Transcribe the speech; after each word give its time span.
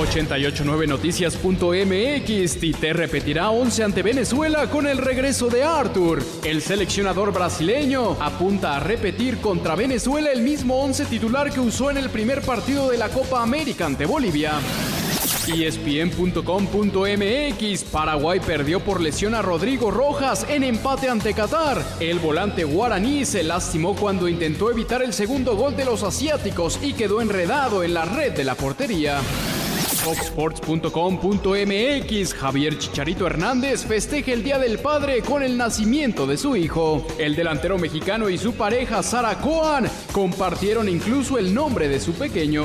889noticias.mx 0.00 2.58
Tite 2.58 2.92
repetirá 2.94 3.50
11 3.50 3.84
ante 3.84 4.02
Venezuela 4.02 4.68
con 4.70 4.86
el 4.86 4.96
regreso 4.98 5.48
de 5.48 5.62
Arthur. 5.62 6.22
El 6.42 6.60
seleccionador 6.62 7.32
brasileño 7.32 8.16
apunta 8.20 8.76
a 8.76 8.80
repetir 8.80 9.36
contra 9.38 9.76
Venezuela 9.76 10.32
el 10.32 10.42
mismo 10.42 10.82
11 10.82 11.04
titular 11.06 11.52
que 11.52 11.60
usó 11.60 11.90
en 11.90 11.98
el 11.98 12.08
primer 12.08 12.40
partido 12.40 12.88
de 12.90 12.96
la 12.96 13.10
Copa 13.10 13.42
América 13.42 13.84
ante 13.86 14.06
Bolivia. 14.06 14.52
ESPN.com.mx 15.46 17.84
Paraguay 17.84 18.40
perdió 18.40 18.80
por 18.80 19.02
lesión 19.02 19.34
a 19.34 19.42
Rodrigo 19.42 19.90
Rojas 19.90 20.46
en 20.48 20.64
empate 20.64 21.10
ante 21.10 21.34
Qatar. 21.34 21.84
El 22.00 22.20
volante 22.20 22.64
guaraní 22.64 23.26
se 23.26 23.42
lastimó 23.42 23.94
cuando 23.94 24.28
intentó 24.28 24.70
evitar 24.70 25.02
el 25.02 25.12
segundo 25.12 25.56
gol 25.56 25.76
de 25.76 25.84
los 25.84 26.02
asiáticos 26.02 26.78
y 26.82 26.94
quedó 26.94 27.20
enredado 27.20 27.84
en 27.84 27.92
la 27.94 28.06
red 28.06 28.32
de 28.32 28.44
la 28.44 28.54
portería. 28.54 29.20
Foxsports.com.mx 30.02 32.34
Javier 32.34 32.78
Chicharito 32.78 33.26
Hernández 33.26 33.84
festeja 33.84 34.32
el 34.32 34.42
Día 34.42 34.58
del 34.58 34.78
Padre 34.78 35.22
con 35.22 35.42
el 35.42 35.56
nacimiento 35.56 36.26
de 36.26 36.36
su 36.36 36.56
hijo. 36.56 37.06
El 37.18 37.36
delantero 37.36 37.78
mexicano 37.78 38.28
y 38.28 38.38
su 38.38 38.54
pareja 38.54 39.02
Sara 39.02 39.38
Coan 39.38 39.88
compartieron 40.12 40.88
incluso 40.88 41.38
el 41.38 41.54
nombre 41.54 41.88
de 41.88 42.00
su 42.00 42.12
pequeño. 42.14 42.64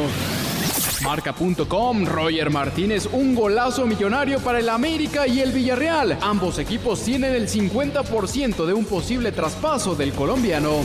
Marca.com, 1.04 2.06
Roger 2.06 2.50
Martínez, 2.50 3.08
un 3.12 3.36
golazo 3.36 3.86
millonario 3.86 4.40
para 4.40 4.60
el 4.60 4.70
América 4.70 5.28
y 5.28 5.42
el 5.42 5.52
Villarreal. 5.52 6.18
Ambos 6.22 6.58
equipos 6.58 7.04
tienen 7.04 7.36
el 7.36 7.48
50% 7.48 8.66
de 8.66 8.74
un 8.74 8.86
posible 8.86 9.32
traspaso 9.32 9.96
del 9.96 10.14
colombiano. 10.14 10.82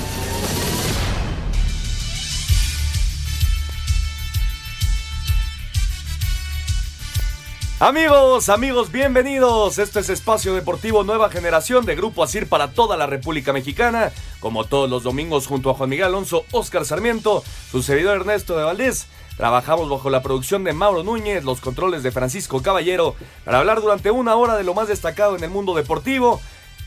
Amigos, 7.83 8.51
amigos, 8.51 8.93
bienvenidos. 8.93 9.79
Esto 9.79 10.01
es 10.01 10.11
Espacio 10.11 10.55
Deportivo 10.55 11.03
Nueva 11.03 11.31
Generación 11.31 11.87
de 11.87 11.97
Grupo 11.97 12.23
Asir 12.23 12.47
para 12.47 12.73
toda 12.73 12.99
la 12.99 13.07
República 13.07 13.55
Mexicana. 13.55 14.13
Como 14.39 14.65
todos 14.65 14.91
los 14.91 15.03
domingos 15.03 15.47
junto 15.47 15.71
a 15.71 15.75
Juan 15.75 15.89
Miguel 15.89 16.09
Alonso, 16.09 16.45
Oscar 16.53 16.85
Sarmiento, 16.85 17.43
su 17.71 17.83
servidor 17.83 18.19
Ernesto 18.19 18.55
de 18.59 18.65
Valdés. 18.65 19.07
Trabajamos 19.39 19.89
bajo 19.89 20.11
la 20.11 20.23
producción 20.23 20.63
de 20.63 20.75
Mauro 20.75 21.05
Núñez, 21.05 21.43
los 21.43 21.63
controles 21.63 22.03
de 22.03 22.13
Francisco 22.13 22.61
Caballero, 22.61 23.17
para 23.47 23.61
hablar 23.61 23.81
durante 23.81 24.11
una 24.11 24.37
hora 24.37 24.59
de 24.59 24.65
lo 24.65 24.75
más 24.75 24.89
destacado 24.89 25.35
en 25.35 25.43
el 25.43 25.49
mundo 25.49 25.75
deportivo, 25.75 26.39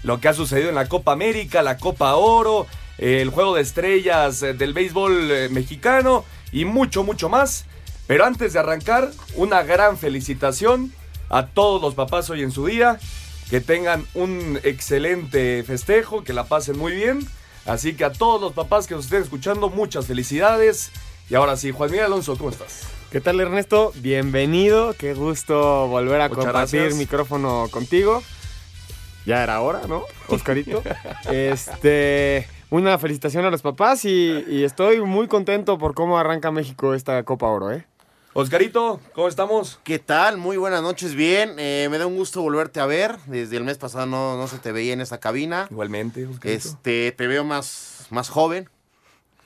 lo 0.04 0.22
que 0.22 0.28
ha 0.28 0.34
sucedido 0.36 0.70
en 0.70 0.76
la 0.76 0.90
Copa 0.90 1.14
América, 1.14 1.64
la 1.64 1.78
Copa 1.78 2.14
Oro, 2.14 2.68
el 3.00 3.32
juego 3.32 3.56
de 3.56 3.64
estrellas 3.64 4.44
eh, 4.44 4.54
del 4.54 4.74
béisbol 4.74 5.32
eh, 5.32 5.50
mexicano 5.50 6.24
y 6.52 6.66
mucho, 6.66 7.04
mucho 7.04 7.30
más. 7.30 7.66
Pero 8.08 8.26
antes 8.26 8.54
de 8.54 8.60
arrancar, 8.60 9.12
una 9.36 9.64
gran 9.64 9.98
felicitación 9.98 10.92
a 11.30 11.48
todos 11.48 11.82
los 11.82 11.96
papás 11.96 12.30
hoy 12.30 12.44
en 12.44 12.52
su 12.52 12.66
día. 12.66 13.00
Que 13.50 13.62
tengan 13.62 14.06
un 14.16 14.60
excelente 14.64 15.64
festejo, 15.64 16.24
que 16.24 16.34
la 16.34 16.46
pasen 16.46 16.78
muy 16.78 16.94
bien. 16.94 17.20
Así 17.66 17.94
que 17.94 18.04
a 18.04 18.12
todos 18.12 18.42
los 18.42 18.54
papás 18.54 18.88
que 18.88 18.96
nos 18.96 19.06
estén 19.06 19.22
escuchando, 19.22 19.70
muchas 19.70 20.08
felicidades. 20.08 20.92
Y 21.30 21.36
ahora 21.36 21.56
sí, 21.56 21.72
Juan 21.72 21.92
Miguel 21.92 22.08
Alonso, 22.08 22.36
¿cómo 22.38 22.50
estás? 22.50 22.82
¿Qué 23.12 23.22
tal 23.22 23.40
Ernesto? 23.40 23.94
Bienvenido, 23.98 24.96
qué 24.98 25.14
gusto 25.14 25.88
volver 25.88 26.20
a 26.22 26.30
Muchas 26.30 26.46
compartir 26.46 26.80
gracias. 26.80 27.00
micrófono 27.00 27.68
contigo. 27.70 28.24
Ya 29.26 29.44
era 29.44 29.62
hora, 29.62 29.82
¿no? 29.88 30.04
Oscarito. 30.28 30.82
este, 31.32 32.48
una 32.72 32.98
felicitación 32.98 33.46
a 33.46 33.52
los 33.52 33.62
papás 33.62 34.04
y, 34.06 34.44
y 34.50 34.64
estoy 34.64 35.00
muy 35.02 35.28
contento 35.28 35.78
por 35.78 35.94
cómo 35.94 36.18
arranca 36.18 36.52
México 36.52 36.96
esta 36.96 37.22
Copa 37.24 37.46
Oro, 37.48 37.72
¿eh? 37.72 37.86
Oscarito, 38.36 39.00
¿cómo 39.14 39.28
estamos? 39.28 39.80
¿Qué 39.84 40.00
tal? 40.00 40.38
Muy 40.38 40.58
buenas 40.58 40.82
noches, 40.82 41.14
bien. 41.14 41.54
Eh, 41.60 41.88
me 41.92 42.00
da 42.00 42.08
un 42.08 42.16
gusto 42.16 42.42
volverte 42.42 42.80
a 42.80 42.88
ver. 42.88 43.18
Desde 43.28 43.58
el 43.58 43.64
mes 43.64 43.78
pasado 43.78 44.08
no, 44.08 44.38
no 44.38 44.48
se 44.48 44.58
te 44.58 44.72
veía 44.72 44.94
en 44.94 45.02
esta 45.02 45.20
cabina. 45.20 45.68
Igualmente, 45.70 46.26
Oscarito. 46.26 46.68
Este, 46.68 47.12
te 47.12 47.28
veo 47.28 47.44
más, 47.44 48.08
más 48.10 48.30
joven. 48.30 48.70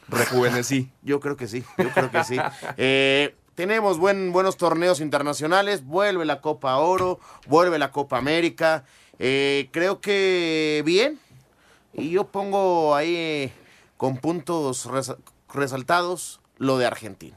Rejuvenecí. 0.08 0.90
Yo 1.04 1.20
creo 1.20 1.36
que 1.36 1.48
sí, 1.50 1.66
yo 1.78 1.90
creo 1.90 2.10
que 2.10 2.24
sí. 2.24 2.38
Eh, 2.78 3.36
tenemos 3.56 3.98
buen, 3.98 4.32
buenos 4.32 4.56
torneos 4.56 5.02
internacionales. 5.02 5.84
Vuelve 5.84 6.24
la 6.24 6.40
Copa 6.40 6.78
Oro, 6.78 7.20
vuelve 7.48 7.78
la 7.78 7.92
Copa 7.92 8.18
América. 8.18 8.86
Eh, 9.20 9.68
creo 9.74 10.00
que 10.00 10.82
bien. 10.86 11.20
Y 11.92 12.12
yo 12.12 12.28
pongo 12.28 12.96
ahí 12.96 13.52
con 13.98 14.18
puntos 14.18 14.86
resa- 14.86 15.18
resaltados 15.54 16.40
lo 16.58 16.78
de 16.78 16.86
Argentina. 16.86 17.36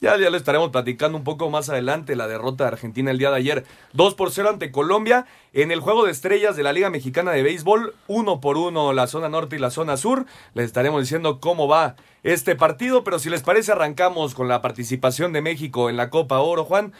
Ya, 0.00 0.18
ya 0.18 0.28
le 0.28 0.36
estaremos 0.36 0.70
platicando 0.70 1.16
un 1.16 1.24
poco 1.24 1.48
más 1.50 1.70
adelante 1.70 2.16
la 2.16 2.26
derrota 2.26 2.64
de 2.64 2.68
Argentina 2.68 3.10
el 3.10 3.18
día 3.18 3.30
de 3.30 3.36
ayer. 3.36 3.64
2 3.92 4.14
por 4.14 4.30
0 4.30 4.50
ante 4.50 4.70
Colombia. 4.70 5.24
En 5.52 5.70
el 5.70 5.80
juego 5.80 6.04
de 6.04 6.10
estrellas 6.10 6.56
de 6.56 6.62
la 6.62 6.72
Liga 6.72 6.90
Mexicana 6.90 7.30
de 7.30 7.42
Béisbol, 7.42 7.94
1 8.08 8.40
por 8.40 8.58
1 8.58 8.92
la 8.92 9.06
zona 9.06 9.28
norte 9.28 9.56
y 9.56 9.60
la 9.60 9.70
zona 9.70 9.96
sur. 9.96 10.26
Les 10.52 10.66
estaremos 10.66 11.00
diciendo 11.00 11.40
cómo 11.40 11.68
va 11.68 11.96
este 12.22 12.56
partido, 12.56 13.04
pero 13.04 13.18
si 13.18 13.30
les 13.30 13.42
parece 13.42 13.72
arrancamos 13.72 14.34
con 14.34 14.48
la 14.48 14.60
participación 14.60 15.32
de 15.32 15.42
México 15.42 15.88
en 15.88 15.96
la 15.96 16.10
Copa 16.10 16.40
Oro, 16.40 16.64
Juan. 16.64 16.92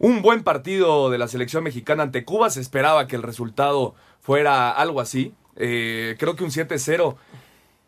Un 0.00 0.22
buen 0.22 0.42
partido 0.42 1.10
de 1.10 1.18
la 1.18 1.28
selección 1.28 1.62
mexicana 1.62 2.04
ante 2.04 2.24
Cuba. 2.24 2.50
Se 2.50 2.60
esperaba 2.60 3.06
que 3.06 3.16
el 3.16 3.22
resultado 3.22 3.94
fuera 4.20 4.70
algo 4.70 5.00
así. 5.00 5.34
Eh, 5.56 6.16
creo 6.18 6.36
que 6.36 6.44
un 6.44 6.50
7-0 6.50 7.16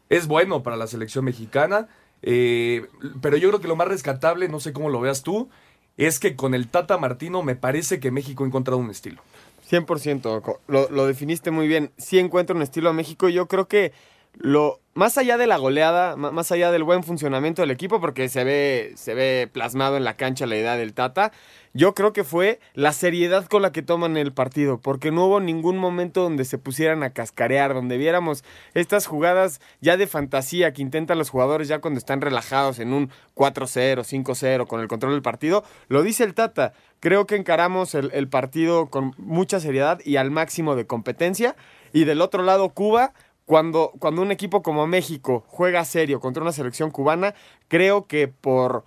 es 0.09 0.27
bueno 0.27 0.63
para 0.63 0.77
la 0.77 0.87
selección 0.87 1.25
mexicana. 1.25 1.89
Eh, 2.23 2.87
pero 3.23 3.37
yo 3.37 3.49
creo 3.49 3.61
que 3.61 3.69
lo 3.69 3.77
más 3.77 3.89
rescatable, 3.89 4.49
no 4.49 4.61
sé 4.61 4.73
cómo 4.73 4.89
lo 4.91 5.01
veas 5.01 5.23
tú, 5.23 5.49
es 5.97 6.19
que 6.21 6.37
con 6.37 6.55
el 6.55 6.69
Tata 6.69 6.99
Martino 6.99 7.43
me 7.43 7.57
parece 7.57 8.01
que 8.01 8.11
México 8.11 8.45
ha 8.45 8.47
encontrado 8.47 8.79
un 8.79 8.91
estilo. 8.91 9.21
100%, 9.69 10.43
co- 10.43 10.61
lo, 10.67 10.91
lo 10.91 11.07
definiste 11.07 11.51
muy 11.51 11.69
bien. 11.69 11.93
Sí 11.97 12.19
encuentro 12.19 12.57
un 12.57 12.63
estilo 12.63 12.91
a 12.91 12.93
México. 12.93 13.29
Yo 13.29 13.47
creo 13.47 13.69
que 13.69 13.93
lo 14.35 14.81
más 15.01 15.17
allá 15.17 15.39
de 15.39 15.47
la 15.47 15.57
goleada, 15.57 16.15
más 16.15 16.53
allá 16.53 16.71
del 16.71 16.85
buen 16.85 17.03
funcionamiento 17.03 17.63
del 17.63 17.71
equipo, 17.71 18.03
porque 18.03 18.29
se 18.29 18.45
ve, 18.45 18.93
se 18.97 19.15
ve 19.15 19.49
plasmado 19.51 19.97
en 19.97 20.05
la 20.05 20.19
cancha 20.19 20.45
la 20.45 20.59
idea 20.59 20.77
del 20.77 20.93
Tata, 20.93 21.33
yo 21.73 21.95
creo 21.95 22.13
que 22.13 22.23
fue 22.23 22.61
la 22.75 22.93
seriedad 22.93 23.47
con 23.47 23.63
la 23.63 23.73
que 23.73 23.81
toman 23.81 24.19
el 24.19 24.35
partido, 24.35 24.77
porque 24.79 25.11
no 25.11 25.25
hubo 25.25 25.41
ningún 25.41 25.79
momento 25.79 26.23
donde 26.23 26.45
se 26.45 26.59
pusieran 26.59 27.03
a 27.03 27.15
cascarear, 27.15 27.73
donde 27.73 27.97
viéramos 27.97 28.45
estas 28.75 29.07
jugadas 29.07 29.63
ya 29.81 29.97
de 29.97 30.07
fantasía 30.07 30.75
que 30.75 30.83
intentan 30.83 31.17
los 31.17 31.31
jugadores 31.31 31.69
ya 31.69 31.79
cuando 31.79 31.97
están 31.97 32.21
relajados 32.21 32.79
en 32.79 32.93
un 32.93 33.09
4-0, 33.37 34.03
5-0 34.05 34.67
con 34.67 34.83
el 34.83 34.89
control 34.89 35.13
del 35.13 35.23
partido. 35.23 35.65
Lo 35.89 36.03
dice 36.03 36.25
el 36.25 36.35
Tata, 36.35 36.75
creo 36.99 37.27
que 37.27 37.37
encaramos 37.37 37.95
el, 37.95 38.11
el 38.13 38.29
partido 38.29 38.91
con 38.91 39.15
mucha 39.17 39.61
seriedad 39.61 39.99
y 40.05 40.17
al 40.17 40.31
máximo 40.31 40.77
de 40.77 40.87
competencia. 40.87 41.57
Y 41.93 42.05
del 42.05 42.21
otro 42.21 42.45
lado, 42.45 42.69
Cuba, 42.69 43.15
cuando, 43.51 43.91
cuando 43.99 44.23
un 44.23 44.31
equipo 44.31 44.63
como 44.63 44.87
México 44.87 45.43
juega 45.49 45.85
serio 45.85 46.21
contra 46.21 46.41
una 46.41 46.53
selección 46.53 46.93
cubana, 46.93 47.35
creo 47.67 48.07
que 48.07 48.29
por, 48.29 48.85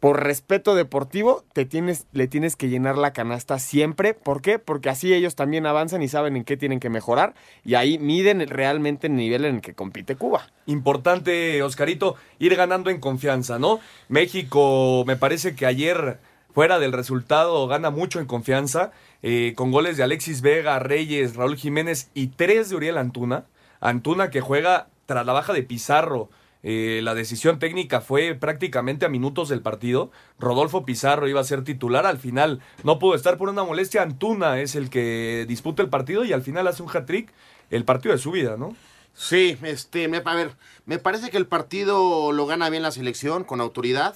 por 0.00 0.24
respeto 0.24 0.74
deportivo 0.74 1.44
te 1.52 1.66
tienes, 1.66 2.06
le 2.12 2.26
tienes 2.26 2.56
que 2.56 2.70
llenar 2.70 2.96
la 2.96 3.12
canasta 3.12 3.58
siempre. 3.58 4.14
¿Por 4.14 4.40
qué? 4.40 4.58
Porque 4.58 4.88
así 4.88 5.12
ellos 5.12 5.34
también 5.34 5.66
avanzan 5.66 6.00
y 6.00 6.08
saben 6.08 6.36
en 6.38 6.44
qué 6.44 6.56
tienen 6.56 6.80
que 6.80 6.88
mejorar. 6.88 7.34
Y 7.66 7.74
ahí 7.74 7.98
miden 7.98 8.48
realmente 8.48 9.08
el 9.08 9.16
nivel 9.16 9.44
en 9.44 9.56
el 9.56 9.60
que 9.60 9.74
compite 9.74 10.16
Cuba. 10.16 10.46
Importante, 10.64 11.62
Oscarito, 11.62 12.16
ir 12.38 12.56
ganando 12.56 12.88
en 12.88 12.98
confianza, 12.98 13.58
¿no? 13.58 13.80
México, 14.08 15.04
me 15.06 15.16
parece 15.16 15.54
que 15.54 15.66
ayer, 15.66 16.18
fuera 16.54 16.78
del 16.78 16.94
resultado, 16.94 17.68
gana 17.68 17.90
mucho 17.90 18.20
en 18.20 18.26
confianza, 18.26 18.92
eh, 19.22 19.52
con 19.54 19.70
goles 19.70 19.98
de 19.98 20.02
Alexis 20.02 20.40
Vega, 20.40 20.78
Reyes, 20.78 21.36
Raúl 21.36 21.56
Jiménez 21.56 22.08
y 22.14 22.28
tres 22.28 22.70
de 22.70 22.76
Uriel 22.76 22.96
Antuna. 22.96 23.44
Antuna 23.80 24.30
que 24.30 24.40
juega 24.40 24.88
tras 25.06 25.24
la 25.26 25.32
baja 25.32 25.52
de 25.52 25.62
Pizarro. 25.62 26.30
Eh, 26.62 27.00
la 27.04 27.14
decisión 27.14 27.60
técnica 27.60 28.00
fue 28.00 28.34
prácticamente 28.34 29.06
a 29.06 29.08
minutos 29.08 29.48
del 29.48 29.62
partido. 29.62 30.10
Rodolfo 30.38 30.84
Pizarro 30.84 31.28
iba 31.28 31.40
a 31.40 31.44
ser 31.44 31.62
titular. 31.62 32.06
Al 32.06 32.18
final 32.18 32.60
no 32.82 32.98
pudo 32.98 33.14
estar 33.14 33.38
por 33.38 33.48
una 33.48 33.62
molestia. 33.62 34.02
Antuna 34.02 34.60
es 34.60 34.74
el 34.74 34.90
que 34.90 35.44
disputa 35.46 35.82
el 35.82 35.88
partido 35.88 36.24
y 36.24 36.32
al 36.32 36.42
final 36.42 36.66
hace 36.66 36.82
un 36.82 36.88
hat-trick. 36.88 37.32
El 37.70 37.84
partido 37.84 38.14
de 38.14 38.20
su 38.20 38.30
vida, 38.30 38.56
¿no? 38.56 38.76
Sí, 39.14 39.56
este, 39.62 40.08
me, 40.08 40.22
a 40.24 40.34
ver, 40.34 40.56
me 40.84 40.98
parece 40.98 41.30
que 41.30 41.36
el 41.36 41.46
partido 41.46 42.32
lo 42.32 42.46
gana 42.46 42.68
bien 42.68 42.82
la 42.82 42.90
selección, 42.90 43.44
con 43.44 43.60
autoridad. 43.60 44.14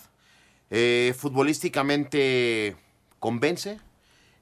Eh, 0.71 1.15
futbolísticamente 1.17 2.77
convence. 3.19 3.81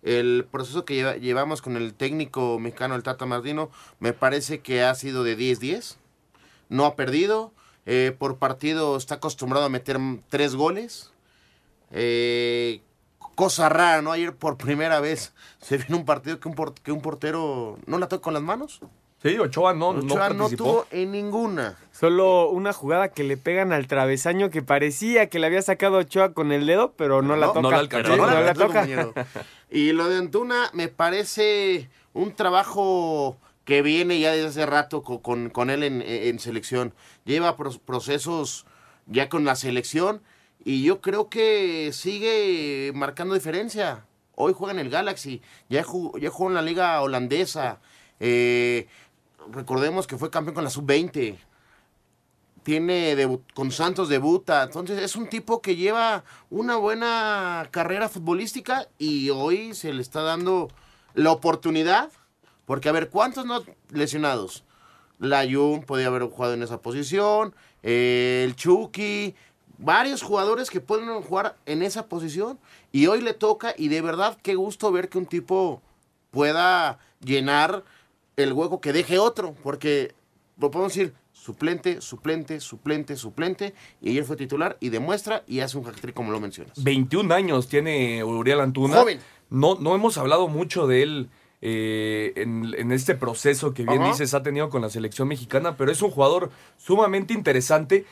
El 0.02 0.46
proceso 0.50 0.84
que 0.84 0.94
lleva- 0.94 1.16
llevamos 1.16 1.60
con 1.62 1.76
el 1.76 1.92
técnico 1.94 2.58
mexicano, 2.58 2.94
el 2.94 3.02
Tata 3.02 3.26
Martino, 3.26 3.70
me 4.00 4.12
parece 4.12 4.60
que 4.60 4.82
ha 4.82 4.94
sido 4.94 5.24
de 5.24 5.36
10-10. 5.36 5.96
no 6.68 6.84
ha 6.86 6.94
perdido. 6.96 7.52
Eh, 7.86 8.14
por 8.18 8.36
partido 8.36 8.96
está 8.98 9.14
acostumbrado 9.16 9.64
a 9.64 9.68
meter 9.70 9.98
tres 10.28 10.54
goles. 10.54 11.10
Eh, 11.90 12.80
cosa 13.34 13.68
rara, 13.68 14.02
¿no? 14.02 14.12
Ayer 14.12 14.34
por 14.34 14.56
primera 14.58 15.00
vez 15.00 15.32
se 15.60 15.78
vio 15.78 15.86
en 15.88 15.94
un 15.94 16.04
partido 16.04 16.38
que 16.40 16.48
un, 16.48 16.54
por- 16.54 16.74
que 16.74 16.92
un 16.92 17.00
portero 17.00 17.78
no 17.86 17.98
la 17.98 18.08
toca 18.08 18.22
con 18.22 18.34
las 18.34 18.42
manos. 18.42 18.80
Sí, 19.22 19.36
Ochoa 19.38 19.72
no, 19.74 19.94
no 19.94 20.00
Ochoa 20.00 20.28
no, 20.28 20.38
participó. 20.44 20.64
tuvo 20.64 20.86
en 20.92 21.10
ninguna. 21.10 21.76
Solo 21.90 22.50
una 22.50 22.72
jugada 22.72 23.08
que 23.08 23.24
le 23.24 23.36
pegan 23.36 23.72
al 23.72 23.86
travesaño 23.88 24.50
que 24.50 24.62
parecía 24.62 25.28
que 25.28 25.38
le 25.40 25.46
había 25.46 25.62
sacado 25.62 25.96
Ochoa 25.98 26.34
con 26.34 26.52
el 26.52 26.66
dedo, 26.66 26.92
pero 26.96 27.20
no, 27.22 27.34
la 27.36 27.46
toca. 27.46 27.60
no 27.62 27.70
la 27.70 27.78
alcanzó. 27.78 28.12
Sí, 28.12 28.18
no 28.20 28.26
no 28.26 28.32
la 28.34 28.40
la 28.42 28.54
toca. 28.54 28.86
Y 29.70 29.92
lo 29.92 30.08
de 30.08 30.16
Antuna 30.18 30.70
me 30.72 30.88
parece 30.88 31.90
un 32.14 32.34
trabajo 32.34 33.36
que 33.64 33.82
viene 33.82 34.18
ya 34.18 34.32
desde 34.32 34.48
hace 34.48 34.66
rato 34.66 35.02
co- 35.02 35.20
con, 35.20 35.50
con 35.50 35.68
él 35.68 35.82
en, 35.82 36.02
en 36.02 36.38
selección. 36.38 36.94
Lleva 37.24 37.56
procesos 37.56 38.64
ya 39.06 39.28
con 39.28 39.44
la 39.44 39.56
selección 39.56 40.22
y 40.64 40.82
yo 40.82 41.00
creo 41.00 41.28
que 41.28 41.90
sigue 41.92 42.92
marcando 42.94 43.34
diferencia. 43.34 44.06
Hoy 44.34 44.54
juega 44.56 44.72
en 44.72 44.78
el 44.78 44.88
Galaxy, 44.90 45.42
ya, 45.68 45.82
jugó, 45.82 46.16
ya 46.18 46.30
jugó 46.30 46.48
en 46.48 46.54
la 46.54 46.62
liga 46.62 47.00
holandesa. 47.02 47.80
Eh, 48.20 48.86
recordemos 49.52 50.06
que 50.06 50.16
fue 50.16 50.30
campeón 50.30 50.54
con 50.54 50.64
la 50.64 50.70
sub-20 50.70 51.36
tiene 52.62 53.16
con 53.54 53.70
Santos 53.70 54.08
debuta, 54.08 54.62
entonces 54.62 55.02
es 55.02 55.16
un 55.16 55.28
tipo 55.28 55.62
que 55.62 55.76
lleva 55.76 56.24
una 56.50 56.76
buena 56.76 57.68
carrera 57.70 58.08
futbolística 58.08 58.88
y 58.98 59.30
hoy 59.30 59.74
se 59.74 59.92
le 59.92 60.02
está 60.02 60.22
dando 60.22 60.68
la 61.14 61.32
oportunidad, 61.32 62.10
porque 62.66 62.88
a 62.88 62.92
ver, 62.92 63.10
¿cuántos 63.10 63.46
no 63.46 63.62
lesionados? 63.90 64.64
La 65.18 65.44
Jun 65.50 65.82
podía 65.82 66.06
haber 66.06 66.22
jugado 66.24 66.54
en 66.54 66.62
esa 66.62 66.80
posición, 66.80 67.54
eh, 67.82 68.42
el 68.44 68.54
Chucky, 68.54 69.34
varios 69.78 70.22
jugadores 70.22 70.70
que 70.70 70.80
pueden 70.80 71.22
jugar 71.22 71.56
en 71.66 71.82
esa 71.82 72.06
posición 72.06 72.58
y 72.92 73.06
hoy 73.06 73.20
le 73.20 73.34
toca 73.34 73.74
y 73.76 73.88
de 73.88 74.02
verdad 74.02 74.36
qué 74.42 74.54
gusto 74.54 74.92
ver 74.92 75.08
que 75.08 75.18
un 75.18 75.26
tipo 75.26 75.80
pueda 76.30 76.98
llenar 77.20 77.84
el 78.36 78.52
hueco 78.52 78.80
que 78.80 78.92
deje 78.92 79.18
otro, 79.18 79.54
porque 79.62 80.14
lo 80.58 80.70
podemos 80.70 80.94
decir 80.94 81.14
suplente, 81.40 82.00
suplente, 82.00 82.60
suplente, 82.60 83.16
suplente, 83.16 83.74
y 84.00 84.10
ayer 84.10 84.24
fue 84.24 84.36
titular 84.36 84.76
y 84.80 84.88
demuestra 84.88 85.44
y 85.46 85.60
hace 85.60 85.78
un 85.78 85.86
hat-trick 85.86 86.14
como 86.14 86.32
lo 86.32 86.40
mencionas. 86.40 86.82
21 86.82 87.32
años 87.34 87.68
tiene 87.68 88.22
Uriel 88.24 88.60
Antuna. 88.60 88.96
Joven. 88.96 89.20
No, 89.50 89.76
no 89.76 89.94
hemos 89.94 90.18
hablado 90.18 90.48
mucho 90.48 90.86
de 90.86 91.02
él 91.02 91.30
eh, 91.62 92.32
en, 92.36 92.74
en 92.76 92.92
este 92.92 93.14
proceso 93.14 93.74
que 93.74 93.84
bien 93.84 94.04
dices 94.04 94.34
ha 94.34 94.42
tenido 94.42 94.68
con 94.68 94.82
la 94.82 94.90
selección 94.90 95.28
mexicana, 95.28 95.76
pero 95.76 95.90
es 95.90 96.02
un 96.02 96.10
jugador 96.10 96.50
sumamente 96.76 97.34
interesante. 97.34 98.04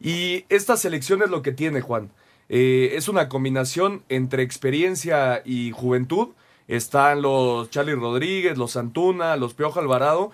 Y 0.00 0.44
esta 0.48 0.76
selección 0.76 1.22
es 1.22 1.30
lo 1.30 1.42
que 1.42 1.52
tiene, 1.52 1.80
Juan. 1.80 2.10
Eh, 2.48 2.96
es 2.96 3.08
una 3.08 3.28
combinación 3.28 4.02
entre 4.08 4.42
experiencia 4.42 5.42
y 5.44 5.70
juventud. 5.70 6.28
Están 6.68 7.22
los 7.22 7.70
Charlie 7.70 7.94
Rodríguez, 7.94 8.58
los 8.58 8.76
Antuna, 8.76 9.36
los 9.36 9.54
Piojo 9.54 9.80
Alvarado. 9.80 10.32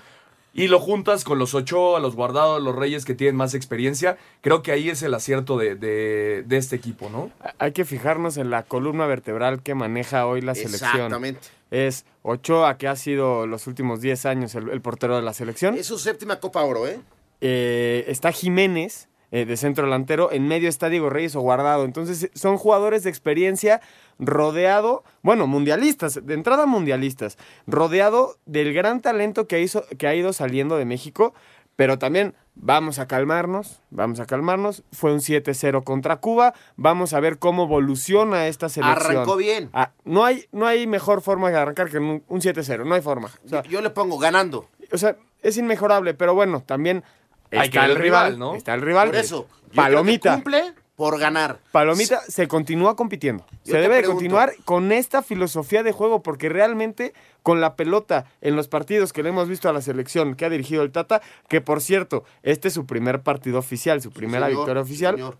Y 0.54 0.68
lo 0.68 0.80
juntas 0.80 1.22
con 1.24 1.38
los 1.38 1.54
Ochoa, 1.54 2.00
los 2.00 2.16
Guardados, 2.16 2.60
los 2.62 2.74
Reyes 2.74 3.04
que 3.04 3.14
tienen 3.14 3.36
más 3.36 3.54
experiencia. 3.54 4.16
Creo 4.40 4.62
que 4.62 4.72
ahí 4.72 4.88
es 4.90 5.02
el 5.02 5.14
acierto 5.14 5.56
de, 5.56 5.76
de- 5.76 6.42
de 6.44 6.56
este 6.56 6.74
equipo, 6.74 7.10
¿no? 7.10 7.30
Hay 7.58 7.72
que 7.72 7.84
fijarnos 7.84 8.36
en 8.38 8.50
la 8.50 8.62
columna 8.64 9.06
vertebral 9.06 9.62
que 9.62 9.74
maneja 9.74 10.26
hoy 10.26 10.40
la 10.40 10.54
selección. 10.54 10.90
Exactamente. 10.94 11.40
Es 11.70 12.06
Ochoa, 12.22 12.76
que 12.78 12.88
ha 12.88 12.96
sido 12.96 13.46
los 13.46 13.66
últimos 13.66 14.00
10 14.00 14.26
años 14.26 14.54
el, 14.54 14.70
el 14.70 14.80
portero 14.80 15.14
de 15.16 15.22
la 15.22 15.32
selección. 15.34 15.74
Es 15.76 15.86
su 15.86 15.98
séptima 15.98 16.40
Copa 16.40 16.62
Oro, 16.62 16.88
¿eh? 16.88 16.98
Eh, 17.40 18.04
está 18.08 18.32
Jiménez, 18.32 19.08
eh, 19.30 19.44
de 19.44 19.56
centro 19.56 19.84
delantero. 19.84 20.32
En 20.32 20.48
medio 20.48 20.68
está 20.68 20.88
Diego 20.88 21.10
Reyes 21.10 21.36
o 21.36 21.40
Guardado. 21.40 21.84
Entonces, 21.84 22.30
son 22.34 22.56
jugadores 22.56 23.02
de 23.04 23.10
experiencia 23.10 23.80
rodeado, 24.18 25.04
bueno, 25.22 25.46
mundialistas, 25.46 26.24
de 26.26 26.34
entrada 26.34 26.66
mundialistas, 26.66 27.38
rodeado 27.66 28.36
del 28.46 28.72
gran 28.72 29.00
talento 29.00 29.46
que, 29.46 29.60
hizo, 29.60 29.84
que 29.96 30.06
ha 30.06 30.14
ido 30.14 30.32
saliendo 30.32 30.76
de 30.76 30.84
México. 30.84 31.34
Pero 31.76 31.96
también 31.96 32.34
vamos 32.56 32.98
a 32.98 33.06
calmarnos, 33.06 33.80
vamos 33.90 34.18
a 34.18 34.26
calmarnos. 34.26 34.82
Fue 34.90 35.12
un 35.12 35.20
7-0 35.20 35.84
contra 35.84 36.16
Cuba. 36.16 36.52
Vamos 36.74 37.12
a 37.12 37.20
ver 37.20 37.38
cómo 37.38 37.64
evoluciona 37.64 38.48
esta 38.48 38.68
selección. 38.68 39.12
Arrancó 39.12 39.36
bien. 39.36 39.70
Ah, 39.72 39.92
no, 40.04 40.24
hay, 40.24 40.46
no 40.50 40.66
hay 40.66 40.88
mejor 40.88 41.22
forma 41.22 41.50
de 41.50 41.56
arrancar 41.56 41.88
que 41.88 41.98
un, 41.98 42.24
un 42.26 42.40
7-0, 42.40 42.84
no 42.84 42.96
hay 42.96 43.00
forma. 43.00 43.30
O 43.44 43.48
sea, 43.48 43.62
Yo, 43.62 43.70
yo 43.70 43.80
le 43.80 43.90
pongo 43.90 44.18
ganando. 44.18 44.68
o 44.90 44.98
sea, 44.98 45.16
es 45.40 45.56
inmejorable, 45.56 46.14
pero 46.14 46.34
bueno, 46.34 46.64
también 46.66 47.04
Hay 47.50 47.70
que 47.70 47.78
está 47.78 47.84
el 47.86 47.96
rival, 47.96 48.32
rival, 48.34 48.38
¿no? 48.38 48.54
Está 48.54 48.74
el 48.74 48.82
rival. 48.82 49.08
Por 49.08 49.16
eso. 49.16 49.48
yo 49.70 49.74
Palomita. 49.74 50.20
creo 50.20 50.36
que 50.36 50.42
cumple 50.42 50.74
por 50.96 51.18
ganar. 51.18 51.60
Palomita 51.70 52.20
se 52.22 52.48
continúa 52.48 52.96
compitiendo. 52.96 53.46
Yo 53.50 53.56
se 53.64 53.72
te 53.72 53.78
debe 53.78 53.94
de 53.96 54.00
pregunto. 54.00 54.16
continuar 54.18 54.52
con 54.64 54.90
esta 54.90 55.22
filosofía 55.22 55.82
de 55.84 55.92
juego 55.92 56.22
porque 56.24 56.48
realmente 56.48 57.14
con 57.44 57.60
la 57.60 57.76
pelota 57.76 58.24
en 58.40 58.56
los 58.56 58.66
partidos 58.68 59.12
que 59.12 59.22
le 59.22 59.28
hemos 59.28 59.48
visto 59.48 59.68
a 59.68 59.72
la 59.72 59.80
selección 59.80 60.34
que 60.34 60.44
ha 60.44 60.50
dirigido 60.50 60.82
el 60.82 60.90
Tata, 60.90 61.22
que 61.48 61.60
por 61.60 61.80
cierto, 61.80 62.24
este 62.42 62.68
es 62.68 62.74
su 62.74 62.84
primer 62.84 63.20
partido 63.22 63.58
oficial, 63.60 64.02
su 64.02 64.10
primera 64.10 64.46
Señor, 64.46 64.60
victoria 64.60 64.82
oficial. 64.82 65.14
señor. 65.14 65.38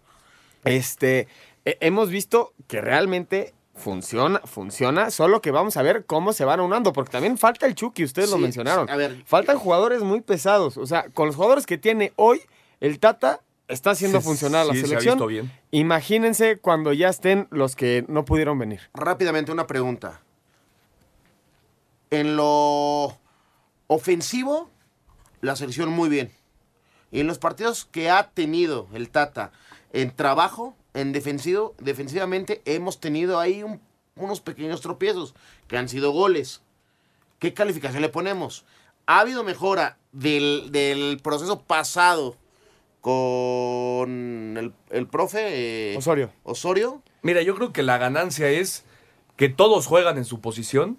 Este, 0.64 1.28
he- 1.64 1.76
hemos 1.80 2.10
visto 2.10 2.52
que 2.66 2.80
realmente 2.80 3.52
funciona, 3.78 4.40
funciona, 4.44 5.10
solo 5.10 5.40
que 5.40 5.50
vamos 5.50 5.76
a 5.76 5.82
ver 5.82 6.04
cómo 6.04 6.32
se 6.32 6.44
van 6.44 6.60
aunando, 6.60 6.92
porque 6.92 7.12
también 7.12 7.38
falta 7.38 7.66
el 7.66 7.74
Chucky, 7.74 8.04
ustedes 8.04 8.30
lo 8.30 8.38
mencionaron. 8.38 8.90
a 8.90 8.96
ver. 8.96 9.22
Faltan 9.24 9.58
jugadores 9.58 10.02
muy 10.02 10.20
pesados, 10.20 10.76
o 10.76 10.86
sea, 10.86 11.08
con 11.14 11.26
los 11.26 11.36
jugadores 11.36 11.64
que 11.66 11.78
tiene 11.78 12.12
hoy, 12.16 12.42
el 12.80 12.98
Tata 12.98 13.40
está 13.68 13.90
haciendo 13.92 14.20
Sí, 14.20 14.26
funcionar 14.26 14.66
la 14.66 14.72
sí, 14.72 14.80
se 14.80 14.84
ha 14.84 14.88
selección. 14.88 15.14
visto 15.16 15.26
bien. 15.26 15.52
Imagínense 15.70 16.58
cuando 16.58 16.92
ya 16.92 17.08
estén 17.08 17.48
los 17.50 17.76
que 17.76 18.04
no 18.08 18.24
pudieron 18.24 18.58
venir. 18.58 18.80
Rápidamente 18.94 19.52
una 19.52 19.66
pregunta. 19.66 20.20
En 22.10 22.36
lo 22.36 23.18
ofensivo, 23.86 24.70
la 25.40 25.56
selección 25.56 25.90
muy 25.90 26.08
bien. 26.08 26.30
Y 27.10 27.20
en 27.20 27.26
los 27.26 27.38
partidos 27.38 27.84
que 27.90 28.10
ha 28.10 28.30
tenido 28.30 28.88
el 28.94 29.10
Tata 29.10 29.52
en 29.92 30.10
trabajo, 30.14 30.74
en 31.00 31.12
defensivo, 31.12 31.74
defensivamente, 31.78 32.60
hemos 32.64 32.98
tenido 33.00 33.38
ahí 33.38 33.62
un- 33.62 33.80
unos 34.16 34.40
pequeños 34.40 34.80
tropiezos 34.80 35.34
que 35.68 35.76
han 35.78 35.88
sido 35.88 36.10
goles. 36.12 36.60
¿Qué 37.38 37.54
calificación 37.54 38.02
le 38.02 38.08
ponemos? 38.08 38.64
¿Ha 39.06 39.20
habido 39.20 39.44
mejora 39.44 39.96
del, 40.12 40.70
del 40.72 41.20
proceso 41.22 41.60
pasado 41.60 42.36
con 43.00 44.56
el, 44.58 44.72
el 44.90 45.06
profe 45.06 45.92
eh, 45.92 45.96
Osorio. 45.96 46.30
Osorio? 46.42 47.02
Mira, 47.22 47.42
yo 47.42 47.54
creo 47.54 47.72
que 47.72 47.82
la 47.82 47.98
ganancia 47.98 48.48
es 48.50 48.84
que 49.36 49.48
todos 49.48 49.86
juegan 49.86 50.18
en 50.18 50.24
su 50.24 50.40
posición, 50.40 50.98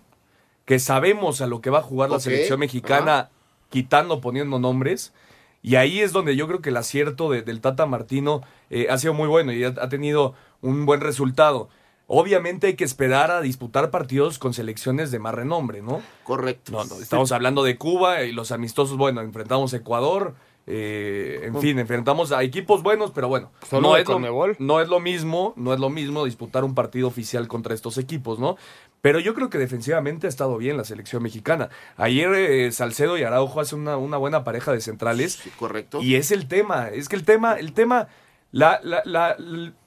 que 0.65 0.79
sabemos 0.79 1.41
a 1.41 1.47
lo 1.47 1.61
que 1.61 1.69
va 1.69 1.79
a 1.79 1.83
jugar 1.83 2.09
la 2.09 2.19
selección 2.19 2.59
mexicana, 2.59 3.29
quitando, 3.69 4.21
poniendo 4.21 4.59
nombres. 4.59 5.13
Y 5.61 5.75
ahí 5.75 5.99
es 5.99 6.13
donde 6.13 6.35
yo 6.35 6.47
creo 6.47 6.61
que 6.61 6.69
el 6.69 6.77
acierto 6.77 7.29
de- 7.29 7.41
del 7.41 7.59
Tata 7.61 7.85
Martino 7.85 8.41
eh, 8.69 8.87
ha 8.89 8.97
sido 8.97 9.13
muy 9.13 9.27
bueno 9.27 9.51
y 9.51 9.63
ha, 9.63 9.69
ha 9.81 9.89
tenido 9.89 10.33
un 10.61 10.85
buen 10.85 11.01
resultado. 11.01 11.69
Obviamente 12.07 12.67
hay 12.67 12.73
que 12.75 12.83
esperar 12.85 13.29
a 13.29 13.41
disputar 13.41 13.91
partidos 13.91 14.39
con 14.39 14.53
selecciones 14.53 15.11
de 15.11 15.19
más 15.19 15.35
renombre, 15.35 15.81
¿no? 15.83 16.01
Correcto. 16.23 16.71
No, 16.71 16.83
no, 16.85 16.95
estamos 17.01 17.31
hablando 17.31 17.63
de 17.63 17.77
Cuba 17.77 18.23
y 18.23 18.31
los 18.31 18.51
amistosos, 18.51 18.97
bueno, 18.97 19.21
enfrentamos 19.21 19.73
a 19.73 19.77
Ecuador, 19.77 20.33
eh, 20.71 21.41
en 21.43 21.59
fin, 21.61 21.77
enfrentamos 21.79 22.31
a 22.31 22.41
equipos 22.43 22.83
buenos, 22.83 23.11
pero 23.11 23.27
bueno, 23.27 23.51
no 23.81 23.95
es, 23.97 24.07
lo, 24.13 24.19
no 24.59 24.81
es 24.81 24.87
lo 24.87 24.99
mismo, 24.99 25.53
no 25.55 25.73
es 25.73 25.79
lo 25.79 25.89
mismo 25.89 26.25
disputar 26.25 26.63
un 26.63 26.75
partido 26.75 27.07
oficial 27.07 27.47
contra 27.47 27.73
estos 27.73 27.97
equipos, 27.97 28.39
¿no? 28.39 28.55
Pero 29.01 29.19
yo 29.19 29.33
creo 29.33 29.49
que 29.49 29.57
defensivamente 29.57 30.27
ha 30.27 30.29
estado 30.29 30.57
bien 30.57 30.75
la 30.77 30.83
selección 30.83 31.23
mexicana. 31.23 31.69
Ayer 31.95 32.33
eh, 32.33 32.71
Salcedo 32.71 33.17
y 33.17 33.23
Araujo 33.23 33.61
hacen 33.61 33.79
una, 33.79 33.95
una 33.97 34.17
buena 34.17 34.43
pareja 34.43 34.73
de 34.73 34.81
centrales. 34.81 35.33
Sí, 35.41 35.49
correcto. 35.57 36.01
Y 36.01 36.15
es 36.15 36.31
el 36.31 36.47
tema, 36.47 36.89
es 36.89 37.07
que 37.07 37.15
el 37.15 37.23
tema, 37.23 37.53
el 37.53 37.73
tema, 37.73 38.07
la, 38.51 38.79
la- 38.83 39.35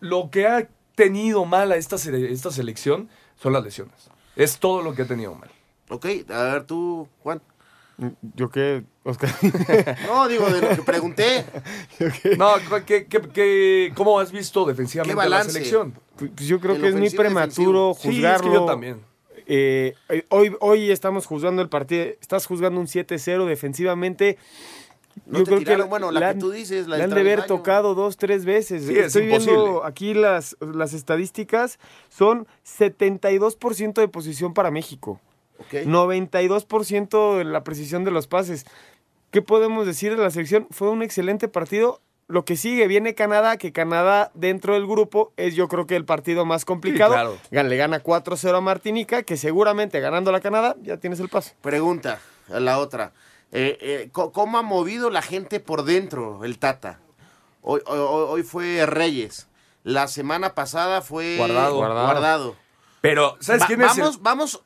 lo 0.00 0.30
que 0.30 0.46
ha 0.46 0.66
tenido 0.94 1.44
mal 1.44 1.72
a 1.72 1.76
esta, 1.76 1.96
esta 1.96 2.50
selección 2.50 3.08
son 3.36 3.52
las 3.52 3.62
lesiones. 3.64 4.08
Es 4.36 4.58
todo 4.58 4.82
lo 4.82 4.94
que 4.94 5.02
ha 5.02 5.06
tenido 5.06 5.34
mal. 5.34 5.50
Ok, 5.90 6.06
a 6.30 6.42
ver 6.44 6.64
tú, 6.64 7.06
Juan. 7.22 7.42
¿Yo 8.34 8.50
qué, 8.50 8.84
Oscar? 9.04 9.30
No, 10.06 10.28
digo, 10.28 10.48
de 10.50 10.60
lo 10.60 10.68
que 10.70 10.82
pregunté. 10.82 11.44
No, 12.38 12.54
¿qué, 12.86 13.06
qué, 13.06 13.20
qué- 13.20 13.92
cómo 13.94 14.18
has 14.18 14.32
visto 14.32 14.64
defensivamente 14.64 15.22
¿Qué 15.22 15.28
la 15.28 15.44
selección? 15.44 15.94
Pues 16.16 16.30
yo 16.46 16.60
creo 16.60 16.74
El 16.74 16.80
que 16.82 16.88
es 16.88 16.94
muy 16.94 17.02
ofensivo 17.08 17.22
y 17.22 17.24
prematuro 17.24 17.94
Sí, 17.98 18.08
es 18.08 18.14
juzgarlo. 18.14 18.46
que 18.50 18.54
yo 18.54 18.64
también. 18.66 19.00
Eh, 19.46 19.94
eh, 20.08 20.24
hoy, 20.28 20.54
hoy 20.60 20.90
estamos 20.90 21.26
juzgando 21.26 21.62
el 21.62 21.68
partido. 21.68 22.04
Estás 22.20 22.46
juzgando 22.46 22.78
un 22.80 22.86
7-0 22.86 23.46
defensivamente. 23.46 24.38
No 25.26 25.42
te 25.44 25.58
tiraron, 25.58 25.90
bueno, 25.90 26.10
la 26.10 26.20
le 26.20 26.26
que 26.26 26.30
han- 26.30 26.38
tú 26.38 26.50
dices, 26.50 26.86
la 26.86 26.96
le 26.96 27.02
del 27.02 27.10
han 27.12 27.14
de 27.16 27.20
haber 27.20 27.44
tocado 27.46 27.94
dos, 27.94 28.16
tres 28.16 28.44
veces. 28.46 28.84
Sí, 28.86 28.96
es 28.98 29.06
Estoy 29.08 29.26
viendo 29.26 29.84
aquí 29.84 30.14
las, 30.14 30.56
las 30.60 30.94
estadísticas. 30.94 31.78
Son 32.08 32.46
72% 32.64 34.00
de 34.00 34.08
posición 34.08 34.54
para 34.54 34.70
México. 34.70 35.20
Ok. 35.58 35.74
92% 35.86 37.38
de 37.38 37.44
la 37.44 37.64
precisión 37.64 38.04
de 38.04 38.10
los 38.10 38.26
pases. 38.26 38.66
¿qué 39.30 39.40
podemos 39.40 39.86
decir 39.86 40.14
de 40.16 40.22
la 40.22 40.30
selección? 40.30 40.66
Fue 40.70 40.90
un 40.90 41.02
excelente 41.02 41.48
partido. 41.48 42.00
Lo 42.28 42.44
que 42.44 42.56
sigue, 42.56 42.86
viene 42.86 43.14
Canadá, 43.14 43.56
que 43.56 43.72
Canadá 43.72 44.30
dentro 44.34 44.74
del 44.74 44.86
grupo 44.86 45.32
es 45.38 45.54
yo 45.54 45.68
creo 45.68 45.86
que 45.86 45.96
el 45.96 46.04
partido 46.04 46.44
más 46.44 46.64
complicado. 46.66 47.12
claro. 47.14 47.38
Gan- 47.50 47.68
Le 47.68 47.76
gana 47.78 48.02
4-0 48.02 48.56
a 48.56 48.60
Martinica, 48.60 49.22
que 49.22 49.36
seguramente 49.38 50.00
ganando 50.00 50.32
la 50.32 50.40
Canadá 50.40 50.76
ya 50.82 50.98
tienes 50.98 51.18
el 51.20 51.28
paso. 51.30 51.52
Pregunta 51.62 52.20
a 52.52 52.60
la 52.60 52.78
otra. 52.78 53.12
Eh, 53.52 53.78
eh, 53.80 54.08
¿Cómo 54.12 54.58
ha 54.58 54.62
movido 54.62 55.08
la 55.10 55.22
gente 55.22 55.60
por 55.60 55.84
dentro 55.84 56.44
el 56.44 56.58
Tata? 56.58 57.00
Hoy, 57.62 57.80
hoy- 57.86 57.98
hoy 58.28 58.42
fue 58.42 58.84
Reyes. 58.86 59.48
La 59.82 60.08
semana 60.08 60.54
pasada 60.54 61.00
fue 61.02 61.36
Guardado. 61.38 61.76
Guardado. 61.76 62.56
Pero, 63.00 63.36
¿sabes 63.40 63.62
Va- 63.62 63.66
quién 63.66 63.82
es 63.82 63.92
el- 63.96 64.00
vamos, 64.02 64.22
vamos 64.22 64.62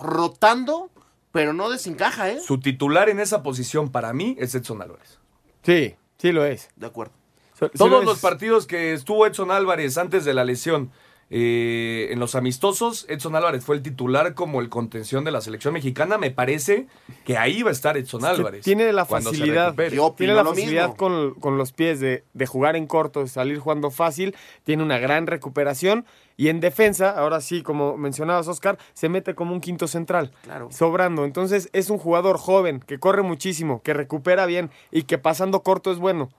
rotando, 0.00 0.90
pero 1.32 1.52
no 1.52 1.70
desencaja, 1.70 2.30
¿eh? 2.30 2.40
su 2.40 2.58
titular 2.60 3.08
en 3.08 3.20
esa 3.20 3.42
posición 3.42 3.90
para 3.90 4.12
mí? 4.12 4.36
Es 4.38 4.54
Edson 4.54 4.82
Álvarez. 4.82 5.18
Sí, 5.62 5.94
sí 6.18 6.32
lo 6.32 6.44
es. 6.44 6.70
De 6.76 6.86
acuerdo. 6.86 7.12
So- 7.58 7.66
sí 7.68 7.78
Todos 7.78 7.90
lo 7.90 8.02
los 8.02 8.16
es. 8.16 8.22
partidos 8.22 8.66
que 8.66 8.92
estuvo 8.94 9.26
Edson 9.26 9.50
Álvarez 9.50 9.98
antes 9.98 10.24
de 10.24 10.34
la 10.34 10.44
lesión 10.44 10.90
eh, 11.32 12.08
en 12.10 12.18
los 12.18 12.34
amistosos, 12.34 13.06
Edson 13.08 13.36
Álvarez 13.36 13.64
fue 13.64 13.76
el 13.76 13.82
titular 13.82 14.34
como 14.34 14.60
el 14.60 14.68
contención 14.68 15.22
de 15.22 15.30
la 15.30 15.40
selección 15.40 15.72
mexicana. 15.72 16.18
Me 16.18 16.32
parece 16.32 16.88
que 17.24 17.38
ahí 17.38 17.62
va 17.62 17.68
a 17.68 17.72
estar 17.72 17.96
Edson 17.96 18.24
Álvarez. 18.24 18.64
tiene 18.64 18.92
la 18.92 19.04
facilidad, 19.04 19.76
tiene 20.16 20.34
la 20.34 20.44
facilidad 20.44 20.96
con, 20.96 21.34
con 21.34 21.56
los 21.56 21.70
pies 21.70 22.00
de, 22.00 22.24
de 22.34 22.46
jugar 22.46 22.74
en 22.74 22.88
corto, 22.88 23.20
de 23.20 23.28
salir 23.28 23.60
jugando 23.60 23.92
fácil, 23.92 24.34
tiene 24.64 24.82
una 24.82 24.98
gran 24.98 25.28
recuperación 25.28 26.04
y 26.42 26.48
en 26.48 26.60
defensa, 26.60 27.10
ahora 27.10 27.40
sí, 27.42 27.62
como 27.62 27.96
mencionabas 27.98 28.48
Oscar, 28.48 28.78
se 28.94 29.08
mete 29.10 29.34
como 29.34 29.52
un 29.52 29.60
quinto 29.60 29.86
central, 29.88 30.32
Claro. 30.42 30.68
sobrando. 30.70 31.24
Entonces 31.26 31.68
es 31.74 31.90
un 31.90 31.98
jugador 31.98 32.38
joven, 32.38 32.80
que 32.80 32.98
corre 32.98 33.22
muchísimo, 33.22 33.82
que 33.82 33.92
recupera 33.92 34.46
bien 34.46 34.70
y 34.90 35.02
que 35.02 35.18
pasando 35.18 35.62
corto 35.62 35.92
es 35.92 35.98
bueno. 35.98 36.30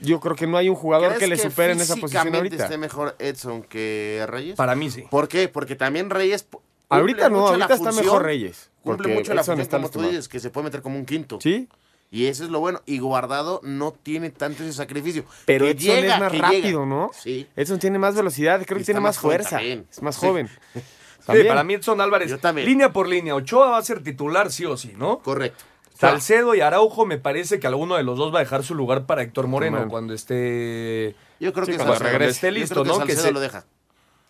Yo 0.00 0.20
creo 0.20 0.36
que 0.36 0.46
no 0.46 0.56
hay 0.58 0.68
un 0.68 0.74
jugador 0.76 1.08
¿Crees 1.08 1.20
que 1.20 1.26
le 1.26 1.36
supere 1.38 1.72
en 1.72 1.80
esa 1.80 1.96
posición 1.96 2.34
ahorita. 2.34 2.64
esté 2.64 2.78
mejor 2.78 3.16
Edson 3.18 3.62
que 3.62 4.24
Reyes? 4.28 4.54
Para 4.56 4.74
mí 4.76 4.90
sí. 4.90 5.02
¿Por 5.10 5.26
qué? 5.28 5.48
Porque 5.48 5.74
también 5.76 6.08
Reyes. 6.10 6.46
Ahorita 6.88 7.28
no, 7.28 7.38
mucho 7.40 7.56
la 7.56 7.64
ahorita 7.64 7.74
está 7.74 7.84
función- 7.92 8.04
mejor 8.04 8.22
Reyes. 8.22 8.70
Cumple 8.82 8.96
porque 9.08 9.14
mucho 9.14 9.34
la 9.34 9.40
Edson 9.40 9.56
función, 9.56 9.60
está 9.60 9.76
como 9.78 9.90
tú 9.90 10.02
dices, 10.02 10.28
que 10.28 10.40
se 10.40 10.50
puede 10.50 10.64
meter 10.66 10.82
como 10.82 10.96
un 10.98 11.04
quinto. 11.06 11.38
Sí, 11.40 11.68
Y 12.12 12.26
eso 12.26 12.44
es 12.44 12.50
lo 12.50 12.60
bueno. 12.60 12.80
Y 12.86 12.98
Guardado 13.00 13.60
no 13.64 13.90
tiene 13.92 14.30
tanto 14.30 14.62
ese 14.62 14.72
sacrificio. 14.74 15.24
pero 15.46 15.64
Que 15.64 15.70
Edson 15.72 15.96
llega, 15.96 16.14
es 16.14 16.20
más 16.20 16.32
que 16.32 16.38
rápido, 16.38 16.62
llega. 16.80 16.86
¿no? 16.86 17.10
Sí. 17.18 17.48
Edson 17.56 17.78
tiene 17.80 17.98
más 17.98 18.14
velocidad, 18.14 18.62
creo 18.66 18.78
que 18.78 18.84
tiene 18.84 19.00
más 19.00 19.18
fuerza. 19.18 19.56
también. 19.56 19.86
Es 19.90 20.00
más 20.02 20.14
Sí. 20.16 20.26
joven. 20.26 20.48
Sí, 20.74 20.80
para 21.48 21.64
mí 21.64 21.74
Edson 21.74 22.00
Álvarez, 22.00 22.28
Yo 22.30 22.38
también. 22.38 22.68
línea 22.68 22.92
por 22.92 23.08
línea, 23.08 23.34
Ochoa 23.34 23.70
va 23.70 23.78
a 23.78 23.82
ser 23.82 24.02
titular 24.02 24.52
sí 24.52 24.64
o 24.66 24.76
sí, 24.76 24.92
¿no? 24.96 25.18
Correcto. 25.20 25.64
Salcedo 25.98 26.54
y 26.54 26.60
Araujo 26.60 27.06
me 27.06 27.16
parece 27.16 27.60
que 27.60 27.66
alguno 27.66 27.94
de 27.96 28.02
los 28.02 28.18
dos 28.18 28.34
va 28.34 28.38
a 28.40 28.42
dejar 28.42 28.64
su 28.64 28.74
lugar 28.74 29.06
para 29.06 29.22
Héctor 29.22 29.46
Moreno 29.46 29.86
cuando 29.88 30.12
esté 30.14 31.14
Yo 31.38 31.52
creo 31.52 31.64
Sí, 31.64 31.72
que 31.72 31.76
cuando 31.78 31.94
Salcedo- 31.94 32.10
regrese. 32.12 32.30
esté 32.32 32.46
yo 32.48 32.52
listo, 32.52 32.74
creo 32.82 32.84
que 32.84 32.88
¿no? 33.00 33.06
Que 33.06 33.12
Salcedo 33.12 33.26
se- 33.28 33.32
lo 33.32 33.40
deja. 33.40 33.64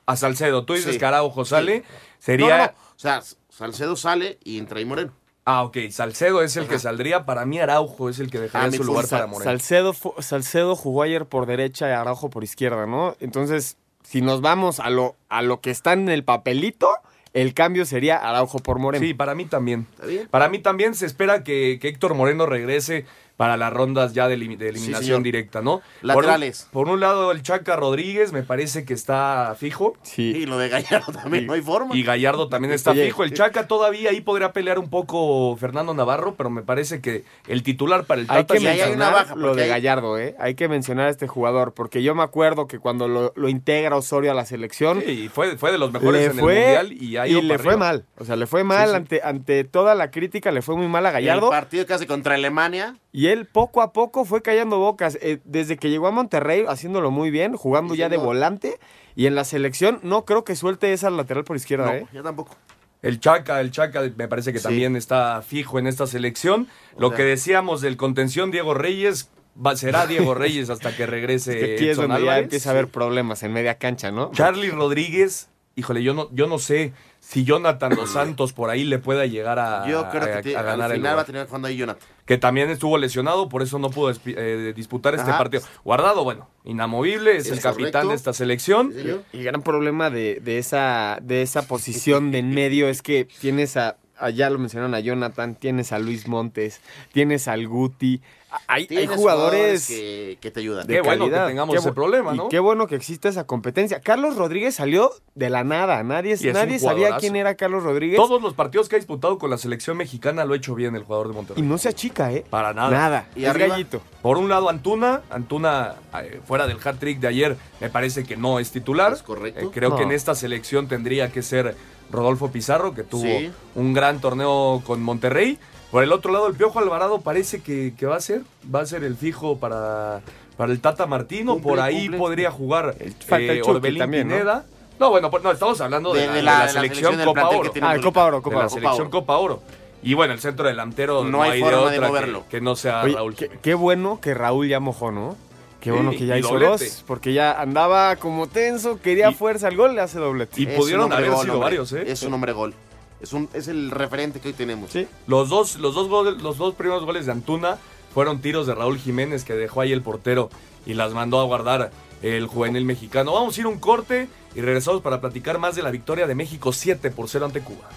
a 0.06 0.16
Salcedo. 0.16 0.64
Tú 0.64 0.74
dices 0.74 0.92
Sí. 0.94 0.98
que 0.98 1.04
Araujo 1.04 1.44
sale, 1.44 1.78
Sí. 1.78 1.84
sería... 2.18 2.48
No, 2.48 2.56
no, 2.58 2.66
no. 2.66 2.72
O 2.94 2.98
sea, 2.98 3.22
Salcedo 3.48 3.96
sale 3.96 4.38
y 4.44 4.58
entra 4.58 4.78
ahí 4.78 4.84
Moreno. 4.84 5.12
Ah, 5.44 5.64
ok, 5.64 5.76
Salcedo 5.90 6.42
es 6.42 6.56
el 6.56 6.68
que 6.68 6.78
saldría. 6.78 7.26
Para 7.26 7.44
mí 7.46 7.58
Araujo 7.58 8.08
es 8.08 8.20
el 8.20 8.30
que 8.30 8.38
dejaría 8.38 8.68
Ah, 8.68 8.72
su 8.76 8.84
lugar 8.84 9.08
para 9.08 9.26
Moreno. 9.26 9.50
Salcedo, 9.50 9.94
Salcedo 10.20 10.76
jugó 10.76 11.02
ayer 11.02 11.26
por 11.26 11.46
derecha 11.46 11.88
y 11.88 11.92
Araujo 11.92 12.30
por 12.30 12.44
izquierda, 12.44 12.86
¿no? 12.86 13.16
Entonces, 13.18 13.76
si 14.04 14.20
nos 14.22 14.40
vamos 14.40 14.78
a 14.78 14.88
lo, 14.90 15.16
a 15.28 15.42
lo 15.42 15.60
que 15.60 15.70
está 15.70 15.94
en 15.94 16.08
el 16.08 16.22
papelito, 16.22 16.90
el 17.32 17.54
cambio 17.54 17.86
sería 17.86 18.18
Araujo 18.18 18.60
por 18.60 18.78
Moreno. 18.78 19.04
Sí, 19.04 19.14
para 19.14 19.34
mí 19.34 19.44
también. 19.46 19.86
¿Está 19.94 20.06
bien? 20.06 20.28
Para 20.30 20.48
mí 20.48 20.60
también 20.60 20.94
se 20.94 21.06
espera 21.06 21.42
que, 21.42 21.78
que 21.80 21.88
Héctor 21.88 22.14
Moreno 22.14 22.46
regrese 22.46 23.06
para 23.42 23.56
las 23.56 23.72
rondas 23.72 24.12
ya 24.14 24.28
de, 24.28 24.38
elimi- 24.38 24.56
de 24.56 24.68
eliminación 24.68 25.20
directa, 25.24 25.62
¿no? 25.62 25.82
Laterales. 26.00 26.68
Por 26.70 26.82
un, 26.82 26.86
por 26.90 26.94
un 26.94 27.00
lado, 27.00 27.32
el 27.32 27.42
Chaca 27.42 27.74
Rodríguez 27.74 28.32
me 28.32 28.44
parece 28.44 28.84
que 28.84 28.94
está 28.94 29.56
fijo. 29.58 29.96
Sí. 30.02 30.32
Y 30.36 30.46
lo 30.46 30.58
de 30.58 30.68
Gallardo 30.68 31.12
también, 31.12 31.48
no 31.48 31.54
hay 31.54 31.60
forma. 31.60 31.96
Y 31.96 32.04
Gallardo 32.04 32.48
también 32.48 32.72
está 32.72 32.92
Oye, 32.92 33.06
fijo. 33.06 33.24
El 33.24 33.34
Chaca 33.34 33.66
todavía 33.66 34.10
ahí 34.10 34.20
podría 34.20 34.52
pelear 34.52 34.78
un 34.78 34.88
poco 34.88 35.56
Fernando 35.56 35.92
Navarro, 35.92 36.36
pero 36.36 36.50
me 36.50 36.62
parece 36.62 37.00
que 37.00 37.24
el 37.48 37.64
titular 37.64 38.04
para 38.04 38.20
el 38.20 38.28
Hay 38.30 38.44
Tata 38.44 38.54
que 38.54 38.62
Y 38.62 38.66
ahí 38.68 38.74
hay 38.80 38.86
mencionar 38.90 39.08
una 39.12 39.18
baja, 39.22 39.34
lo 39.34 39.56
de 39.56 39.64
hay- 39.64 39.68
Gallardo, 39.70 40.18
¿eh? 40.20 40.36
Hay 40.38 40.54
que 40.54 40.68
mencionar 40.68 41.08
a 41.08 41.10
este 41.10 41.26
jugador, 41.26 41.74
porque 41.74 42.00
yo 42.04 42.14
me 42.14 42.22
acuerdo 42.22 42.68
que 42.68 42.78
cuando 42.78 43.08
lo, 43.08 43.32
lo 43.34 43.48
integra 43.48 43.96
Osorio 43.96 44.30
a 44.30 44.34
la 44.34 44.44
selección, 44.44 45.02
Sí, 45.04 45.28
fue, 45.34 45.56
fue 45.56 45.72
de 45.72 45.78
los 45.78 45.90
mejores 45.92 46.30
en 46.30 46.38
fue, 46.38 46.76
el 46.76 46.86
Mundial 46.86 46.92
y, 46.92 47.16
ha 47.16 47.26
ido 47.26 47.42
le 47.42 47.58
fue 47.58 47.72
arriba. 47.72 47.86
mal. 47.88 48.04
O 48.18 48.24
sea, 48.24 48.36
le 48.36 48.46
fue 48.46 48.62
mal 48.62 48.84
Sí, 48.84 48.90
sí. 48.90 48.96
Ante, 48.96 49.20
ante 49.24 49.64
toda 49.64 49.96
la 49.96 50.12
crítica, 50.12 50.52
le 50.52 50.62
fue 50.62 50.76
muy 50.76 50.86
mal 50.86 51.04
a 51.06 51.10
Gallardo. 51.10 51.46
El 51.46 51.50
partido 51.50 51.86
que 51.86 51.94
hace 51.94 52.06
contra 52.06 52.36
Alemania. 52.36 52.94
Y 53.14 53.26
él 53.32 53.46
poco 53.46 53.82
a 53.82 53.92
poco 53.92 54.24
fue 54.24 54.42
callando 54.42 54.78
bocas. 54.78 55.18
Eh, 55.20 55.40
desde 55.44 55.76
que 55.76 55.90
llegó 55.90 56.06
a 56.06 56.10
Monterrey, 56.10 56.64
haciéndolo 56.68 57.10
muy 57.10 57.30
bien, 57.30 57.56
jugando 57.56 57.94
Sí, 57.94 58.00
ya 58.00 58.08
de 58.08 58.16
volante. 58.18 58.78
Y 59.16 59.26
en 59.26 59.34
la 59.34 59.44
selección, 59.44 60.00
no 60.02 60.24
creo 60.24 60.44
que 60.44 60.56
suelte 60.56 60.92
esa 60.92 61.10
lateral 61.10 61.44
por 61.44 61.56
izquierda, 61.56 61.86
No, 61.86 61.92
¿eh? 61.92 62.06
yo 62.12 62.22
tampoco. 62.22 62.56
El 63.02 63.18
Chaca, 63.18 63.60
el 63.60 63.70
Chaca 63.72 64.02
me 64.16 64.28
parece 64.28 64.52
que 64.52 64.58
Sí. 64.58 64.64
también 64.64 64.94
está 64.96 65.42
fijo 65.42 65.78
en 65.78 65.86
esta 65.88 66.06
selección. 66.06 66.68
O 66.96 67.00
Lo 67.00 67.08
sea- 67.08 67.16
que 67.16 67.24
decíamos 67.24 67.80
del 67.80 67.96
contención 67.96 68.50
Diego 68.52 68.74
Reyes, 68.74 69.28
va, 69.54 69.74
será 69.76 70.06
Diego 70.30 70.34
Reyes 70.34 70.70
hasta 70.70 70.94
que 70.96 71.04
regrese 71.06 71.58
Que 71.58 71.64
aquí 71.74 71.84
es 71.88 71.98
Edson 71.98 72.08
donde 72.10 72.24
ya 72.26 72.38
empieza 72.38 72.70
a 72.70 72.72
haber 72.72 72.88
problemas 72.88 73.42
en 73.42 73.52
media 73.52 73.74
cancha, 73.76 74.12
¿no? 74.12 74.30
Charlie 74.32 74.70
Rodríguez, 74.70 75.48
híjole, 75.74 76.02
yo 76.04 76.14
no, 76.14 76.28
yo 76.32 76.46
no 76.46 76.58
sé 76.60 76.92
si 77.32 77.44
Jonathan 77.44 77.92
Dos 77.96 78.12
Santos 78.12 78.52
por 78.52 78.68
ahí 78.70 78.84
le 78.84 78.98
pueda 78.98 79.24
llegar 79.26 79.58
a, 79.58 79.86
Yo 79.88 80.08
creo 80.10 80.22
a- 80.22 80.36
que 80.36 80.42
te- 80.50 80.56
a 80.56 80.62
ganar 80.62 80.86
al 80.86 80.90
el 80.92 80.96
final 80.98 81.16
va 81.16 81.20
a 81.22 81.24
tener 81.24 81.46
jugando 81.46 81.68
ahí 81.68 81.76
Jonathan. 81.76 82.06
Que 82.26 82.38
también 82.38 82.70
estuvo 82.70 82.98
lesionado, 82.98 83.48
por 83.48 83.62
eso 83.62 83.78
no 83.78 83.90
pudo 83.90 84.12
eh, 84.26 84.72
disputar 84.76 85.14
este 85.14 85.30
Ajá. 85.30 85.38
partido. 85.38 85.62
Guardado, 85.84 86.22
bueno, 86.24 86.48
inamovible, 86.64 87.36
es, 87.36 87.46
Es 87.46 87.52
el 87.52 87.60
capitán 87.60 87.90
correcto. 87.92 88.08
de 88.10 88.14
esta 88.14 88.32
selección. 88.32 88.92
Sí, 88.92 88.98
señor. 89.00 89.22
Y 89.32 89.38
el 89.38 89.44
gran 89.44 89.62
problema 89.62 90.10
de, 90.10 90.40
de 90.40 90.58
esa, 90.58 91.18
de 91.22 91.42
esa 91.42 91.62
posición 91.66 92.30
de 92.30 92.38
en 92.38 92.50
medio 92.54 92.88
es 92.88 93.02
que 93.02 93.26
tienes 93.40 93.76
a, 93.76 93.96
allá 94.22 94.48
lo 94.50 94.58
mencionaron 94.58 94.94
a 94.94 95.00
Jonathan, 95.00 95.54
tienes 95.54 95.92
a 95.92 95.98
Luis 95.98 96.26
Montes, 96.28 96.80
tienes 97.12 97.48
al 97.48 97.66
Guti. 97.68 98.20
Hay, 98.66 98.86
hay 98.90 99.06
jugadores 99.06 99.86
que, 99.88 100.36
que 100.38 100.50
te 100.50 100.60
ayudan. 100.60 100.86
de 100.86 100.92
Qué 100.96 101.00
bueno 101.00 101.24
que 101.24 101.30
tengamos 101.38 101.72
Qué 101.74 101.80
ese 101.80 101.92
problema, 101.92 102.34
y 102.34 102.36
¿no? 102.36 102.48
qué 102.50 102.58
bueno 102.58 102.86
que 102.86 102.96
existe 102.96 103.30
esa 103.30 103.46
competencia. 103.46 104.00
Carlos 104.02 104.36
Rodríguez 104.36 104.74
salió 104.74 105.10
de 105.34 105.48
la 105.48 105.64
nada. 105.64 106.02
Nadie, 106.02 106.36
Y 106.38 106.46
nadie 106.52 106.78
sabía 106.78 107.16
quién 107.16 107.34
era 107.34 107.54
Carlos 107.54 107.82
Rodríguez. 107.82 108.16
Todos 108.18 108.42
los 108.42 108.52
partidos 108.52 108.90
que 108.90 108.96
ha 108.96 108.98
disputado 108.98 109.38
con 109.38 109.48
la 109.48 109.56
selección 109.56 109.96
mexicana 109.96 110.44
lo 110.44 110.52
ha 110.52 110.58
hecho 110.58 110.74
bien 110.74 110.94
el 110.96 111.02
jugador 111.04 111.28
de 111.28 111.32
Y 111.32 111.36
Monterrey. 111.36 111.62
no 111.62 111.78
se 111.78 111.88
achica, 111.88 112.30
¿eh? 112.30 112.44
Para 112.50 112.74
nada. 112.74 112.90
Nada. 112.90 113.26
¿Y 113.34 113.46
es 113.46 113.54
gallito. 113.56 114.02
Por 114.20 114.36
un 114.36 114.50
lado, 114.50 114.68
Antuna. 114.68 115.22
Antuna, 115.30 115.94
eh, 116.22 116.40
fuera 116.44 116.66
del 116.66 116.76
hat-trick 116.84 117.20
de 117.20 117.28
ayer, 117.28 117.56
me 117.80 117.88
parece 117.88 118.22
que 118.24 118.36
no 118.36 118.58
es 118.58 118.70
titular. 118.70 119.14
Es 119.14 119.22
correcto. 119.22 119.60
Eh, 119.60 119.68
creo 119.72 119.88
No. 119.90 119.96
que 119.96 120.02
en 120.02 120.12
esta 120.12 120.34
selección 120.34 120.88
tendría 120.88 121.32
que 121.32 121.40
ser 121.40 121.74
Rodolfo 122.12 122.50
Pizarro, 122.52 122.94
que 122.94 123.02
tuvo 123.02 123.22
Sí. 123.22 123.50
un 123.74 123.92
gran 123.94 124.20
torneo 124.20 124.82
con 124.86 125.02
Monterrey. 125.02 125.58
Por 125.90 126.02
el 126.04 126.12
otro 126.12 126.32
lado, 126.32 126.46
el 126.46 126.54
Piojo 126.54 126.78
Alvarado 126.78 127.20
parece 127.20 127.60
que, 127.62 127.94
que 127.98 128.06
va 128.06 128.16
a 128.16 128.20
ser. 128.20 128.42
Va 128.74 128.80
a 128.80 128.86
ser 128.86 129.02
el 129.04 129.16
fijo 129.16 129.58
para, 129.58 130.20
para 130.56 130.72
el 130.72 130.80
Tata 130.80 131.06
Martino. 131.06 131.54
Cumple, 131.54 131.68
Por 131.70 131.80
ahí 131.80 132.02
cumple. 132.02 132.18
podría 132.18 132.50
jugar 132.50 132.94
El- 132.98 133.08
el 133.08 133.12
eh, 133.50 133.60
Chucky 133.60 133.70
Orbelín 133.70 133.98
también, 133.98 134.28
¿no? 134.28 134.34
Pineda. 134.34 134.64
¿no? 135.00 135.10
bueno, 135.10 135.30
pues, 135.30 135.42
no, 135.42 135.50
estamos 135.50 135.80
hablando 135.80 136.12
de, 136.14 136.20
De- 136.20 136.26
la, 136.28 136.32
de 136.32 136.36
de 136.38 136.42
la- 136.44 136.52
la 136.52 136.58
de 136.60 136.66
la 136.66 136.72
selección 136.72 137.24
Copa 137.24 137.48
Oro. 137.48 137.72
Ah, 137.82 137.94
el 137.94 138.00
Copa 138.02 138.24
Oro, 138.24 138.40
de 138.40 138.50
la 138.56 138.68
selección 138.68 139.00
Oro. 139.02 139.10
Copa 139.10 139.36
Oro. 139.38 139.62
Y 140.04 140.14
bueno, 140.14 140.32
el 140.32 140.40
centro 140.40 140.66
delantero 140.66 141.22
no, 141.24 141.30
No 141.30 141.42
hay 141.42 141.50
hay, 141.52 141.60
forma 141.60 141.78
de 141.86 141.90
de 141.92 141.96
otra 141.98 142.08
moverlo. 142.08 142.42
que, 142.44 142.48
que 142.48 142.60
no 142.60 142.74
sea 142.76 143.02
Oye, 143.02 143.14
Raúl. 143.14 143.34
qué, 143.34 143.48
qué 143.62 143.74
bueno 143.74 144.18
que 144.20 144.34
Raúl 144.34 144.68
ya 144.68 144.80
mojó, 144.80 145.10
¿no? 145.12 145.36
Qué 145.82 145.90
bueno 145.90 146.10
que 146.12 146.24
ya 146.24 146.36
y 146.36 146.40
hizo 146.40 146.50
doblete. 146.50 146.84
dos, 146.86 147.04
porque 147.06 147.32
ya 147.34 147.60
andaba 147.60 148.16
como 148.16 148.46
tenso, 148.46 149.00
quería 149.02 149.30
Y- 149.30 149.34
fuerza 149.34 149.66
al 149.68 149.76
gol, 149.76 149.94
le 149.94 150.00
hace 150.00 150.18
doblete. 150.18 150.62
Y 150.62 150.66
Es 150.66 150.76
pudieron 150.78 151.12
haber 151.12 151.30
gol, 151.30 151.40
sido 151.42 151.54
hombre. 151.54 151.64
varios, 151.66 151.92
¿eh? 151.92 152.04
Es 152.06 152.22
un 152.22 152.32
hombre 152.32 152.52
gol. 152.52 152.72
Es, 153.20 153.32
un, 153.32 153.48
es 153.52 153.68
el 153.68 153.90
referente 153.90 154.40
que 154.40 154.48
hoy 154.48 154.54
tenemos. 154.54 154.90
Sí. 154.92 155.06
Los 155.26 155.48
dos, 155.48 155.76
los 155.76 155.94
dos 155.94 156.08
goles- 156.08 156.40
los 156.42 156.56
dos 156.56 156.74
primeros 156.74 157.04
goles 157.04 157.26
de 157.26 157.32
Antuna 157.32 157.78
fueron 158.14 158.40
tiros 158.40 158.66
de 158.66 158.74
Raúl 158.74 158.98
Jiménez 158.98 159.44
que 159.44 159.54
dejó 159.54 159.80
ahí 159.80 159.92
el 159.92 160.02
portero 160.02 160.50
y 160.86 160.94
las 160.94 161.12
mandó 161.12 161.40
a 161.40 161.44
guardar 161.44 161.90
el 162.22 162.46
juvenil 162.46 162.84
mexicano. 162.84 163.32
Vamos 163.32 163.56
a 163.56 163.60
ir 163.60 163.66
a 163.66 163.68
un 163.68 163.78
corte 163.80 164.28
y 164.54 164.60
regresamos 164.60 165.02
para 165.02 165.20
platicar 165.20 165.58
más 165.58 165.74
de 165.74 165.82
la 165.82 165.90
victoria 165.90 166.26
de 166.26 166.34
México 166.36 166.72
7 166.72 167.10
por 167.10 167.28
0 167.28 167.46
ante 167.46 167.60
Cuba. 167.60 167.88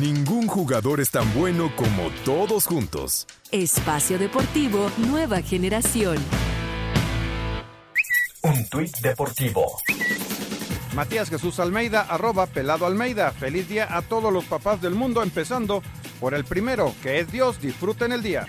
Ningún 0.00 0.48
jugador 0.48 1.00
es 1.00 1.10
tan 1.10 1.32
bueno 1.34 1.70
como 1.76 2.10
todos 2.24 2.66
juntos. 2.66 3.26
Espacio 3.52 4.18
Deportivo 4.18 4.90
Nueva 5.08 5.40
Generación. 5.40 6.18
Un 8.42 8.68
tuit 8.68 8.96
deportivo. 8.98 9.80
Matías 10.94 11.30
Jesús 11.30 11.60
Almeida, 11.60 12.00
arroba 12.02 12.46
Pelado 12.46 12.86
Almeida. 12.86 13.30
Feliz 13.30 13.68
día 13.68 13.96
a 13.96 14.02
todos 14.02 14.32
los 14.32 14.44
papás 14.44 14.80
del 14.82 14.94
mundo, 14.94 15.22
empezando 15.22 15.82
por 16.18 16.34
el 16.34 16.44
primero, 16.44 16.92
que 17.02 17.20
es 17.20 17.30
Dios. 17.30 17.60
Disfruten 17.60 18.10
el 18.10 18.22
día. 18.22 18.46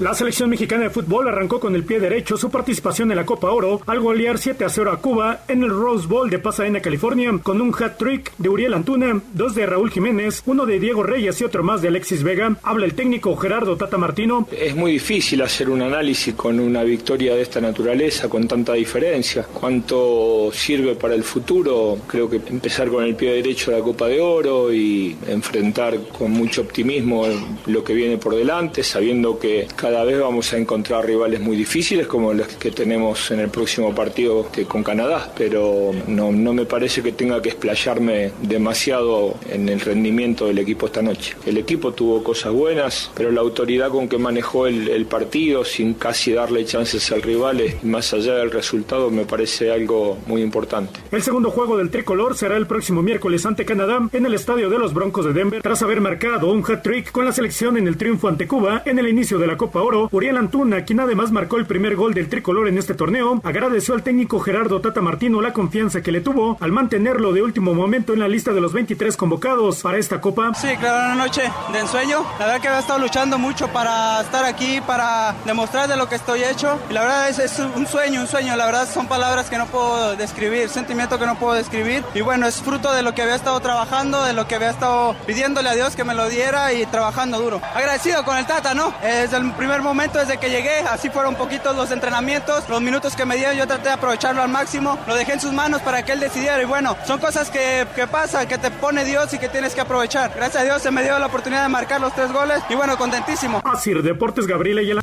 La 0.00 0.12
selección 0.12 0.50
mexicana 0.50 0.82
de 0.82 0.90
fútbol 0.90 1.28
arrancó 1.28 1.60
con 1.60 1.76
el 1.76 1.84
pie 1.84 2.00
derecho 2.00 2.36
su 2.36 2.50
participación 2.50 3.12
en 3.12 3.16
la 3.16 3.24
Copa 3.24 3.52
Oro 3.52 3.80
al 3.86 4.00
golear 4.00 4.38
7 4.38 4.64
a 4.64 4.68
0 4.68 4.90
a 4.90 4.96
Cuba 4.96 5.44
en 5.46 5.62
el 5.62 5.70
Rose 5.70 6.08
Bowl 6.08 6.28
de 6.28 6.40
Pasadena, 6.40 6.80
California, 6.80 7.30
con 7.40 7.60
un 7.60 7.72
hat-trick 7.72 8.32
de 8.36 8.48
Uriel 8.48 8.74
Antuna, 8.74 9.20
dos 9.32 9.54
de 9.54 9.66
Raúl 9.66 9.92
Jiménez, 9.92 10.42
uno 10.46 10.66
de 10.66 10.80
Diego 10.80 11.04
Reyes 11.04 11.40
y 11.40 11.44
otro 11.44 11.62
más 11.62 11.80
de 11.80 11.88
Alexis 11.88 12.24
Vega. 12.24 12.56
Habla 12.64 12.86
el 12.86 12.94
técnico 12.94 13.36
Gerardo 13.36 13.76
Tata 13.76 13.96
Martino. 13.96 14.48
Es 14.50 14.74
muy 14.74 14.92
difícil 14.92 15.40
hacer 15.42 15.70
un 15.70 15.80
análisis 15.80 16.34
con 16.34 16.58
una 16.58 16.82
victoria 16.82 17.36
de 17.36 17.42
esta 17.42 17.60
naturaleza, 17.60 18.28
con 18.28 18.48
tanta 18.48 18.72
diferencia. 18.72 19.44
¿Cuánto 19.44 20.50
sirve 20.52 20.96
para 20.96 21.14
el 21.14 21.22
futuro? 21.22 21.98
Creo 22.08 22.28
que 22.28 22.40
empezar 22.48 22.88
con 22.88 23.04
el 23.04 23.14
pie 23.14 23.34
derecho 23.34 23.70
de 23.70 23.78
la 23.78 23.84
Copa 23.84 24.08
de 24.08 24.20
Oro 24.20 24.72
y 24.72 25.16
enfrentar 25.28 26.00
con 26.18 26.32
mucho 26.32 26.62
optimismo 26.62 27.26
lo 27.66 27.84
que 27.84 27.94
viene 27.94 28.18
por 28.18 28.34
delante, 28.34 28.82
sabiendo 28.82 29.38
que 29.38 29.68
cada 29.84 30.02
vez 30.02 30.18
vamos 30.18 30.50
a 30.54 30.56
encontrar 30.56 31.04
rivales 31.04 31.40
muy 31.40 31.58
difíciles 31.58 32.06
como 32.06 32.32
los 32.32 32.48
que 32.48 32.70
tenemos 32.70 33.30
en 33.30 33.40
el 33.40 33.50
próximo 33.50 33.94
partido 33.94 34.48
con 34.66 34.82
Canadá, 34.82 35.30
pero 35.36 35.90
no, 36.06 36.32
no 36.32 36.54
me 36.54 36.64
parece 36.64 37.02
que 37.02 37.12
tenga 37.12 37.42
que 37.42 37.50
explayarme 37.50 38.32
demasiado 38.40 39.34
en 39.50 39.68
el 39.68 39.80
rendimiento 39.80 40.46
del 40.46 40.58
equipo 40.60 40.86
esta 40.86 41.02
noche. 41.02 41.36
El 41.44 41.58
equipo 41.58 41.92
tuvo 41.92 42.24
cosas 42.24 42.54
buenas, 42.54 43.10
pero 43.14 43.30
la 43.30 43.42
autoridad 43.42 43.90
con 43.90 44.08
que 44.08 44.16
manejó 44.16 44.66
el, 44.66 44.88
el 44.88 45.04
partido, 45.04 45.66
sin 45.66 45.92
casi 45.92 46.32
darle 46.32 46.64
chances 46.64 47.12
al 47.12 47.20
rival, 47.20 47.62
más 47.82 48.14
allá 48.14 48.36
del 48.36 48.52
resultado, 48.52 49.10
me 49.10 49.26
parece 49.26 49.70
algo 49.70 50.16
muy 50.26 50.40
importante. 50.40 50.98
El 51.12 51.22
segundo 51.22 51.50
juego 51.50 51.76
del 51.76 51.90
tricolor 51.90 52.38
será 52.38 52.56
el 52.56 52.66
próximo 52.66 53.02
miércoles 53.02 53.44
ante 53.44 53.66
Canadá 53.66 54.00
en 54.14 54.24
el 54.24 54.32
estadio 54.32 54.70
de 54.70 54.78
los 54.78 54.94
Broncos 54.94 55.26
de 55.26 55.34
Denver, 55.34 55.60
tras 55.60 55.82
haber 55.82 56.00
marcado 56.00 56.50
un 56.50 56.64
hat-trick 56.64 57.12
con 57.12 57.26
la 57.26 57.32
selección 57.32 57.76
en 57.76 57.86
el 57.86 57.98
triunfo 57.98 58.28
ante 58.28 58.48
Cuba 58.48 58.80
en 58.86 58.98
el 58.98 59.08
inicio 59.08 59.38
de 59.38 59.46
la 59.46 59.58
Copa 59.58 59.73
Oro. 59.82 60.08
Uriel 60.12 60.36
Antuna, 60.36 60.84
quien 60.84 61.00
además 61.00 61.32
marcó 61.32 61.56
el 61.56 61.66
primer 61.66 61.96
gol 61.96 62.14
del 62.14 62.28
tricolor 62.28 62.68
en 62.68 62.78
este 62.78 62.94
torneo, 62.94 63.40
agradeció 63.42 63.94
al 63.94 64.02
técnico 64.02 64.40
Gerardo 64.40 64.80
Tata 64.80 65.00
Martino 65.00 65.40
la 65.40 65.52
confianza 65.52 66.02
que 66.02 66.12
le 66.12 66.20
tuvo 66.20 66.56
al 66.60 66.72
mantenerlo 66.72 67.32
de 67.32 67.42
último 67.42 67.74
momento 67.74 68.12
en 68.12 68.20
la 68.20 68.28
lista 68.28 68.52
de 68.52 68.60
los 68.60 68.72
23 68.72 69.16
convocados 69.16 69.82
para 69.82 69.98
esta 69.98 70.20
Copa. 70.20 70.52
Sí, 70.54 70.68
claro, 70.78 71.12
una 71.12 71.24
noche 71.24 71.42
de 71.72 71.78
ensueño. 71.80 72.24
La 72.38 72.46
verdad 72.46 72.60
que 72.60 72.68
había 72.68 72.80
estado 72.80 72.98
luchando 72.98 73.38
mucho 73.38 73.68
para 73.68 74.20
estar 74.20 74.44
aquí, 74.44 74.80
para 74.86 75.34
demostrar 75.44 75.88
de 75.88 75.96
lo 75.96 76.08
que 76.08 76.16
estoy 76.16 76.44
hecho. 76.44 76.78
Y 76.90 76.92
la 76.92 77.02
verdad 77.02 77.28
es, 77.28 77.38
es 77.38 77.58
un 77.58 77.86
sueño, 77.86 78.20
un 78.20 78.26
sueño. 78.26 78.56
La 78.56 78.66
verdad 78.66 78.88
son 78.88 79.06
palabras 79.06 79.50
que 79.50 79.58
no 79.58 79.66
puedo 79.66 80.16
describir, 80.16 80.68
sentimiento 80.68 81.18
que 81.18 81.26
no 81.26 81.36
puedo 81.36 81.54
describir. 81.54 82.04
Y 82.14 82.20
bueno, 82.20 82.46
es 82.46 82.62
fruto 82.62 82.92
de 82.92 83.02
lo 83.02 83.14
que 83.14 83.22
había 83.22 83.34
estado 83.34 83.60
trabajando, 83.60 84.22
de 84.24 84.32
lo 84.32 84.46
que 84.46 84.54
había 84.54 84.70
estado 84.70 85.14
pidiéndole 85.26 85.68
a 85.68 85.74
Dios 85.74 85.96
que 85.96 86.04
me 86.04 86.14
lo 86.14 86.28
diera 86.28 86.72
y 86.72 86.86
trabajando 86.86 87.38
duro. 87.38 87.60
Agradecido 87.74 88.24
con 88.24 88.36
el 88.36 88.46
Tata, 88.46 88.74
¿no? 88.74 88.94
Desde 89.02 89.36
el 89.36 89.52
primer 89.64 89.80
momento, 89.80 90.18
desde 90.18 90.36
que 90.36 90.50
llegué, 90.50 90.80
así 90.80 91.08
fueron 91.08 91.36
poquitos 91.36 91.74
los 91.74 91.90
entrenamientos, 91.90 92.68
los 92.68 92.82
minutos 92.82 93.16
que 93.16 93.24
me 93.24 93.34
dieron, 93.34 93.56
yo 93.56 93.66
traté 93.66 93.84
de 93.84 93.94
aprovecharlo 93.94 94.42
al 94.42 94.50
máximo, 94.50 94.98
lo 95.06 95.14
dejé 95.14 95.32
en 95.32 95.40
sus 95.40 95.54
manos 95.54 95.80
para 95.80 96.04
que 96.04 96.12
él 96.12 96.20
decidiera 96.20 96.60
y 96.60 96.66
bueno, 96.66 96.94
son 97.06 97.18
cosas 97.18 97.48
que, 97.48 97.86
que 97.96 98.06
pasan, 98.06 98.46
que 98.46 98.58
te 98.58 98.70
pone 98.70 99.06
Dios 99.06 99.32
y 99.32 99.38
que 99.38 99.48
tienes 99.48 99.74
que 99.74 99.80
aprovechar. 99.80 100.34
Gracias 100.36 100.62
a 100.62 100.66
Dios 100.66 100.82
se 100.82 100.90
me 100.90 101.02
dio 101.02 101.18
la 101.18 101.24
oportunidad 101.24 101.62
de 101.62 101.70
marcar 101.70 101.98
los 101.98 102.14
tres 102.14 102.30
goles 102.30 102.58
y 102.68 102.74
bueno, 102.74 102.98
contentísimo. 102.98 103.62
Así, 103.64 103.94
Deportes 103.94 104.46
Gabriela 104.46 104.82
y 104.82 104.90
el... 104.90 105.00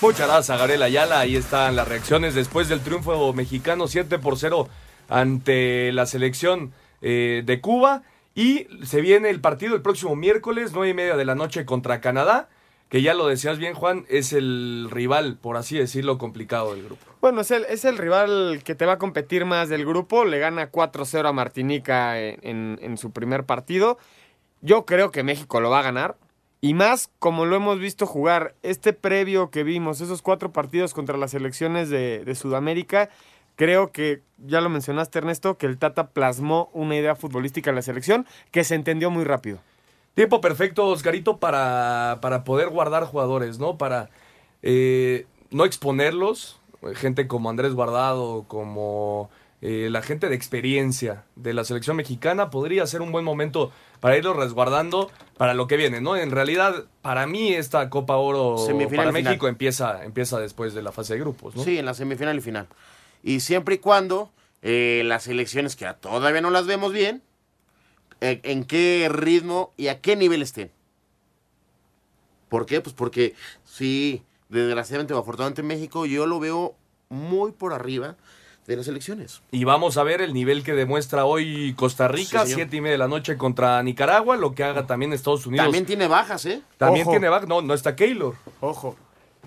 Muchas 0.00 0.26
gracias 0.26 0.50
a 0.50 0.56
Gabriel 0.56 0.82
Ayala. 0.82 1.20
Ahí 1.20 1.36
están 1.36 1.76
las 1.76 1.86
reacciones 1.86 2.34
después 2.34 2.68
del 2.68 2.80
triunfo 2.80 3.32
mexicano 3.32 3.86
7 3.86 4.18
por 4.18 4.36
0 4.36 4.68
ante 5.08 5.92
la 5.92 6.04
selección 6.04 6.72
eh, 7.00 7.42
de 7.46 7.60
Cuba. 7.60 8.02
Y 8.34 8.66
se 8.84 9.00
viene 9.00 9.30
el 9.30 9.40
partido 9.40 9.74
el 9.74 9.82
próximo 9.82 10.16
miércoles, 10.16 10.72
9 10.72 10.88
y 10.88 10.94
media 10.94 11.16
de 11.16 11.24
la 11.24 11.34
noche 11.34 11.64
contra 11.64 12.00
Canadá. 12.00 12.48
Que 12.88 13.02
ya 13.02 13.14
lo 13.14 13.28
decías 13.28 13.58
bien, 13.58 13.74
Juan, 13.74 14.04
es 14.08 14.32
el 14.32 14.88
rival, 14.90 15.38
por 15.40 15.56
así 15.56 15.78
decirlo, 15.78 16.18
complicado 16.18 16.74
del 16.74 16.84
grupo. 16.84 17.04
Bueno, 17.20 17.42
es 17.42 17.52
el, 17.52 17.64
es 17.66 17.84
el 17.84 17.96
rival 17.96 18.62
que 18.64 18.74
te 18.74 18.84
va 18.84 18.94
a 18.94 18.98
competir 18.98 19.44
más 19.44 19.68
del 19.68 19.86
grupo. 19.86 20.24
Le 20.24 20.40
gana 20.40 20.72
4-0 20.72 21.28
a 21.28 21.32
Martinica 21.32 22.20
en, 22.20 22.40
en, 22.42 22.78
en 22.82 22.98
su 22.98 23.12
primer 23.12 23.44
partido. 23.44 23.96
Yo 24.60 24.86
creo 24.86 25.12
que 25.12 25.22
México 25.22 25.60
lo 25.60 25.70
va 25.70 25.78
a 25.78 25.84
ganar. 25.84 26.16
Y 26.60 26.74
más 26.74 27.10
como 27.18 27.46
lo 27.46 27.56
hemos 27.56 27.78
visto 27.78 28.06
jugar, 28.06 28.54
este 28.62 28.92
previo 28.92 29.50
que 29.50 29.62
vimos, 29.62 30.00
esos 30.00 30.20
cuatro 30.20 30.52
partidos 30.52 30.92
contra 30.92 31.16
las 31.16 31.30
selecciones 31.30 31.88
de, 31.88 32.22
de, 32.24 32.34
Sudamérica, 32.34 33.08
creo 33.60 33.92
que, 33.92 34.22
ya 34.38 34.62
lo 34.62 34.70
mencionaste 34.70 35.18
Ernesto, 35.18 35.58
que 35.58 35.66
el 35.66 35.76
Tata 35.76 36.08
plasmó 36.08 36.70
una 36.72 36.96
idea 36.96 37.14
futbolística 37.14 37.68
en 37.68 37.76
la 37.76 37.82
selección 37.82 38.26
que 38.52 38.64
se 38.64 38.74
entendió 38.74 39.10
muy 39.10 39.22
rápido. 39.24 39.58
Tiempo 40.14 40.40
perfecto, 40.40 40.86
Oscarito, 40.86 41.36
para, 41.36 42.20
para 42.22 42.42
poder 42.42 42.70
guardar 42.70 43.04
jugadores, 43.04 43.58
¿no? 43.58 43.76
Para 43.76 44.08
eh, 44.62 45.26
no 45.50 45.66
exponerlos, 45.66 46.58
gente 46.94 47.28
como 47.28 47.50
Andrés 47.50 47.74
Guardado, 47.74 48.46
como 48.48 49.28
eh, 49.60 49.88
la 49.90 50.00
gente 50.00 50.30
de 50.30 50.36
experiencia 50.36 51.24
de 51.36 51.52
la 51.52 51.64
selección 51.64 51.98
mexicana, 51.98 52.48
podría 52.48 52.86
ser 52.86 53.02
un 53.02 53.12
buen 53.12 53.26
momento 53.26 53.72
para 54.00 54.16
irlos 54.16 54.36
resguardando 54.36 55.10
para 55.36 55.52
lo 55.52 55.66
que 55.66 55.76
viene, 55.76 56.00
¿no? 56.00 56.16
En 56.16 56.30
realidad, 56.30 56.86
para 57.02 57.26
mí 57.26 57.52
esta 57.52 57.90
Copa 57.90 58.16
Oro 58.16 58.56
Semifinal 58.56 59.04
para 59.04 59.10
final. 59.10 59.32
México 59.32 59.48
empieza, 59.48 60.02
empieza 60.02 60.40
después 60.40 60.72
de 60.72 60.80
la 60.80 60.92
fase 60.92 61.12
de 61.12 61.20
grupos, 61.20 61.54
¿no? 61.54 61.62
Sí, 61.62 61.76
en 61.76 61.84
la 61.84 61.92
semifinal 61.92 62.38
y 62.38 62.40
final. 62.40 62.66
Y 63.22 63.40
siempre 63.40 63.76
y 63.76 63.78
cuando 63.78 64.30
eh, 64.62 65.02
las 65.04 65.28
elecciones 65.28 65.76
que 65.76 65.86
todavía 66.00 66.40
no 66.40 66.50
las 66.50 66.66
vemos 66.66 66.92
bien, 66.92 67.22
eh, 68.20 68.40
en 68.42 68.64
qué 68.64 69.08
ritmo 69.10 69.72
y 69.76 69.88
a 69.88 70.00
qué 70.00 70.16
nivel 70.16 70.42
estén. 70.42 70.70
¿Por 72.48 72.66
qué? 72.66 72.80
Pues 72.80 72.94
porque 72.94 73.34
sí, 73.64 74.22
desgraciadamente 74.48 75.14
o 75.14 75.18
afortunadamente 75.18 75.62
en 75.62 75.68
México 75.68 76.04
yo 76.04 76.26
lo 76.26 76.40
veo 76.40 76.74
muy 77.08 77.52
por 77.52 77.72
arriba 77.72 78.16
de 78.66 78.76
las 78.76 78.88
elecciones. 78.88 79.40
Y 79.50 79.64
vamos 79.64 79.96
a 79.96 80.02
ver 80.02 80.20
el 80.20 80.34
nivel 80.34 80.62
que 80.62 80.74
demuestra 80.74 81.24
hoy 81.24 81.74
Costa 81.74 82.08
Rica, 82.08 82.44
Sí, 82.46 82.54
siete 82.54 82.76
y 82.76 82.80
media 82.80 82.92
de 82.92 82.98
la 82.98 83.08
noche 83.08 83.36
contra 83.36 83.82
Nicaragua, 83.82 84.36
lo 84.36 84.54
que 84.54 84.64
haga 84.64 84.86
también 84.86 85.12
Estados 85.12 85.46
Unidos. 85.46 85.64
También 85.64 85.86
tiene 85.86 86.06
bajas, 86.06 86.44
¿eh? 86.46 86.62
También 86.76 87.04
Ojo. 87.04 87.12
tiene 87.12 87.28
back, 87.28 87.46
no, 87.46 87.62
no 87.62 87.74
está 87.74 87.96
Keylor, 87.96 88.34
Ojo. 88.60 88.96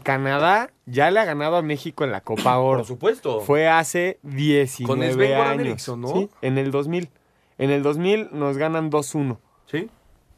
Canadá 0.03 0.69
ya 0.85 1.09
le 1.11 1.19
ha 1.19 1.25
ganado 1.25 1.55
a 1.57 1.61
México 1.61 2.03
en 2.03 2.11
la 2.11 2.21
Copa 2.21 2.57
Oro. 2.57 2.79
por 2.79 2.87
supuesto. 2.87 3.41
Fue 3.41 3.67
hace 3.67 4.19
19 4.23 4.85
Con 4.87 5.11
Sven 5.13 5.33
años. 5.41 5.65
Eriksson, 5.65 6.01
¿no? 6.01 6.07
Sí, 6.13 6.29
en 6.41 6.57
el 6.57 6.71
2000. 6.71 7.09
En 7.57 7.69
el 7.71 7.81
2000 7.83 8.29
nos 8.31 8.57
ganan 8.57 8.89
2-1. 8.91 9.37
Sí, 9.71 9.89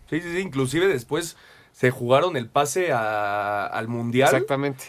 sí, 0.10 0.22
sí, 0.22 0.32
sí, 0.32 0.40
inclusive 0.40 0.88
después 0.88 1.36
se 1.72 1.92
jugaron 1.92 2.38
el 2.38 2.48
pase 2.48 2.92
a- 2.94 3.66
al 3.66 3.88
Mundial 3.88 4.30
Exactamente. 4.30 4.86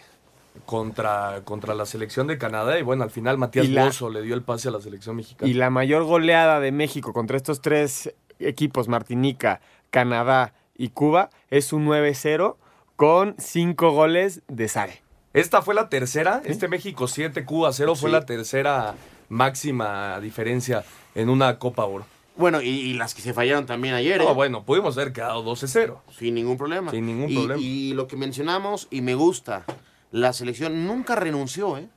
contra, 0.64 1.40
contra 1.44 1.74
la 1.74 1.86
selección 1.86 2.26
de 2.26 2.38
Canadá 2.38 2.78
y 2.78 2.82
bueno, 2.82 3.02
al 3.04 3.10
final 3.10 3.38
Matías 3.38 3.66
Y 3.66 3.68
la- 3.68 3.84
Bozo 3.86 4.10
le 4.10 4.22
dio 4.22 4.34
el 4.34 4.42
pase 4.42 4.68
a 4.68 4.70
la 4.72 4.80
selección 4.80 5.16
mexicana. 5.16 5.50
Y 5.50 5.54
la 5.54 5.70
mayor 5.70 6.04
goleada 6.04 6.60
de 6.60 6.72
México 6.72 7.12
contra 7.12 7.36
estos 7.36 7.60
tres 7.60 8.12
equipos, 8.38 8.88
Martinica, 8.88 9.60
Canadá 9.90 10.52
y 10.76 10.88
Cuba, 10.90 11.30
es 11.50 11.72
un 11.72 11.84
9-0 11.86 12.56
con 12.96 13.34
cinco 13.38 13.90
goles 13.92 14.42
de 14.48 14.68
Sare. 14.68 15.02
Esta 15.34 15.60
fue 15.62 15.74
la 15.74 15.88
tercera, 15.90 16.40
este 16.46 16.66
México 16.68 17.08
7, 17.08 17.44
Cuba 17.44 17.72
0 17.72 17.94
fue 17.94 18.08
Sí. 18.08 18.12
la 18.12 18.24
tercera 18.24 18.94
máxima 19.28 20.18
diferencia 20.20 20.84
en 21.14 21.28
una 21.28 21.58
Copa 21.58 21.84
Oro. 21.84 22.06
Bueno, 22.36 22.60
y, 22.62 22.68
y 22.68 22.92
las 22.94 23.14
que 23.14 23.22
se 23.22 23.32
fallaron 23.34 23.66
también 23.66 23.94
ayer, 23.94 24.20
¿eh? 24.20 24.24
No, 24.24 24.34
bueno, 24.34 24.64
pudimos 24.64 24.96
haber 24.96 25.12
quedado 25.12 25.42
12-0. 25.44 25.98
Sin 26.18 26.34
ningún 26.34 26.56
problema. 26.58 26.90
Sin 26.90 27.06
ningún 27.06 27.30
Y- 27.30 27.34
problema. 27.36 27.60
Y 27.60 27.92
lo 27.94 28.06
que 28.08 28.16
mencionamos, 28.16 28.88
y 28.90 29.00
me 29.00 29.14
gusta, 29.14 29.64
la 30.10 30.32
selección 30.32 30.86
nunca 30.86 31.14
renunció, 31.16 31.76
¿eh? 31.78 31.88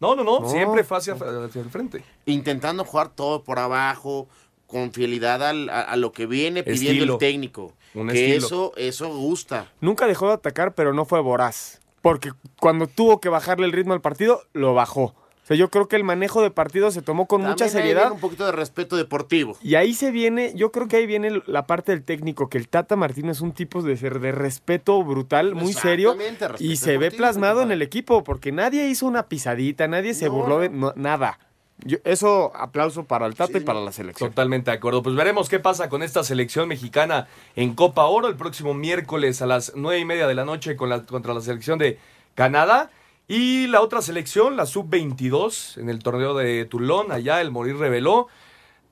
No, 0.00 0.14
no, 0.14 0.24
no, 0.24 0.40
No. 0.40 0.48
siempre 0.48 0.84
fue 0.84 0.98
hacia, 0.98 1.14
hacia 1.14 1.60
el 1.62 1.70
frente. 1.70 2.02
Intentando 2.26 2.84
jugar 2.84 3.08
todo 3.10 3.44
por 3.44 3.58
abajo, 3.58 4.28
con 4.66 4.92
fidelidad 4.92 5.42
al- 5.42 5.68
a, 5.70 5.80
a 5.82 5.96
lo 5.96 6.12
que 6.12 6.26
viene 6.26 6.62
pidiendo 6.62 6.90
Estilo. 6.92 7.12
el 7.14 7.18
técnico. 7.18 7.72
Un 7.94 8.08
que 8.08 8.24
estilo. 8.36 8.46
eso, 8.46 8.72
eso 8.76 9.08
gusta. 9.14 9.70
Nunca 9.80 10.06
dejó 10.06 10.28
de 10.28 10.34
atacar, 10.34 10.74
pero 10.74 10.92
no 10.92 11.04
fue 11.04 11.20
voraz. 11.20 11.80
Porque 12.02 12.32
cuando 12.60 12.86
tuvo 12.86 13.20
que 13.20 13.28
bajarle 13.28 13.66
el 13.66 13.72
ritmo 13.72 13.92
al 13.94 14.00
partido, 14.00 14.42
lo 14.52 14.74
bajó. 14.74 15.14
O 15.42 15.46
sea, 15.48 15.56
yo 15.56 15.70
creo 15.70 15.88
que 15.88 15.96
el 15.96 16.04
manejo 16.04 16.42
de 16.42 16.50
partido 16.50 16.90
se 16.90 17.00
tomó 17.00 17.24
con 17.26 17.40
mucha 17.40 17.64
ahí 17.64 17.70
seriedad. 17.70 18.02
viene 18.02 18.14
un 18.16 18.20
poquito 18.20 18.44
de 18.44 18.52
respeto 18.52 18.96
deportivo. 18.96 19.56
Y 19.62 19.76
ahí 19.76 19.94
se 19.94 20.10
viene, 20.10 20.52
yo 20.54 20.70
creo 20.70 20.88
que 20.88 20.96
ahí 20.96 21.06
viene 21.06 21.40
la 21.46 21.66
parte 21.66 21.90
del 21.92 22.04
técnico, 22.04 22.50
que 22.50 22.58
el 22.58 22.68
Tata 22.68 22.96
Martínez 22.96 23.38
es 23.38 23.40
un 23.40 23.52
tipo 23.52 23.80
de 23.80 23.96
ser 23.96 24.20
de 24.20 24.30
respeto 24.32 25.02
brutal, 25.02 25.54
muy 25.54 25.72
serio, 25.72 26.14
y 26.58 26.76
se 26.76 26.98
ve 26.98 27.10
plasmado 27.10 27.62
en 27.62 27.72
el 27.72 27.80
equipo, 27.80 28.22
porque 28.24 28.52
nadie 28.52 28.88
hizo 28.90 29.06
una 29.06 29.26
pisadita, 29.26 29.88
nadie 29.88 30.12
se 30.12 30.26
No, 30.26 30.32
burló 30.32 30.58
de 30.60 30.68
no- 30.68 30.92
nada. 30.96 31.38
Yo- 31.84 31.98
eso, 32.04 32.52
aplauso 32.56 33.04
para 33.04 33.26
el 33.26 33.34
Tata 33.34 33.52
Sí, 33.52 33.58
y 33.58 33.64
para 33.64 33.80
la 33.80 33.92
selección. 33.92 34.30
Totalmente 34.30 34.70
de 34.70 34.76
acuerdo. 34.76 35.02
Pues 35.02 35.14
veremos 35.14 35.48
qué 35.48 35.60
pasa 35.60 35.88
con 35.88 36.02
esta 36.02 36.24
selección 36.24 36.68
mexicana 36.68 37.28
en 37.56 37.74
Copa 37.74 38.04
Oro 38.06 38.26
el 38.28 38.36
próximo 38.36 38.74
miércoles 38.74 39.40
a 39.42 39.46
las 39.46 39.72
nueve 39.76 40.00
y 40.00 40.04
media 40.04 40.26
de 40.26 40.34
la 40.34 40.44
noche 40.44 40.76
con 40.76 40.88
la, 40.88 41.04
contra 41.04 41.34
la 41.34 41.40
selección 41.40 41.78
de 41.78 41.98
Canadá. 42.34 42.90
Y 43.28 43.66
la 43.66 43.82
otra 43.82 44.00
selección, 44.02 44.56
la 44.56 44.64
sub-22, 44.66 45.76
en 45.78 45.90
el 45.90 45.98
torneo 46.02 46.34
de 46.34 46.64
Toulon, 46.64 47.12
allá 47.12 47.40
el 47.40 47.50
Morir 47.50 47.76
reveló. 47.76 48.28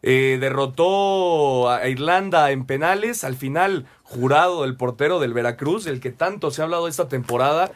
eh, 0.03 0.37
derrotó 0.38 1.68
a 1.70 1.88
Irlanda 1.88 2.51
en 2.53 2.64
penales, 2.66 3.25
al 3.25 3.35
final 3.35 3.87
jurado 4.05 4.62
del 4.62 4.77
portero 4.77 5.18
del 5.18 5.33
Veracruz, 5.33 5.87
el 5.87 6.01
que 6.01 6.11
tanto 6.11 6.51
se 6.51 6.61
ha 6.61 6.64
hablado 6.64 6.87
esta 6.87 7.09
temporada. 7.09 7.72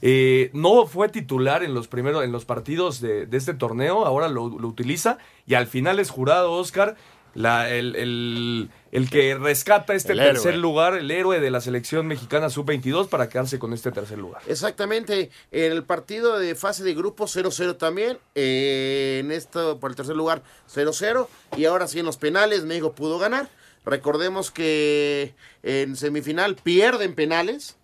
Eh, 0.00 0.50
no 0.52 0.86
fue 0.86 1.08
titular 1.08 1.62
en 1.62 1.74
los 1.74 1.88
primeros, 1.88 2.24
en 2.24 2.32
los 2.32 2.44
partidos 2.44 3.00
de, 3.00 3.26
de 3.26 3.36
este 3.36 3.54
torneo, 3.54 4.04
ahora 4.06 4.28
lo, 4.28 4.48
lo 4.48 4.68
utiliza 4.68 5.18
y 5.46 5.54
al 5.54 5.66
final 5.66 5.98
es 5.98 6.10
jurado 6.10 6.52
Oscar 6.52 6.96
la, 7.34 7.70
el, 7.70 7.96
el- 7.96 8.70
el 8.90 9.08
que 9.08 9.34
rescata 9.36 9.94
este 9.94 10.12
El 10.12 10.18
tercer 10.18 10.50
héroe. 10.52 10.60
lugar, 10.60 10.94
el 10.98 11.10
héroe 11.10 11.40
de 11.40 11.50
la 11.50 11.62
selección 11.62 12.06
mexicana 12.06 12.50
sub-22 12.50 13.08
para 13.08 13.30
quedarse 13.30 13.58
con 13.58 13.72
este 13.72 13.90
tercer 13.90 14.18
lugar. 14.18 14.42
Exactamente, 14.46 15.30
en 15.50 15.72
el 15.72 15.82
partido 15.82 16.38
de 16.38 16.54
fase 16.54 16.84
de 16.84 16.92
grupo 16.94 17.24
0-0 17.24 17.78
también, 17.78 18.18
eh, 18.34 19.20
en 19.24 19.32
esto 19.32 19.80
por 19.80 19.90
el 19.90 19.96
tercer 19.96 20.14
lugar 20.14 20.42
0-0 20.70 21.26
y 21.56 21.64
ahora 21.64 21.86
sí 21.88 22.00
en 22.00 22.04
los 22.06 22.18
penales 22.18 22.64
México 22.66 22.92
pudo 22.92 23.18
ganar. 23.18 23.48
Recordemos 23.86 24.50
que 24.50 25.34
en 25.62 25.96
semifinal 25.96 26.56
pierden 26.56 27.14
penales 27.14 27.76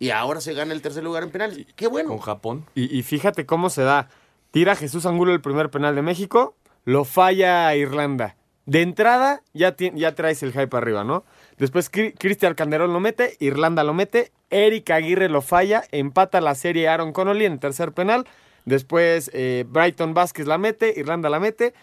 y 0.00 0.10
ahora 0.10 0.40
se 0.40 0.54
gana 0.54 0.72
el 0.74 0.82
tercer 0.82 1.04
lugar 1.04 1.22
en 1.22 1.30
penales. 1.30 1.64
Qué 1.76 1.86
bueno. 1.86 2.08
Con 2.08 2.18
Japón. 2.18 2.66
Y, 2.74 2.96
y 2.98 3.02
fíjate 3.04 3.46
cómo 3.46 3.70
se 3.70 3.82
da. 3.82 4.08
Tira 4.50 4.74
Jesús 4.74 5.06
Angulo 5.06 5.32
el 5.32 5.40
primer 5.40 5.70
penal 5.70 5.94
de 5.94 6.02
México, 6.02 6.56
lo 6.84 7.04
falla 7.04 7.72
Irlanda. 7.76 8.34
De 8.66 8.82
entrada 8.82 9.42
ya, 9.52 9.76
ti- 9.76 9.92
ya 9.94 10.14
traes 10.14 10.42
el 10.42 10.52
hype 10.52 10.76
arriba, 10.76 11.04
¿no? 11.04 11.24
Después 11.58 11.90
Cri- 11.92 12.14
Cristian 12.18 12.54
Calderón 12.54 12.92
lo 12.92 12.98
mete, 13.00 13.36
Irlanda 13.40 13.84
lo 13.84 13.94
mete, 13.94 14.32
Eric 14.50 14.90
Aguirre 14.90 15.28
lo 15.28 15.42
falla, 15.42 15.84
empata 15.92 16.40
la 16.40 16.54
serie 16.54 16.88
Aaron 16.88 17.12
Connolly 17.12 17.44
en 17.44 17.58
tercer 17.58 17.92
penal. 17.92 18.26
Después 18.64 19.30
eh, 19.34 19.64
Brighton 19.68 20.14
Vázquez 20.14 20.46
la 20.46 20.58
mete, 20.58 20.92
Irlanda 20.96 21.30
la 21.30 21.40
mete, 21.40 21.74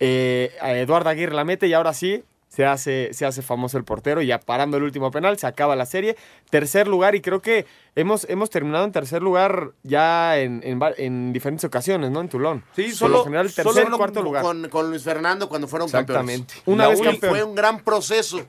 eh, 0.00 0.52
Eduardo 0.62 1.10
Aguirre 1.10 1.34
la 1.34 1.44
mete 1.44 1.66
y 1.66 1.72
ahora 1.74 1.92
sí 1.92 2.24
se 2.48 2.64
hace, 2.66 3.10
se 3.12 3.26
hace 3.26 3.42
famoso 3.42 3.78
el 3.78 3.84
portero. 3.84 4.20
Y 4.22 4.26
ya 4.26 4.40
parando 4.40 4.76
el 4.76 4.82
último 4.82 5.10
penal, 5.10 5.38
se 5.38 5.46
acaba 5.46 5.76
la 5.76 5.86
serie. 5.86 6.16
Tercer 6.50 6.88
lugar, 6.88 7.14
y 7.14 7.20
creo 7.20 7.40
que 7.42 7.66
hemos, 7.94 8.24
hemos 8.28 8.50
terminado 8.50 8.84
en 8.84 8.92
tercer 8.92 9.22
lugar 9.22 9.72
ya 9.82 10.38
en, 10.38 10.60
en 10.64 11.32
diferentes 11.32 11.64
ocasiones, 11.64 12.10
¿no? 12.10 12.20
En 12.20 12.28
Tulón. 12.28 12.64
Sí, 12.74 12.84
Por 12.84 12.92
solo- 12.94 13.18
lo 13.18 13.24
general, 13.24 13.46
tercer, 13.52 13.84
Solo 13.84 13.96
cuarto 13.98 14.22
lugar. 14.22 14.42
Con, 14.42 14.68
con 14.68 14.90
Luis 14.90 15.02
Fernando 15.04 15.48
cuando 15.48 15.68
fueron 15.68 15.86
Exactamente. 15.86 16.54
campeones. 16.54 16.62
Una 16.66 16.84
La 16.84 16.88
vez 16.90 17.00
campeón. 17.02 17.30
Fue 17.30 17.44
un 17.44 17.54
gran 17.54 17.80
proceso. 17.84 18.40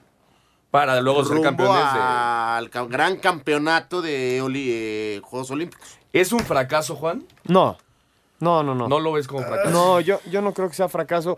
Para 0.71 1.01
luego 1.01 1.23
ser 1.23 1.31
rumbo 1.33 1.43
campeones 1.45 1.93
de... 1.93 1.99
al 1.99 2.69
ca- 2.69 2.85
gran 2.85 3.17
campeonato 3.17 4.03
de 4.03 4.39
oli- 4.41 4.69
eh, 4.71 5.21
Juegos 5.23 5.49
Olímpicos. 5.49 5.97
¿Es 6.13 6.31
un 6.31 6.41
fracaso, 6.41 6.95
Juan? 6.95 7.23
No, 7.45 7.75
no, 8.39 8.62
no, 8.62 8.75
no. 8.75 8.88
No 8.88 8.99
lo 8.99 9.12
ves 9.12 9.27
como 9.27 9.41
fracaso. 9.43 9.71
No, 9.71 9.99
yo, 9.99 10.19
yo 10.29 10.41
no 10.43 10.53
creo 10.53 10.69
que 10.69 10.75
sea 10.75 10.88
fracaso. 10.88 11.38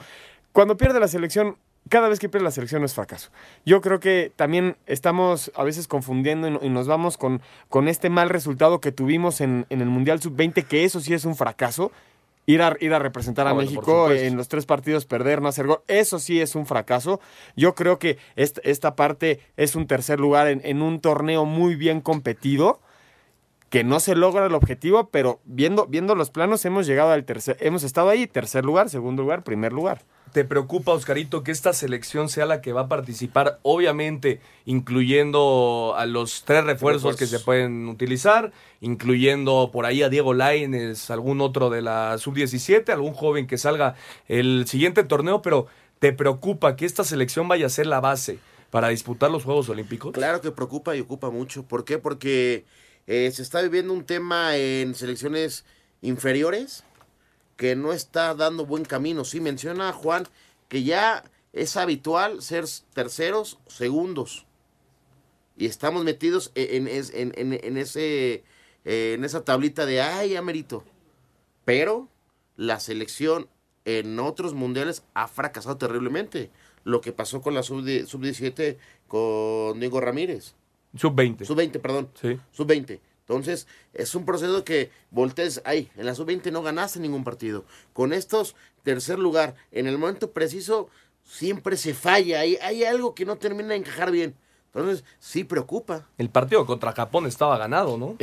Cuando 0.51 0.75
pierde 0.75 0.99
la 0.99 1.07
selección, 1.07 1.55
cada 1.91 2.07
vez 2.07 2.19
que 2.19 2.29
pierde 2.29 2.45
la 2.45 2.51
selección 2.51 2.81
no 2.81 2.85
es 2.85 2.93
fracaso. 2.95 3.29
Yo 3.65 3.81
creo 3.81 3.99
que 3.99 4.31
también 4.35 4.77
estamos 4.87 5.51
a 5.55 5.63
veces 5.65 5.87
confundiendo 5.87 6.47
y, 6.47 6.51
no- 6.51 6.59
y 6.63 6.69
nos 6.69 6.87
vamos 6.87 7.17
con, 7.17 7.41
con 7.67 7.87
este 7.89 8.09
mal 8.09 8.29
resultado 8.29 8.79
que 8.79 8.91
tuvimos 8.93 9.41
en, 9.41 9.65
en 9.69 9.81
el 9.81 9.89
Mundial 9.89 10.21
Sub-20, 10.21 10.65
que 10.65 10.85
eso 10.85 11.01
sí 11.01 11.13
es 11.13 11.25
un 11.25 11.35
fracaso. 11.35 11.91
Ir 12.47 12.61
a, 12.63 12.75
ir 12.79 12.91
a 12.93 12.99
representar 12.99 13.45
a 13.45 13.51
Ah, 13.51 13.53
bueno, 13.53 13.69
México 13.69 14.07
en 14.25 14.35
los 14.37 14.47
tres 14.47 14.65
partidos, 14.65 15.05
perder, 15.05 15.41
no 15.43 15.47
hacer 15.49 15.67
gol, 15.67 15.81
eso 15.87 16.17
sí 16.17 16.41
es 16.41 16.55
un 16.55 16.65
fracaso. 16.65 17.19
Yo 17.55 17.75
creo 17.75 17.99
que 17.99 18.17
est- 18.35 18.57
esta 18.63 18.95
parte 18.95 19.39
es 19.57 19.75
un 19.75 19.85
tercer 19.85 20.19
lugar 20.19 20.47
en, 20.47 20.59
en 20.63 20.81
un 20.81 21.01
torneo 21.01 21.45
muy 21.45 21.75
bien 21.75 22.01
competido 22.01 22.79
que 23.69 23.83
no 23.83 23.99
se 23.99 24.15
logra 24.15 24.45
el 24.47 24.55
objetivo, 24.55 25.09
pero 25.09 25.39
viendo, 25.45 25.85
viendo 25.87 26.15
los 26.15 26.29
planos 26.31 26.65
hemos 26.65 26.87
llegado 26.87 27.11
al 27.11 27.25
tercer, 27.25 27.57
hemos 27.59 27.83
estado 27.83 28.09
ahí, 28.09 28.27
tercer 28.27 28.65
lugar, 28.65 28.89
segundo 28.89 29.21
lugar, 29.21 29.43
primer 29.43 29.71
lugar. 29.71 30.01
¿Te 30.31 30.45
preocupa, 30.45 30.93
Oscarito, 30.93 31.43
que 31.43 31.51
esta 31.51 31.73
selección 31.73 32.29
sea 32.29 32.45
la 32.45 32.61
que 32.61 32.71
va 32.71 32.81
a 32.81 32.87
participar, 32.87 33.59
obviamente, 33.63 34.39
incluyendo 34.65 35.93
a 35.97 36.05
los 36.05 36.43
tres 36.45 36.63
refuerzos 36.63 37.17
que 37.17 37.27
se 37.27 37.39
pueden 37.39 37.89
utilizar, 37.89 38.53
incluyendo 38.79 39.71
por 39.73 39.85
ahí 39.85 40.03
a 40.03 40.09
Diego 40.09 40.33
Lainez, 40.33 41.09
algún 41.09 41.41
otro 41.41 41.69
de 41.69 41.81
la 41.81 42.17
sub-17, 42.17 42.89
algún 42.89 43.13
joven 43.13 43.45
que 43.45 43.57
salga 43.57 43.95
el 44.29 44.65
siguiente 44.67 45.03
torneo, 45.03 45.41
pero 45.41 45.67
¿te 45.99 46.13
preocupa 46.13 46.77
que 46.77 46.85
esta 46.85 47.03
selección 47.03 47.49
vaya 47.49 47.65
a 47.65 47.69
ser 47.69 47.87
la 47.87 47.99
base 47.99 48.39
para 48.69 48.87
disputar 48.87 49.31
los 49.31 49.43
Juegos 49.43 49.67
Olímpicos? 49.67 50.13
Claro 50.13 50.39
que 50.39 50.51
preocupa 50.51 50.95
y 50.95 51.01
ocupa 51.01 51.29
mucho. 51.29 51.63
¿Por 51.63 51.83
qué? 51.83 51.97
Porque 51.97 52.63
eh, 53.05 53.29
se 53.33 53.41
está 53.41 53.61
viviendo 53.61 53.91
un 53.91 54.05
tema 54.05 54.55
en 54.55 54.95
selecciones 54.95 55.65
inferiores 56.01 56.85
que 57.61 57.75
no 57.75 57.93
está 57.93 58.33
dando 58.33 58.65
buen 58.65 58.83
camino. 58.85 59.23
Sí, 59.23 59.39
menciona 59.39 59.93
Juan 59.93 60.23
que 60.67 60.81
ya 60.81 61.23
es 61.53 61.77
habitual 61.77 62.41
ser 62.41 62.65
terceros, 62.95 63.59
segundos. 63.67 64.47
Y 65.55 65.67
estamos 65.67 66.03
metidos 66.03 66.51
e-, 66.55 66.75
en, 66.77 66.87
en- 66.87 67.33
en- 67.37 67.63
en 67.63 67.77
ese, 67.77 68.43
eh, 68.83 69.13
en 69.13 69.23
esa 69.23 69.45
tablita 69.45 69.85
de, 69.85 70.01
ay, 70.01 70.31
ya 70.31 70.41
merito. 70.41 70.83
Pero 71.63 72.07
la 72.57 72.79
selección 72.79 73.47
en 73.85 74.19
otros 74.19 74.55
mundiales 74.55 75.03
ha 75.13 75.27
fracasado 75.27 75.77
terriblemente. 75.77 76.49
Lo 76.83 76.99
que 76.99 77.11
pasó 77.11 77.43
con 77.43 77.53
la 77.53 77.61
sub- 77.61 78.07
sub-17 78.07 78.77
con 79.07 79.79
Diego 79.79 80.01
Ramírez. 80.01 80.55
Sub-20. 80.97 81.45
Sub-20, 81.45 81.79
perdón. 81.79 82.09
Sí. 82.19 82.39
Sub-20. 82.53 82.99
Entonces, 83.31 83.65
es 83.93 84.13
un 84.13 84.25
proceso 84.25 84.65
que 84.65 84.91
voltees, 85.09 85.61
ay, 85.63 85.89
en 85.95 86.05
la 86.05 86.13
sub-20 86.15 86.51
no 86.51 86.61
ganaste 86.63 86.99
ningún 86.99 87.23
partido. 87.23 87.63
Con 87.93 88.11
estos, 88.11 88.55
tercer 88.83 89.19
lugar, 89.19 89.55
en 89.71 89.87
el 89.87 89.97
momento 89.97 90.31
preciso, 90.31 90.89
siempre 91.23 91.77
se 91.77 91.93
falla. 91.93 92.41
Hay, 92.41 92.57
hay 92.57 92.83
algo 92.83 93.15
que 93.15 93.25
no 93.25 93.37
termina 93.37 93.69
de 93.69 93.77
encajar 93.77 94.11
bien. 94.11 94.35
Entonces, 94.73 95.05
sí 95.19 95.45
preocupa. 95.45 96.07
El 96.17 96.29
partido 96.29 96.65
contra 96.65 96.91
Japón 96.91 97.25
estaba 97.25 97.57
ganado, 97.57 97.97
¿no? 97.97 98.17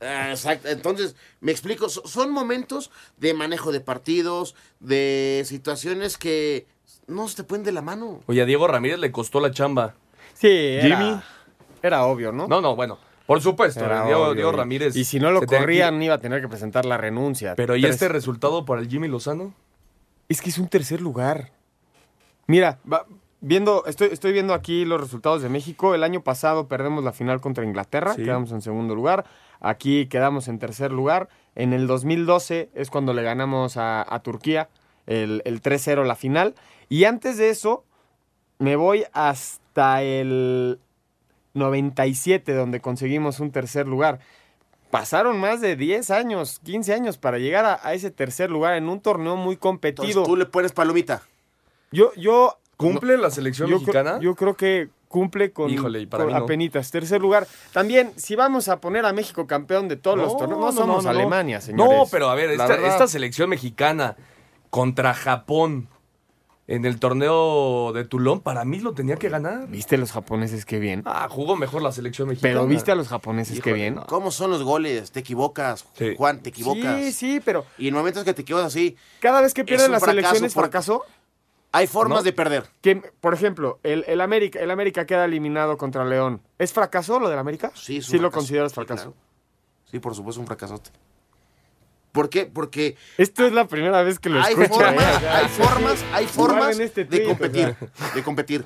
Ah, 0.00 0.30
Exacto. 0.30 0.68
Entonces, 0.68 1.16
me 1.40 1.50
explico. 1.50 1.88
So- 1.88 2.06
Son 2.06 2.30
momentos 2.30 2.92
de 3.16 3.34
manejo 3.34 3.72
de 3.72 3.80
partidos, 3.80 4.54
de 4.78 5.42
situaciones 5.46 6.16
que 6.16 6.68
no 7.08 7.26
se 7.26 7.36
te 7.36 7.42
pueden 7.44 7.64
de 7.64 7.72
la 7.72 7.82
mano. 7.82 8.20
Oye, 8.26 8.42
a 8.42 8.44
Diego 8.44 8.68
Ramírez 8.68 9.00
le 9.00 9.10
costó 9.10 9.40
la 9.40 9.50
chamba. 9.50 9.94
Sí, 10.34 10.48
era, 10.48 10.96
Jimmy. 10.96 11.20
era 11.82 12.04
obvio, 12.04 12.30
¿no? 12.30 12.46
No, 12.46 12.60
no, 12.60 12.76
bueno, 12.76 12.98
por 13.26 13.40
supuesto. 13.40 13.80
Diego, 14.34 14.52
Ramírez. 14.52 14.94
Y 14.96 15.04
si 15.04 15.18
no 15.18 15.30
lo 15.30 15.42
corrían, 15.42 16.02
iba 16.02 16.14
a 16.14 16.18
tener 16.20 16.40
que 16.40 16.48
presentar 16.48 16.84
la 16.84 16.96
renuncia. 16.96 17.54
Pero 17.54 17.76
¿y 17.76 17.82
Tres- 17.82 17.94
este 17.94 18.08
resultado 18.08 18.64
para 18.64 18.80
el 18.80 18.88
Jimmy 18.88 19.08
Lozano? 19.08 19.54
Es 20.28 20.40
que 20.42 20.50
es 20.50 20.58
un 20.58 20.68
tercer 20.68 21.00
lugar. 21.00 21.50
Mira, 22.46 22.78
va- 22.90 23.06
viendo, 23.40 23.84
estoy, 23.86 24.08
estoy 24.12 24.32
viendo 24.32 24.54
aquí 24.54 24.84
los 24.84 25.00
resultados 25.00 25.42
de 25.42 25.48
México. 25.48 25.94
El 25.94 26.02
año 26.04 26.22
pasado 26.22 26.68
perdemos 26.68 27.04
la 27.04 27.12
final 27.12 27.40
contra 27.40 27.64
Inglaterra, 27.64 28.14
Sí. 28.14 28.24
quedamos 28.24 28.52
en 28.52 28.62
segundo 28.62 28.94
lugar. 28.94 29.24
Aquí 29.60 30.06
quedamos 30.06 30.48
en 30.48 30.58
tercer 30.58 30.92
lugar. 30.92 31.28
En 31.54 31.72
el 31.72 31.86
2012 31.86 32.70
es 32.74 32.90
cuando 32.90 33.12
le 33.14 33.22
ganamos 33.22 33.76
a, 33.76 34.04
a 34.14 34.20
Turquía 34.20 34.68
el, 35.06 35.42
el 35.44 35.62
3-0 35.62 36.04
la 36.04 36.16
final. 36.16 36.54
Y 36.88 37.04
antes 37.04 37.36
de 37.38 37.48
eso, 37.50 37.84
me 38.58 38.76
voy 38.76 39.04
hasta 39.12 40.02
el 40.02 40.78
97, 41.54 42.52
donde 42.52 42.80
conseguimos 42.80 43.40
un 43.40 43.50
tercer 43.50 43.86
lugar. 43.88 44.20
Pasaron 44.90 45.40
más 45.40 45.60
de 45.60 45.74
10 45.76 46.10
años, 46.10 46.60
15 46.64 46.94
años 46.94 47.18
para 47.18 47.38
llegar 47.38 47.64
a, 47.64 47.80
a 47.82 47.94
ese 47.94 48.10
tercer 48.10 48.50
lugar 48.50 48.74
en 48.74 48.88
un 48.88 49.00
torneo 49.00 49.34
muy 49.36 49.56
competido. 49.56 50.06
Entonces, 50.06 50.28
tú 50.28 50.36
le 50.36 50.46
pones 50.46 50.72
palomita. 50.72 51.22
Yo, 51.90 52.12
yo. 52.14 52.58
¿Cumple 52.76 53.16
la 53.16 53.30
selección 53.30 53.68
yo 53.68 53.78
mexicana? 53.78 54.18
Creo, 54.18 54.22
yo 54.22 54.34
creo 54.34 54.54
que 54.56 54.88
cumple 55.08 55.52
con, 55.52 55.70
Híjole, 55.70 56.00
y 56.00 56.06
para 56.06 56.24
con 56.24 56.32
mí 56.32 56.38
no. 56.38 56.44
apenitas. 56.44 56.90
Tercer 56.90 57.20
lugar. 57.20 57.46
También, 57.72 58.12
si 58.16 58.34
vamos 58.34 58.68
a 58.68 58.80
poner 58.80 59.06
a 59.06 59.12
México 59.12 59.46
campeón 59.46 59.88
de 59.88 59.96
todos 59.96 60.18
los 60.18 60.36
torneos, 60.36 60.60
no, 60.60 60.72
somos 60.72 61.04
no, 61.04 61.12
no. 61.12 61.18
Alemania, 61.18 61.60
señores. 61.60 61.98
No, 61.98 62.04
pero 62.10 62.28
a 62.30 62.34
ver, 62.34 62.48
La 62.48 62.64
esta, 62.64 62.66
verdad. 62.66 62.88
esta 62.88 63.06
selección 63.06 63.48
mexicana 63.48 64.16
contra 64.70 65.14
Japón 65.14 65.88
en 66.66 66.84
el 66.86 66.98
torneo 66.98 67.92
de 67.92 68.04
Tulón, 68.04 68.40
para 68.40 68.64
mí 68.64 68.80
lo 68.80 68.94
tenía 68.94 69.16
que 69.16 69.28
ganar. 69.28 69.68
¿Viste 69.68 69.98
los 69.98 70.12
japoneses 70.12 70.64
qué 70.64 70.78
bien? 70.78 71.02
Ah, 71.04 71.28
jugó 71.30 71.56
mejor 71.56 71.82
la 71.82 71.92
selección 71.92 72.28
mexicana. 72.28 72.54
Pero 72.54 72.66
viste 72.66 72.90
a 72.90 72.94
los 72.94 73.08
japoneses 73.08 73.60
qué 73.60 73.72
bien. 73.72 73.96
¿Cómo 74.06 74.30
son 74.30 74.50
los 74.50 74.62
goles? 74.62 75.10
Te 75.12 75.20
equivocas, 75.20 75.84
Sí. 75.94 76.14
Juan, 76.16 76.40
te 76.40 76.48
equivocas. 76.50 76.96
Sí, 77.04 77.12
sí, 77.12 77.40
pero 77.44 77.66
Y 77.76 77.88
en 77.88 77.94
momentos 77.94 78.24
que 78.24 78.32
te 78.32 78.42
equivocas 78.42 78.68
así, 78.68 78.96
cada 79.20 79.40
vez 79.42 79.52
que 79.52 79.64
pierden 79.64 79.90
las 79.92 80.00
fracaso 80.02 80.20
selecciones, 80.22 80.54
por- 80.54 80.64
fracaso. 80.64 81.02
hay 81.72 81.86
formas 81.86 82.18
¿No? 82.18 82.22
de 82.22 82.32
perder. 82.32 82.64
Que, 82.80 82.96
por 83.20 83.34
ejemplo, 83.34 83.78
el, 83.82 84.04
el 84.06 84.20
América, 84.22 84.58
el 84.60 84.70
América 84.70 85.04
queda 85.06 85.26
eliminado 85.26 85.76
contra 85.76 86.04
León. 86.04 86.40
¿Es 86.58 86.72
fracaso 86.72 87.20
lo 87.20 87.28
del 87.28 87.38
América? 87.38 87.72
Sí, 87.74 87.98
es 87.98 88.06
un 88.08 88.10
Sí 88.12 88.16
lo 88.16 88.22
fracaso. 88.30 88.38
consideras 88.38 88.72
Sí, 88.72 88.74
fracaso. 88.76 89.02
claro. 89.12 89.16
Sí, 89.90 89.98
por 89.98 90.14
supuesto, 90.14 90.40
un 90.40 90.46
fracasote. 90.46 90.90
¿Por 92.14 92.30
qué? 92.30 92.46
Porque 92.46 92.96
Esto 93.18 93.44
es 93.44 93.52
la 93.52 93.66
primera 93.66 94.00
vez 94.04 94.20
que 94.20 94.28
lo 94.28 94.40
hay 94.40 94.52
escucho. 94.54 94.68
formas, 94.80 95.22
¿eh? 95.22 95.28
Hay 95.28 95.48
formas, 95.48 96.04
hay 96.12 96.26
formas 96.28 96.58
guarden 96.58 96.80
este 96.82 97.04
de 97.04 97.16
tweet, 97.18 97.26
o 97.26 97.28
competir, 97.30 97.76
sea. 97.76 98.10
de 98.14 98.22
competir. 98.22 98.64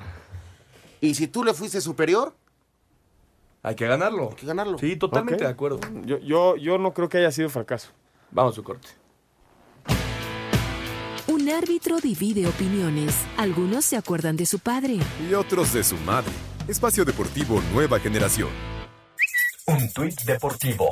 Y 1.01 1.15
si 1.15 1.27
tú 1.27 1.43
le 1.43 1.55
fuiste 1.55 1.81
superior, 1.81 2.35
Hay 3.63 3.73
que 3.73 3.87
ganarlo. 3.87 4.29
hay 4.29 4.35
que 4.35 4.45
ganarlo. 4.45 4.77
Sí, 4.77 4.95
totalmente 4.97 5.43
de 5.45 5.49
acuerdo. 5.49 5.79
Yo, 6.05 6.19
yo, 6.19 6.57
yo 6.57 6.77
no 6.77 6.93
creo 6.93 7.09
que 7.09 7.17
haya 7.17 7.31
sido 7.31 7.49
fracaso. 7.49 7.89
Vamos 8.29 8.53
a 8.53 8.55
su 8.57 8.63
corte. 8.63 8.87
El 11.27 11.49
árbitro 11.49 11.99
divide 11.99 12.45
opiniones. 12.47 13.15
Algunos 13.37 13.83
se 13.85 13.97
acuerdan 13.97 14.35
de 14.37 14.45
su 14.45 14.59
padre. 14.59 14.99
Y 15.27 15.33
otros 15.33 15.73
de 15.73 15.83
su 15.83 15.95
madre. 15.97 16.31
Espacio 16.67 17.03
Deportivo 17.03 17.59
Nueva 17.73 17.99
Generación. 17.99 18.49
Un 19.65 19.91
tuit 19.93 20.21
deportivo. 20.21 20.87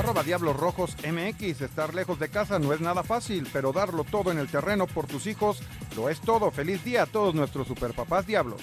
Arroba 0.00 0.22
Diablos 0.22 0.56
Rojos 0.56 0.96
MX. 1.06 1.60
Estar 1.60 1.94
lejos 1.94 2.18
de 2.18 2.30
casa 2.30 2.58
no 2.58 2.72
es 2.72 2.80
nada 2.80 3.02
fácil, 3.02 3.46
pero 3.52 3.70
darlo 3.70 4.02
todo 4.02 4.32
en 4.32 4.38
el 4.38 4.48
terreno 4.48 4.86
por 4.86 5.06
tus 5.06 5.26
hijos 5.26 5.60
lo 5.94 6.08
es 6.08 6.22
todo. 6.22 6.50
Feliz 6.50 6.82
día 6.82 7.02
a 7.02 7.06
todos 7.06 7.34
nuestros 7.34 7.68
superpapás 7.68 8.26
Diablos. 8.26 8.62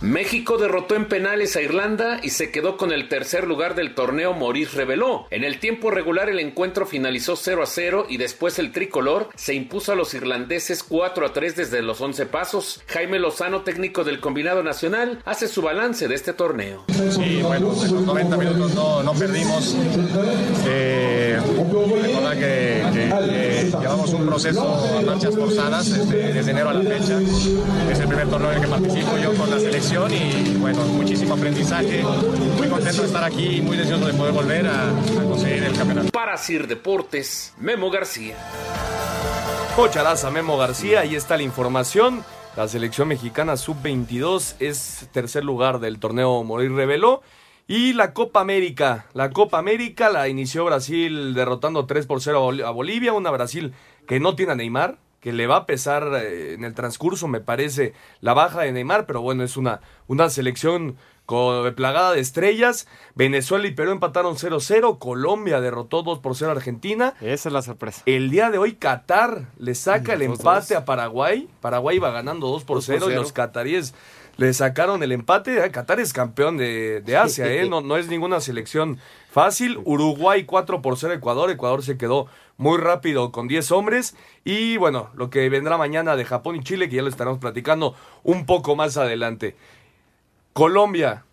México 0.00 0.58
derrotó 0.58 0.94
en 0.94 1.06
penales 1.06 1.56
a 1.56 1.60
Irlanda 1.60 2.20
y 2.22 2.30
se 2.30 2.52
quedó 2.52 2.76
con 2.76 2.92
el 2.92 3.08
tercer 3.08 3.48
lugar 3.48 3.74
del 3.74 3.96
torneo 3.96 4.32
Moris 4.32 4.74
reveló. 4.74 5.26
En 5.30 5.42
el 5.42 5.58
tiempo 5.58 5.90
regular 5.90 6.28
el 6.28 6.38
encuentro 6.38 6.86
finalizó 6.86 7.34
0 7.34 7.64
a 7.64 7.66
0 7.66 8.06
y 8.08 8.16
después 8.16 8.60
el 8.60 8.70
tricolor 8.70 9.28
se 9.34 9.54
impuso 9.54 9.90
a 9.90 9.96
los 9.96 10.14
irlandeses 10.14 10.84
4 10.84 11.26
a 11.26 11.32
3 11.32 11.56
desde 11.56 11.82
los 11.82 12.00
11 12.00 12.26
pasos. 12.26 12.80
Jaime 12.86 13.18
Lozano, 13.18 13.62
técnico 13.62 14.04
del 14.04 14.20
combinado 14.20 14.62
nacional, 14.62 15.20
hace 15.24 15.48
su 15.48 15.62
balance 15.62 16.06
de 16.06 16.14
este 16.14 16.32
torneo. 16.32 16.84
Sí, 17.10 17.40
bueno, 17.42 17.72
en 17.82 17.94
los 17.94 18.02
90 18.02 18.36
minutos 18.36 18.74
no, 18.74 19.02
no 19.02 19.14
perdimos. 19.14 19.76
Eh, 20.66 21.40
que, 22.38 23.72
llevamos 23.80 24.12
un 24.12 24.26
proceso 24.26 24.64
forzadas 25.34 25.90
desde, 25.90 26.32
desde 26.34 26.50
enero 26.52 26.70
a 26.70 26.74
la 26.74 26.82
fecha. 26.82 27.18
Es 27.90 27.98
el 27.98 28.06
primer 28.06 28.28
torneo 28.28 28.52
en 28.52 28.56
el 28.58 28.62
que 28.62 28.68
participo 28.68 29.18
yo 29.18 29.34
con 29.34 29.50
la 29.50 29.58
selección 29.58 29.88
y 30.06 30.56
bueno, 30.58 30.80
muchísimo 30.84 31.34
aprendizaje. 31.34 32.02
Muy 32.56 32.68
contento 32.68 33.02
de 33.02 33.06
estar 33.08 33.24
aquí 33.24 33.56
y 33.56 33.62
muy 33.62 33.76
deseoso 33.76 34.06
de 34.06 34.14
poder 34.14 34.32
volver 34.32 34.66
a, 34.66 34.88
a 34.90 35.24
conseguir 35.24 35.64
el 35.64 35.76
campeonato. 35.76 36.10
Para 36.12 36.36
Sir 36.36 36.66
Deportes, 36.68 37.52
Memo 37.58 37.90
García. 37.90 38.36
Cocharaza 39.76 40.30
Memo 40.30 40.56
García, 40.56 41.00
ahí 41.00 41.14
está 41.14 41.36
la 41.36 41.42
información. 41.42 42.24
La 42.56 42.66
selección 42.68 43.08
mexicana 43.08 43.56
sub-22 43.56 44.54
es 44.60 45.08
tercer 45.12 45.44
lugar 45.44 45.78
del 45.80 45.98
torneo 45.98 46.42
Morir 46.44 46.72
Reveló. 46.72 47.22
Y 47.66 47.92
la 47.92 48.14
Copa 48.14 48.40
América. 48.40 49.06
La 49.12 49.30
Copa 49.30 49.58
América 49.58 50.08
la 50.08 50.28
inició 50.28 50.64
Brasil 50.64 51.34
derrotando 51.34 51.84
3 51.86 52.06
por 52.06 52.22
0 52.22 52.38
a 52.38 52.40
Bol- 52.40 52.64
a 52.64 52.70
Bolivia. 52.70 53.12
Una 53.12 53.30
Brasil 53.30 53.74
que 54.06 54.20
no 54.20 54.34
tiene 54.34 54.52
a 54.52 54.54
Neymar, 54.54 54.96
que 55.20 55.32
le 55.32 55.46
va 55.46 55.56
a 55.56 55.66
pesar 55.66 56.08
eh, 56.22 56.54
en 56.54 56.64
el 56.64 56.74
transcurso, 56.74 57.26
me 57.28 57.40
parece, 57.40 57.92
la 58.20 58.34
baja 58.34 58.60
de 58.62 58.72
Neymar. 58.72 59.06
Pero 59.06 59.20
bueno, 59.20 59.42
es 59.44 59.56
una, 59.56 59.80
una 60.06 60.30
selección 60.30 60.96
co- 61.26 61.64
plagada 61.74 62.12
de 62.12 62.20
estrellas. 62.20 62.86
Venezuela 63.14 63.66
y 63.66 63.72
Perú 63.72 63.90
empataron 63.90 64.36
0-0. 64.36 64.98
Colombia 64.98 65.60
derrotó 65.60 66.02
2 66.02 66.20
por 66.20 66.36
0 66.36 66.50
a 66.52 66.54
Argentina. 66.54 67.14
Esa 67.20 67.48
es 67.48 67.52
la 67.52 67.62
sorpresa. 67.62 68.02
El 68.06 68.30
día 68.30 68.50
de 68.50 68.58
hoy 68.58 68.74
Qatar 68.74 69.46
le 69.58 69.74
saca 69.74 70.12
el 70.14 70.22
empate 70.22 70.76
a 70.76 70.84
Paraguay. 70.84 71.48
Paraguay 71.60 71.96
iba 71.96 72.10
ganando 72.10 72.46
2 72.48 72.64
por 72.64 72.76
Dos 72.78 72.86
por 72.86 72.94
0 73.00 73.10
y 73.10 73.14
los 73.14 73.32
cataríes 73.32 73.94
le 74.36 74.52
sacaron 74.54 75.02
el 75.02 75.10
empate. 75.10 75.64
Eh, 75.64 75.70
Qatar 75.72 75.98
es 75.98 76.12
campeón 76.12 76.56
de, 76.58 77.00
de 77.00 77.16
Asia, 77.16 77.52
¿eh? 77.52 77.68
no, 77.68 77.80
no 77.80 77.96
es 77.96 78.06
ninguna 78.06 78.40
selección 78.40 78.98
fácil. 79.30 79.78
Uruguay 79.84 80.44
4 80.44 80.82
por 80.82 80.96
0 80.98 81.14
Ecuador. 81.14 81.50
Ecuador 81.50 81.82
se 81.82 81.96
quedó 81.96 82.26
muy 82.56 82.78
rápido 82.78 83.32
con 83.32 83.48
10 83.48 83.70
hombres. 83.72 84.16
Y 84.44 84.76
bueno, 84.76 85.10
lo 85.14 85.30
que 85.30 85.48
vendrá 85.48 85.76
mañana 85.78 86.16
de 86.16 86.24
Japón 86.24 86.56
y 86.56 86.62
Chile, 86.62 86.88
que 86.88 86.96
ya 86.96 87.02
lo 87.02 87.08
estaremos 87.08 87.38
platicando 87.38 87.94
un 88.24 88.46
poco 88.46 88.76
más 88.76 88.96
adelante. 88.96 89.56
Colombia 90.52 91.24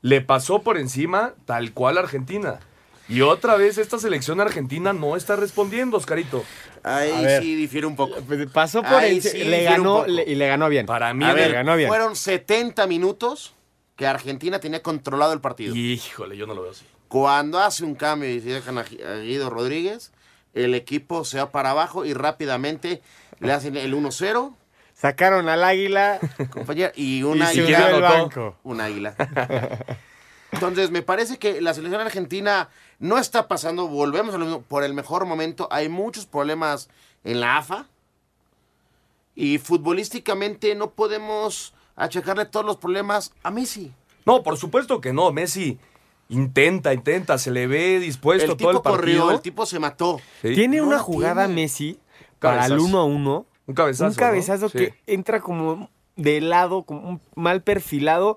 le 0.00 0.20
pasó 0.20 0.62
por 0.62 0.78
encima 0.78 1.34
tal 1.44 1.72
cual 1.72 1.98
a 1.98 2.02
Argentina. 2.02 2.60
Y 3.08 3.20
otra 3.20 3.56
vez 3.56 3.78
esta 3.78 3.98
selección 3.98 4.40
argentina 4.40 4.92
no 4.92 5.16
está 5.16 5.36
respondiendo, 5.36 5.96
Oscarito. 5.96 6.44
Ahí 6.82 7.24
ver. 7.24 7.42
sí 7.42 7.54
difiere 7.54 7.86
un 7.86 7.96
poco. 7.96 8.14
Pasó 8.52 8.82
por 8.82 8.94
Ahí 8.94 9.16
el, 9.16 9.22
sí 9.22 9.44
le 9.44 9.64
ganó 9.64 10.06
y 10.06 10.34
le 10.34 10.46
ganó 10.46 10.68
bien. 10.68 10.86
Para 10.86 11.12
mí, 11.12 11.24
A 11.24 11.32
ver, 11.34 11.48
le 11.50 11.54
ganó 11.56 11.76
bien. 11.76 11.88
fueron 11.88 12.16
70 12.16 12.86
minutos 12.86 13.54
que 14.02 14.06
Argentina 14.08 14.58
tenía 14.58 14.82
controlado 14.82 15.32
el 15.32 15.40
partido. 15.40 15.76
Híjole, 15.76 16.36
yo 16.36 16.44
no 16.44 16.54
lo 16.54 16.62
veo 16.62 16.72
así. 16.72 16.84
Cuando 17.06 17.60
hace 17.60 17.84
un 17.84 17.94
cambio 17.94 18.28
y 18.28 18.40
se 18.40 18.48
dejan 18.48 18.76
a 18.78 18.84
Gui- 18.84 19.00
a 19.04 19.18
Guido 19.20 19.48
Rodríguez, 19.48 20.10
el 20.54 20.74
equipo 20.74 21.24
se 21.24 21.38
va 21.38 21.52
para 21.52 21.70
abajo 21.70 22.04
y 22.04 22.12
rápidamente 22.12 23.00
le 23.38 23.52
hacen 23.52 23.76
el 23.76 23.94
1-0. 23.94 24.56
Sacaron 24.92 25.48
al 25.48 25.62
águila 25.62 26.18
compañera, 26.50 26.90
y 26.96 27.20
se 27.22 27.28
águila. 27.44 27.60
hundió 27.62 27.86
el 27.96 28.02
banco. 28.02 28.56
Un 28.64 28.80
águila. 28.80 29.14
Entonces, 30.50 30.90
me 30.90 31.02
parece 31.02 31.38
que 31.38 31.60
la 31.60 31.72
selección 31.72 32.00
argentina 32.00 32.70
no 32.98 33.18
está 33.18 33.46
pasando, 33.46 33.86
volvemos 33.86 34.34
a 34.34 34.38
lo 34.38 34.46
mismo, 34.46 34.62
por 34.62 34.82
el 34.82 34.94
mejor 34.94 35.26
momento. 35.26 35.68
Hay 35.70 35.88
muchos 35.88 36.26
problemas 36.26 36.88
en 37.22 37.38
la 37.40 37.56
AFA. 37.58 37.86
Y 39.36 39.58
futbolísticamente 39.58 40.74
no 40.74 40.90
podemos 40.90 41.72
achacarle 42.04 42.44
todos 42.46 42.64
los 42.66 42.76
problemas 42.76 43.32
a 43.42 43.50
Messi. 43.50 43.92
No, 44.24 44.42
por 44.42 44.56
supuesto 44.56 45.00
que 45.00 45.12
no. 45.12 45.32
Messi 45.32 45.78
intenta, 46.28 46.94
intenta, 46.94 47.38
se 47.38 47.50
le 47.50 47.66
ve 47.66 47.98
dispuesto 47.98 48.52
El 48.52 48.56
todo 48.56 48.56
tipo 48.56 48.70
el 48.70 48.82
partido. 48.82 48.96
corrió, 49.22 49.30
el 49.30 49.40
tipo 49.40 49.66
se 49.66 49.78
mató. 49.78 50.20
Sí. 50.40 50.54
Tiene 50.54 50.78
No 50.78 50.86
una 50.86 50.98
jugada 50.98 51.46
tiene. 51.46 51.62
Messi 51.62 51.98
para 52.38 52.64
el 52.66 52.70
Cabezazo. 52.72 52.84
1 52.88 52.98
a 52.98 53.04
1. 53.04 53.46
Un 53.66 53.74
cabezazo. 53.74 54.10
Un 54.10 54.14
cabezazo 54.14 54.62
¿no? 54.64 54.68
Sí. 54.70 54.78
que 54.78 54.94
entra 55.06 55.40
como 55.40 55.90
de 56.16 56.40
lado, 56.40 56.82
como 56.84 57.08
un 57.08 57.20
mal 57.34 57.62
perfilado. 57.62 58.36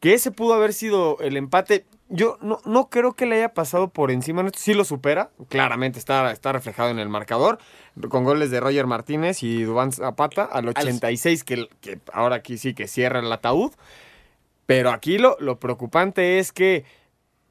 Que 0.00 0.14
ese 0.14 0.30
pudo 0.30 0.54
haber 0.54 0.72
sido 0.74 1.18
el 1.20 1.36
empate. 1.36 1.86
Yo 2.08 2.38
no, 2.40 2.60
no 2.64 2.88
creo 2.88 3.14
que 3.14 3.26
le 3.26 3.36
haya 3.36 3.54
pasado 3.54 3.88
por 3.88 4.10
encima. 4.10 4.44
Sí 4.54 4.74
lo 4.74 4.84
supera. 4.84 5.30
Claramente 5.48 5.98
está, 5.98 6.30
está 6.30 6.52
reflejado 6.52 6.90
en 6.90 6.98
el 6.98 7.08
marcador. 7.08 7.58
Con 8.08 8.24
goles 8.24 8.50
de 8.50 8.60
Roger 8.60 8.86
Martínez 8.86 9.42
y 9.42 9.62
Duván 9.62 9.92
Zapata 9.92 10.44
al 10.44 10.68
86, 10.68 11.42
que, 11.44 11.68
que 11.80 11.98
ahora 12.12 12.36
aquí 12.36 12.58
sí 12.58 12.74
que 12.74 12.86
cierra 12.86 13.20
el 13.20 13.32
ataúd. 13.32 13.72
Pero 14.66 14.90
aquí 14.90 15.18
lo, 15.18 15.36
lo 15.40 15.58
preocupante 15.58 16.38
es 16.38 16.52
que 16.52 16.84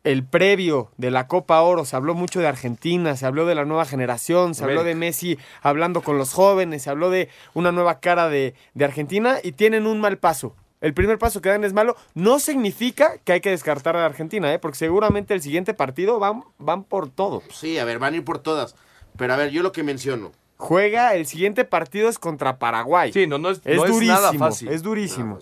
el 0.06 0.24
previo 0.24 0.92
de 0.98 1.10
la 1.10 1.28
Copa 1.28 1.62
Oro 1.62 1.84
se 1.84 1.96
habló 1.96 2.14
mucho 2.14 2.40
de 2.40 2.48
Argentina, 2.48 3.18
se 3.18 3.26
habló 3.26 3.46
de 3.48 3.56
la 3.56 3.66
nueva 3.66 3.86
generación, 3.86 4.54
se 4.54 4.64
habló 4.64 4.84
de 4.84 4.94
Messi 4.94 5.40
hablando 5.64 6.02
con 6.02 6.20
los 6.20 6.32
jóvenes, 6.32 6.84
se 6.84 6.92
habló 6.92 7.10
de 7.10 7.28
una 7.56 7.72
nueva 7.72 8.00
cara 8.00 8.30
de, 8.30 8.54
de 8.76 8.86
Argentina 8.86 9.38
y 9.44 9.54
tienen 9.54 9.88
un 9.88 10.00
mal 10.00 10.20
paso. 10.20 10.56
El 10.86 10.94
primer 10.94 11.18
paso 11.18 11.42
que 11.42 11.50
dan 11.50 11.64
es 11.64 11.74
malo. 11.74 11.96
No 12.14 12.38
significa 12.38 13.18
que 13.24 13.34
hay 13.34 13.42
que 13.42 13.50
descartar 13.50 13.98
a 13.98 14.06
Argentina, 14.06 14.54
¿eh? 14.54 14.60
porque 14.60 14.78
seguramente 14.78 15.34
el 15.34 15.42
siguiente 15.42 15.74
partido 15.74 16.20
van, 16.20 16.44
van 16.60 16.84
por 16.84 17.10
todo. 17.10 17.42
Sí, 17.50 17.80
a 17.80 17.86
ver, 17.86 17.98
van 17.98 18.14
a 18.14 18.18
ir 18.18 18.24
por 18.24 18.38
todas. 18.38 18.76
Pero 19.18 19.34
a 19.34 19.36
ver, 19.36 19.50
yo 19.50 19.64
lo 19.64 19.72
que 19.72 19.82
menciono. 19.82 20.32
Juega, 20.58 21.16
el 21.16 21.26
siguiente 21.26 21.66
partido 21.66 22.08
es 22.08 22.20
contra 22.20 22.60
Paraguay. 22.60 23.12
Sí, 23.12 23.26
no, 23.26 23.40
no 23.40 23.50
es, 23.50 23.62
Es 23.66 23.78
no 23.78 23.86
es 23.86 23.92
durísimo, 23.94 24.16
nada 24.16 24.34
fácil. 24.34 24.68
es 24.68 24.84
durísimo. 24.84 25.40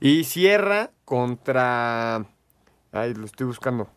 Y 0.00 0.24
cierra 0.24 0.90
contra... 1.06 2.26
Ay, 2.92 3.14
lo 3.14 3.24
estoy 3.24 3.46
buscando. 3.46 3.88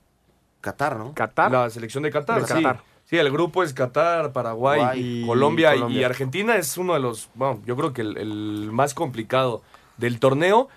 Qatar, 0.62 0.96
¿no? 0.96 1.14
Qatar. 1.14 1.52
La 1.52 1.70
selección 1.70 2.04
de 2.04 2.12
Qatar, 2.12 2.40
De 2.40 2.48
sí. 2.48 2.54
Qatar. 2.54 2.82
Sí, 3.04 3.18
el 3.18 3.30
grupo 3.30 3.62
es 3.62 3.74
Qatar, 3.74 4.32
Paraguay, 4.32 4.80
Guay. 4.80 5.26
Colombia, 5.26 5.76
Y. 5.76 6.04
Argentina 6.06 6.56
es 6.56 6.78
uno 6.78 6.94
de 6.94 7.02
los, 7.02 7.30
bueno, 7.36 7.62
yo 7.66 7.76
creo 7.76 7.92
que 7.92 8.04
el, 8.04 8.18
el 8.18 8.70
más 8.72 8.94
complicado 8.94 9.62
del 9.98 10.20
torneo. 10.20 10.70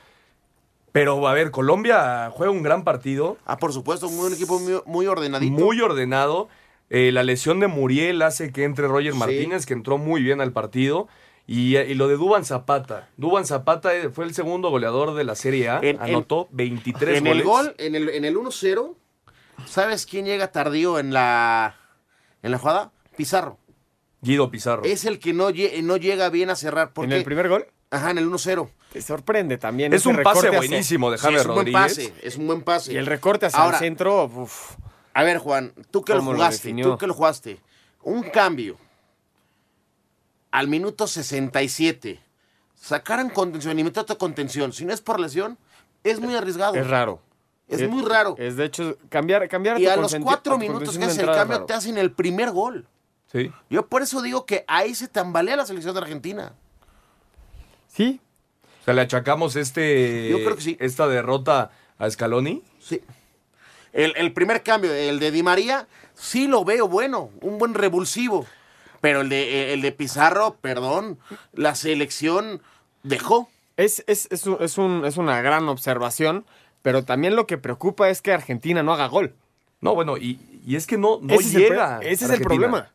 Pero 0.92 1.26
a 1.28 1.32
ver, 1.34 1.50
Colombia 1.50 2.30
juega 2.32 2.50
un 2.52 2.62
gran 2.62 2.84
partido. 2.84 3.36
Ah, 3.46 3.56
por 3.58 3.72
supuesto, 3.72 4.08
un, 4.08 4.18
un 4.18 4.32
equipo 4.32 4.58
muy, 4.58 4.80
muy 4.86 5.06
ordenadito. 5.06 5.52
Muy 5.52 5.80
ordenado. 5.80 6.48
Eh, 6.88 7.12
la 7.12 7.22
lesión 7.22 7.60
de 7.60 7.68
Muriel 7.68 8.20
hace 8.22 8.52
que 8.52 8.64
entre 8.64 8.88
Roger 8.88 9.12
Sí. 9.12 9.18
Martínez, 9.18 9.66
que 9.66 9.74
entró 9.74 9.98
muy 9.98 10.22
bien 10.22 10.40
al 10.40 10.52
partido. 10.52 11.06
Y, 11.46 11.76
y 11.76 11.94
lo 11.94 12.06
de 12.08 12.16
Duban 12.16 12.44
Zapata. 12.44 13.08
Duban 13.16 13.44
Zapata 13.46 13.94
eh, 13.96 14.10
fue 14.10 14.24
el 14.24 14.34
segundo 14.34 14.70
goleador 14.70 15.14
de 15.14 15.24
la 15.24 15.34
Serie 15.34 15.68
A. 15.68 15.78
En- 15.78 15.96
en- 15.96 16.00
anotó 16.02 16.48
23 16.52 17.18
en 17.18 17.24
goles. 17.24 17.38
el 17.40 17.44
gol, 17.44 17.74
en 17.78 17.94
el, 17.96 18.08
en 18.08 18.24
el 18.24 18.36
1-0, 18.36 18.94
¿sabes 19.66 20.06
quién 20.06 20.26
llega 20.26 20.52
tardío 20.52 20.98
en 20.98 21.12
la, 21.12 21.76
en 22.42 22.50
la 22.52 22.58
jugada? 22.58 22.92
Pizarro. 23.16 23.58
Guido 24.22 24.50
Pizarro. 24.50 24.82
Es 24.84 25.04
el 25.06 25.18
que 25.18 25.32
no, 25.32 25.48
no 25.82 25.96
llega 25.96 26.28
bien 26.30 26.50
a 26.50 26.56
cerrar. 26.56 26.92
¿Por 26.92 27.04
¿En 27.06 27.12
el 27.12 27.24
primer 27.24 27.48
gol? 27.48 27.66
Ajá, 27.90 28.10
en 28.12 28.18
el 28.18 28.28
1-0. 28.30 28.68
Te 28.92 29.02
sorprende 29.02 29.58
también. 29.58 29.92
Es 29.92 30.02
ese 30.02 30.08
un 30.08 30.22
pase 30.22 30.50
buenísimo 30.50 31.10
de 31.10 31.18
Sí, 31.18 31.26
un 31.26 31.34
buen 31.34 31.46
Rodríguez. 31.46 31.80
pase, 31.82 32.14
es 32.22 32.36
un 32.36 32.46
buen 32.46 32.62
pase. 32.62 32.92
Y 32.92 32.96
el 32.96 33.06
recorte 33.06 33.46
hacia 33.46 33.60
Ahora, 33.60 33.78
el 33.78 33.84
centro, 33.84 34.24
uf, 34.24 34.76
A 35.12 35.24
ver, 35.24 35.38
Juan, 35.38 35.72
tú 35.90 36.02
que 36.02 36.12
lo 36.12 36.20
¿Cómo 36.20 36.32
lo 36.32 36.38
jugaste, 36.38 36.72
tú 36.72 36.98
que 36.98 37.06
lo 37.06 37.14
jugaste. 37.14 37.60
Un 38.02 38.22
cambio 38.22 38.76
al 40.50 40.68
minuto 40.68 41.06
67. 41.06 42.20
Sacaran 42.74 43.28
contención 43.28 43.78
y 43.78 43.84
meter 43.84 44.02
otra 44.02 44.16
contención. 44.16 44.72
Si 44.72 44.84
no 44.84 44.92
es 44.92 45.00
por 45.00 45.20
lesión, 45.20 45.58
es 46.02 46.20
muy 46.20 46.34
arriesgado. 46.34 46.74
es 46.74 46.86
raro. 46.86 47.20
Es 47.68 47.88
muy 47.88 48.04
raro. 48.04 48.34
Es 48.38 48.56
de 48.56 48.64
hecho, 48.64 48.96
cambiar, 49.08 49.48
cambiar 49.48 49.80
Y 49.80 49.86
a 49.86 49.96
los 49.96 50.14
cuatro 50.16 50.54
a 50.54 50.58
minutos 50.58 50.98
que 50.98 51.04
haces 51.04 51.18
el 51.18 51.26
cambio 51.26 51.64
te 51.64 51.72
hacen 51.72 51.98
el 51.98 52.12
primer 52.12 52.50
gol. 52.50 52.86
Sí. 53.30 53.52
Yo 53.68 53.86
por 53.86 54.02
eso 54.02 54.22
digo 54.22 54.44
que 54.44 54.64
ahí 54.66 54.94
se 54.94 55.06
tambalea 55.06 55.54
la 55.54 55.66
selección 55.66 55.94
de 55.94 56.00
Argentina. 56.00 56.52
Sí, 57.92 58.20
O 58.82 58.84
sea, 58.84 58.94
le 58.94 59.00
achacamos 59.02 59.56
este, 59.56 60.28
Yo 60.30 60.38
creo 60.38 60.56
que 60.56 60.62
sí. 60.62 60.76
esta 60.80 61.06
derrota 61.08 61.70
a 61.98 62.08
Scaloni. 62.10 62.62
Sí. 62.80 63.00
El, 63.92 64.14
el 64.16 64.32
primer 64.32 64.62
cambio, 64.62 64.92
el 64.94 65.18
de 65.18 65.30
Di 65.32 65.42
María, 65.42 65.86
sí 66.14 66.46
lo 66.46 66.64
veo 66.64 66.86
bueno, 66.88 67.30
un 67.40 67.58
buen 67.58 67.74
revulsivo. 67.74 68.46
Pero 69.00 69.22
el 69.22 69.28
de, 69.30 69.72
el 69.72 69.82
de 69.82 69.92
Pizarro, 69.92 70.56
perdón, 70.60 71.18
la 71.52 71.74
selección 71.74 72.60
dejó. 73.02 73.48
Es, 73.76 74.04
es, 74.06 74.28
es, 74.30 74.46
un- 74.46 74.58
es 74.60 74.76
un- 74.78 75.04
es 75.06 75.16
una 75.16 75.40
gran 75.40 75.68
observación, 75.68 76.44
pero 76.82 77.04
también 77.04 77.34
lo 77.34 77.46
que 77.46 77.56
preocupa 77.58 78.10
es 78.10 78.20
que 78.22 78.32
Argentina 78.32 78.82
no 78.82 78.92
haga 78.92 79.06
gol. 79.08 79.34
No, 79.80 79.94
bueno, 79.94 80.18
y, 80.18 80.38
y 80.66 80.76
es 80.76 80.86
que 80.86 80.98
no, 80.98 81.18
no 81.22 81.34
ese 81.34 81.48
es 81.48 81.54
el 81.54 81.62
llega. 81.62 81.98
pro- 81.98 82.08
ese 82.08 82.12
es 82.12 82.22
el 82.22 82.30
Argentina. 82.32 82.48
problema. 82.68 82.92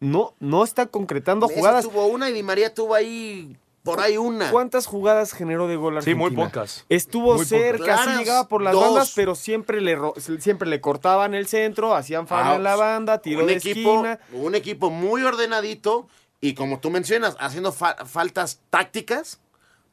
No, 0.00 0.34
no 0.38 0.62
está 0.62 0.86
concretando 0.86 1.48
Messi 1.48 1.58
jugadas. 1.60 1.84
tuvo 1.84 2.06
una 2.06 2.30
y 2.30 2.32
Di 2.32 2.44
María 2.44 2.72
tuvo 2.72 2.94
ahí, 2.94 3.56
por 3.90 4.00
ahí 4.00 4.16
una. 4.16 4.50
¿Cuántas 4.50 4.86
jugadas 4.86 5.32
generó 5.32 5.66
de 5.66 5.76
gol 5.76 5.94
Sí, 5.94 6.10
Argentina? 6.10 6.28
muy 6.28 6.46
pocas. 6.46 6.84
Estuvo 6.88 7.34
Muy 7.36 7.44
cerca, 7.46 7.78
pocas. 7.96 8.04
sí 8.04 8.10
llegaba 8.18 8.48
por 8.48 8.62
las 8.62 8.72
dos. 8.74 8.84
bandas, 8.84 9.12
pero 9.14 9.34
siempre 9.34 9.80
le, 9.80 9.96
siempre 10.38 10.68
le 10.68 10.80
cortaban 10.80 11.34
el 11.34 11.46
centro, 11.46 11.94
hacían 11.94 12.26
falta 12.26 12.52
Ah, 12.52 12.56
en 12.56 12.62
la 12.62 12.76
banda, 12.76 13.18
tiro 13.22 13.40
un 13.40 13.46
de 13.46 13.54
equipo, 13.54 14.04
esquina. 14.06 14.18
un 14.32 14.54
equipo 14.54 14.90
muy 14.90 15.22
ordenadito 15.22 16.08
y 16.40 16.54
como 16.54 16.78
tú 16.80 16.90
mencionas, 16.90 17.36
haciendo 17.40 17.72
fa- 17.72 17.96
faltas 18.04 18.60
tácticas 18.70 19.40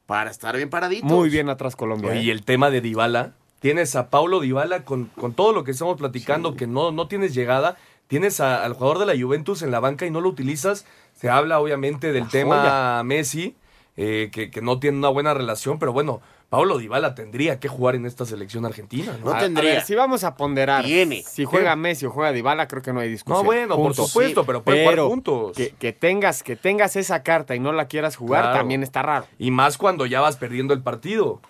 para 0.06 0.30
estar 0.30 0.56
bien 0.56 0.70
paraditos. 0.70 1.10
Muy 1.10 1.30
bien 1.30 1.50
atrás 1.50 1.76
Colombia. 1.76 2.12
Oye, 2.12 2.20
¿eh? 2.20 2.24
Y 2.24 2.30
el 2.32 2.44
tema 2.44 2.70
de 2.70 2.82
Dybala, 2.82 3.34
tienes 3.60 3.96
a 3.96 4.10
Paulo 4.10 4.40
Dybala 4.40 4.84
con, 4.84 5.06
con 5.06 5.34
todo 5.34 5.54
lo 5.54 5.64
que 5.64 5.72
estamos 5.72 5.98
platicando, 5.98 6.56
que 6.56 6.68
no, 6.68 6.92
no 6.92 7.08
tienes 7.08 7.34
llegada, 7.34 7.78
tienes 8.08 8.40
a- 8.40 8.64
al 8.64 8.74
jugador 8.74 9.00
de 9.00 9.08
la 9.08 9.20
Juventus 9.20 9.64
en 9.64 9.72
la 9.72 9.80
banca 9.80 10.06
y 10.06 10.12
no 10.12 10.22
lo 10.22 10.30
utilizas. 10.30 10.86
Se 11.16 11.30
habla 11.30 11.60
obviamente 11.60 12.12
del 12.12 12.28
tema 12.30 13.02
Messi, 13.04 13.56
eh, 13.98 14.30
que, 14.32 14.50
que 14.52 14.62
no 14.62 14.80
tiene 14.80 14.98
una 14.98 15.10
buena 15.10 15.34
relación, 15.34 15.80
pero 15.80 15.94
bueno, 15.94 16.22
Paulo 16.50 16.78
Dybala 16.78 17.16
tendría 17.16 17.60
que 17.60 17.68
jugar 17.68 17.96
en 17.96 18.06
esta 18.06 18.26
selección 18.26 18.66
argentina, 18.66 19.18
¿no? 19.24 19.36
Tendría. 19.38 19.72
A 19.72 19.74
ver, 19.76 19.84
si 19.84 19.96
vamos 19.96 20.24
a 20.24 20.36
ponderar. 20.36 20.86
Tiene. 20.86 21.24
Si 21.24 21.44
juega 21.46 21.76
Messi 21.76 22.06
o 22.06 22.12
juega 22.12 22.32
Dybala, 22.32 22.68
creo 22.68 22.82
que 22.82 22.94
no 22.94 23.00
hay 23.00 23.10
discusión. 23.10 23.40
No, 23.40 23.44
bueno, 23.46 23.76
por 23.76 23.96
supuesto, 23.96 24.46
pero 24.46 24.64
pueden 24.64 24.84
jugar 24.84 25.00
juntos. 25.08 25.56
Que, 25.58 25.70
que 25.72 25.92
tengas, 25.94 26.44
que 26.44 26.56
tengas 26.56 26.96
esa 26.96 27.24
carta 27.24 27.56
y 27.56 27.60
no 27.60 27.72
la 27.72 27.88
quieras 27.88 28.16
jugar, 28.16 28.44
Claro. 28.44 28.58
también 28.60 28.84
está 28.84 29.02
raro. 29.02 29.26
Y 29.40 29.52
más 29.52 29.78
cuando 29.78 30.06
ya 30.06 30.22
vas 30.22 30.38
perdiendo 30.38 30.74
el 30.74 30.82
partido. 30.84 31.42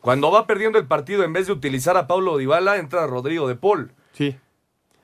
Cuando 0.00 0.30
va 0.30 0.46
perdiendo 0.46 0.78
el 0.78 0.86
partido, 0.86 1.24
en 1.24 1.32
vez 1.32 1.46
de 1.46 1.52
utilizar 1.54 1.96
a 1.96 2.06
Paulo 2.06 2.36
Dybala, 2.36 2.76
entra 2.76 3.06
Rodrigo 3.06 3.48
de 3.48 3.56
Paul. 3.56 3.92
Sí. 4.12 4.36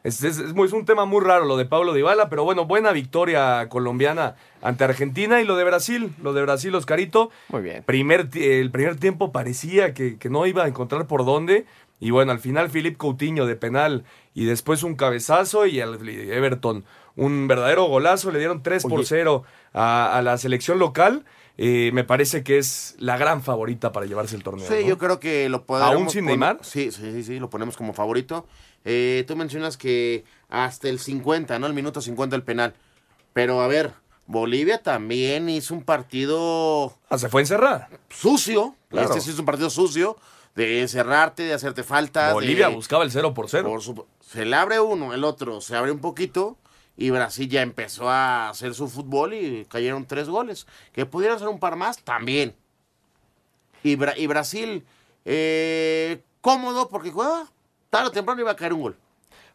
Es, 0.02 0.24
es- 0.24 0.38
es 0.38 0.54
muy- 0.54 0.66
es 0.66 0.72
un 0.72 0.84
tema 0.86 1.04
muy 1.04 1.22
raro 1.22 1.44
lo 1.44 1.56
de 1.58 1.66
Pablo 1.66 1.92
Dybala, 1.92 2.28
pero 2.30 2.42
bueno, 2.44 2.64
buena 2.64 2.90
victoria 2.92 3.68
colombiana 3.68 4.34
ante 4.62 4.84
Argentina 4.84 5.40
y 5.42 5.44
lo 5.44 5.56
de 5.56 5.64
Brasil, 5.64 6.12
lo 6.22 6.32
de 6.32 6.40
Brasil, 6.42 6.74
Oscarito. 6.74 7.30
Muy 7.48 7.60
bien. 7.62 7.82
Primer, 7.84 8.28
el 8.34 8.70
primer 8.70 8.96
tiempo 8.96 9.30
parecía 9.32 9.92
que, 9.92 10.16
que 10.18 10.30
no 10.30 10.46
iba 10.46 10.64
a 10.64 10.68
encontrar 10.68 11.06
por 11.06 11.24
dónde. 11.24 11.66
Y 12.02 12.12
bueno, 12.12 12.32
al 12.32 12.38
final 12.40 12.70
Filip 12.70 12.96
Coutinho 12.96 13.44
de 13.44 13.56
penal 13.56 14.04
y 14.34 14.46
después 14.46 14.82
un 14.84 14.94
cabezazo 14.96 15.66
y 15.66 15.80
el 15.80 15.98
Everton 16.30 16.84
un 17.16 17.46
verdadero 17.46 17.84
golazo. 17.84 18.30
Le 18.30 18.38
dieron 18.38 18.62
3 18.62 18.84
por 18.84 19.00
Oye. 19.00 19.04
0 19.04 19.42
a, 19.74 20.16
a 20.16 20.22
la 20.22 20.38
selección 20.38 20.78
local. 20.78 21.24
Eh, 21.58 21.90
me 21.92 22.04
parece 22.04 22.42
que 22.42 22.58
es 22.58 22.94
la 22.98 23.16
gran 23.18 23.42
favorita 23.42 23.92
para 23.92 24.06
llevarse 24.06 24.34
el 24.36 24.42
torneo. 24.42 24.66
Sí, 24.66 24.82
¿no? 24.82 24.88
yo 24.88 24.98
creo 24.98 25.20
que 25.20 25.48
lo 25.48 25.64
podemos 25.66 25.92
¿Aún 25.94 26.10
sin 26.10 26.24
Neymar? 26.24 26.58
Sí, 26.62 26.90
sí, 26.90 27.12
sí, 27.12 27.22
sí, 27.22 27.38
lo 27.38 27.50
ponemos 27.50 27.76
como 27.76 27.92
favorito. 27.92 28.46
Eh, 28.84 29.24
tú 29.28 29.36
mencionas 29.36 29.76
que 29.76 30.24
hasta 30.48 30.88
el 30.88 30.98
50, 30.98 31.58
¿no? 31.58 31.66
El 31.66 31.74
minuto 31.74 32.00
50 32.00 32.34
el 32.36 32.42
penal. 32.42 32.74
Pero 33.34 33.60
a 33.60 33.66
ver, 33.66 33.92
Bolivia 34.26 34.82
también 34.82 35.48
hizo 35.50 35.74
un 35.74 35.82
partido 35.82 36.96
Ah, 37.10 37.18
se 37.18 37.28
fue 37.28 37.42
encerrada. 37.42 37.88
sucio. 38.08 38.74
Claro. 38.88 39.08
Este 39.08 39.20
sí 39.20 39.30
es 39.30 39.38
un 39.38 39.44
partido 39.44 39.68
sucio 39.70 40.16
de 40.54 40.80
encerrarte, 40.80 41.42
de 41.44 41.52
hacerte 41.54 41.82
falta. 41.82 42.32
Bolivia 42.32 42.68
de- 42.68 42.74
buscaba 42.74 43.04
el 43.04 43.10
0 43.12 43.34
por 43.34 43.48
0. 43.50 43.68
por 43.68 43.82
su- 43.82 44.06
se 44.20 44.44
le 44.44 44.56
abre 44.56 44.80
uno, 44.80 45.12
el 45.14 45.24
otro 45.24 45.60
se 45.60 45.76
abre 45.76 45.90
un 45.92 46.00
poquito 46.00 46.56
y 47.00 47.08
Brasil 47.08 47.48
ya 47.48 47.62
empezó 47.62 48.10
a 48.10 48.50
hacer 48.50 48.74
su 48.74 48.86
fútbol 48.86 49.32
y 49.32 49.64
cayeron 49.64 50.04
tres 50.06 50.28
goles. 50.28 50.66
Que 50.92 51.06
pudieran 51.06 51.38
ser 51.38 51.48
un 51.48 51.58
par 51.58 51.74
más, 51.74 52.02
también. 52.02 52.54
Y, 53.82 53.96
Bra- 53.96 54.12
y 54.18 54.26
Brasil, 54.26 54.84
eh, 55.24 56.22
cómodo 56.42 56.90
porque 56.90 57.10
juega, 57.10 57.46
tarde 57.88 58.08
o 58.08 58.12
temprano 58.12 58.42
iba 58.42 58.50
a 58.50 58.56
caer 58.56 58.74
un 58.74 58.82
gol. 58.82 58.98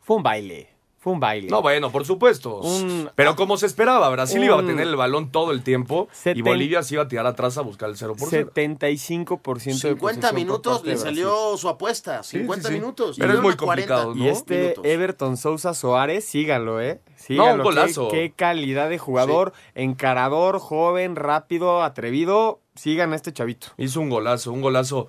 Fue 0.01 0.17
un 0.17 0.23
baile. 0.23 0.74
Fue 1.05 1.13
un 1.13 1.19
baile. 1.19 1.49
No, 1.51 1.61
bueno, 1.61 1.91
por 1.91 2.03
supuesto. 2.03 2.61
Un- 2.61 3.11
Pero 3.13 3.35
como 3.35 3.57
se 3.57 3.67
esperaba, 3.67 4.09
Brasil 4.09 4.43
iba 4.43 4.55
a 4.55 4.57
un- 4.57 4.65
tener 4.65 4.87
el 4.87 4.95
balón 4.95 5.29
todo 5.31 5.51
el 5.51 5.61
tiempo 5.61 6.07
y 6.33 6.41
Bolivia 6.41 6.81
se 6.81 6.95
iba 6.95 7.03
a 7.03 7.07
tirar 7.07 7.27
atrás 7.27 7.59
a 7.59 7.61
buscar 7.61 7.89
el 7.91 7.95
0 7.95 8.15
por 8.17 8.27
0. 8.27 8.49
75% 8.55 9.87
de 9.87 9.93
50 9.93 9.99
posesión 9.99 9.99
por 9.99 10.33
minutos 10.33 10.83
le 10.83 10.97
salió 10.97 11.55
su 11.57 11.69
apuesta, 11.69 12.23
Sí, 12.23 12.39
50 12.39 12.69
sí, 12.69 12.73
sí. 12.73 12.79
minutos. 12.79 13.17
Pero 13.19 13.33
y 13.33 13.35
es 13.35 13.41
muy 13.43 13.51
dieron 13.51 13.65
40 13.67 13.93
complicado, 13.97 14.15
¿no? 14.15 14.25
Y 14.25 14.29
este 14.29 14.59
minutos. 14.61 14.85
Everton 14.85 15.37
Sousa 15.37 15.73
Soares, 15.75 16.25
síganlo, 16.25 16.81
¿eh? 16.81 16.99
Síganlo. 17.17 17.51
un 17.53 17.57
Qué- 17.59 17.63
golazo. 17.63 18.07
Qué, 18.09 18.33
calidad 18.35 18.89
de 18.89 18.97
jugador, 18.97 19.53
encarador, 19.75 20.57
joven, 20.59 21.15
rápido, 21.15 21.83
atrevido. 21.83 22.61
Sigan 22.73 23.13
a 23.13 23.15
este 23.15 23.31
chavito. 23.31 23.67
Hizo 23.77 24.01
un 24.01 24.09
golazo, 24.09 24.51
un 24.51 24.61
golazo. 24.61 25.05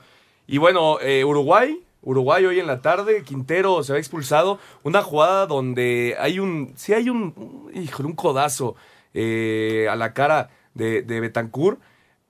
Y 0.46 0.58
bueno, 0.58 0.98
eh, 1.00 1.24
Uruguay, 1.24 1.80
Uruguay 2.06 2.44
hoy 2.44 2.60
en 2.60 2.68
la 2.68 2.82
tarde, 2.82 3.24
Quintero 3.24 3.82
se 3.82 3.92
va 3.92 3.98
expulsado. 3.98 4.60
Una 4.84 5.02
jugada 5.02 5.46
donde 5.46 6.14
hay 6.20 6.38
un, 6.38 6.72
sí 6.76 6.94
hay 6.94 7.10
un, 7.10 7.68
híjole, 7.74 8.08
un 8.08 8.14
codazo 8.14 8.76
eh, 9.12 9.88
a 9.90 9.96
la 9.96 10.14
cara 10.14 10.50
de, 10.74 11.02
de 11.02 11.18
Betancourt, 11.18 11.80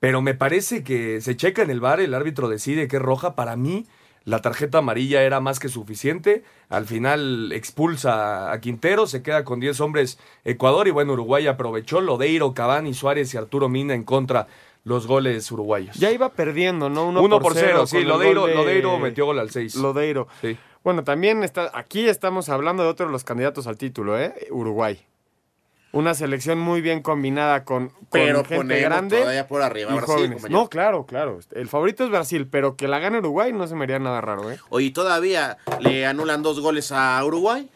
pero 0.00 0.22
me 0.22 0.32
parece 0.32 0.82
que 0.82 1.20
se 1.20 1.36
checa 1.36 1.60
en 1.60 1.68
el 1.68 1.80
bar, 1.80 2.00
el 2.00 2.14
árbitro 2.14 2.48
decide 2.48 2.88
que 2.88 2.96
es 2.96 3.02
roja. 3.02 3.34
Para 3.34 3.54
mí, 3.56 3.84
la 4.24 4.40
tarjeta 4.40 4.78
amarilla 4.78 5.22
era 5.22 5.40
más 5.40 5.60
que 5.60 5.68
suficiente. 5.68 6.42
Al 6.70 6.86
final 6.86 7.52
expulsa 7.52 8.50
a 8.50 8.60
Quintero, 8.60 9.06
se 9.06 9.22
queda 9.22 9.44
con 9.44 9.60
10 9.60 9.78
hombres 9.80 10.18
Ecuador 10.44 10.88
y 10.88 10.90
bueno, 10.90 11.12
Uruguay 11.12 11.46
aprovechó. 11.46 12.00
Lodeiro, 12.00 12.54
Cavani, 12.54 12.94
Suárez 12.94 13.34
y 13.34 13.36
Arturo 13.36 13.68
Mina 13.68 13.92
en 13.94 14.04
contra 14.04 14.46
los 14.86 15.08
goles 15.08 15.50
uruguayos. 15.50 15.96
Ya 15.96 16.12
iba 16.12 16.28
perdiendo, 16.30 16.88
¿no? 16.88 17.06
1 17.08 17.20
1 17.20 17.40
por 17.40 17.54
0, 17.54 17.88
sí, 17.88 18.04
Lodeiro, 18.04 18.46
de- 18.46 18.54
Lodeiro 18.54 18.96
metió 19.00 19.26
gol 19.26 19.40
al 19.40 19.50
6. 19.50 19.74
Lodeiro. 19.74 20.28
Sí. 20.40 20.56
Bueno, 20.84 21.02
también 21.02 21.42
está, 21.42 21.72
aquí 21.74 22.08
estamos 22.08 22.48
hablando 22.48 22.84
de 22.84 22.88
otro 22.90 23.06
de 23.06 23.10
los 23.12 23.24
candidatos 23.24 23.66
al 23.66 23.76
título, 23.76 24.16
¿eh? 24.16 24.32
Uruguay. 24.52 25.04
Una 25.90 26.14
selección 26.14 26.60
muy 26.60 26.82
bien 26.82 27.02
combinada 27.02 27.64
con, 27.64 27.88
con 27.88 27.96
Pero 28.12 28.44
gente 28.44 28.80
grande. 28.80 29.18
todavía 29.18 29.48
por 29.48 29.62
arriba 29.62 29.90
y 29.92 29.96
Brasil. 29.96 30.36
No, 30.50 30.68
claro, 30.68 31.04
claro. 31.04 31.40
El 31.50 31.66
favorito 31.68 32.04
es 32.04 32.10
Brasil, 32.10 32.46
pero 32.48 32.76
que 32.76 32.86
la 32.86 33.00
gane 33.00 33.18
Uruguay 33.18 33.52
no 33.52 33.66
se 33.66 33.74
me 33.74 33.84
haría 33.84 33.98
nada 33.98 34.20
raro, 34.20 34.52
¿eh? 34.52 34.58
Oye, 34.68 34.90
todavía 34.92 35.56
le 35.80 36.06
anulan 36.06 36.42
dos 36.44 36.60
goles 36.60 36.92
a 36.92 37.24
Uruguay. 37.24 37.68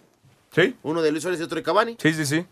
Sí, 0.52 0.76
Uno 0.84 1.02
de 1.02 1.10
Luis 1.10 1.22
Suárez 1.22 1.40
y 1.40 1.42
otro 1.44 1.56
de 1.56 1.62
Cavani. 1.64 1.96
sí, 2.00 2.12
sí, 2.12 2.24
sí. 2.26 2.46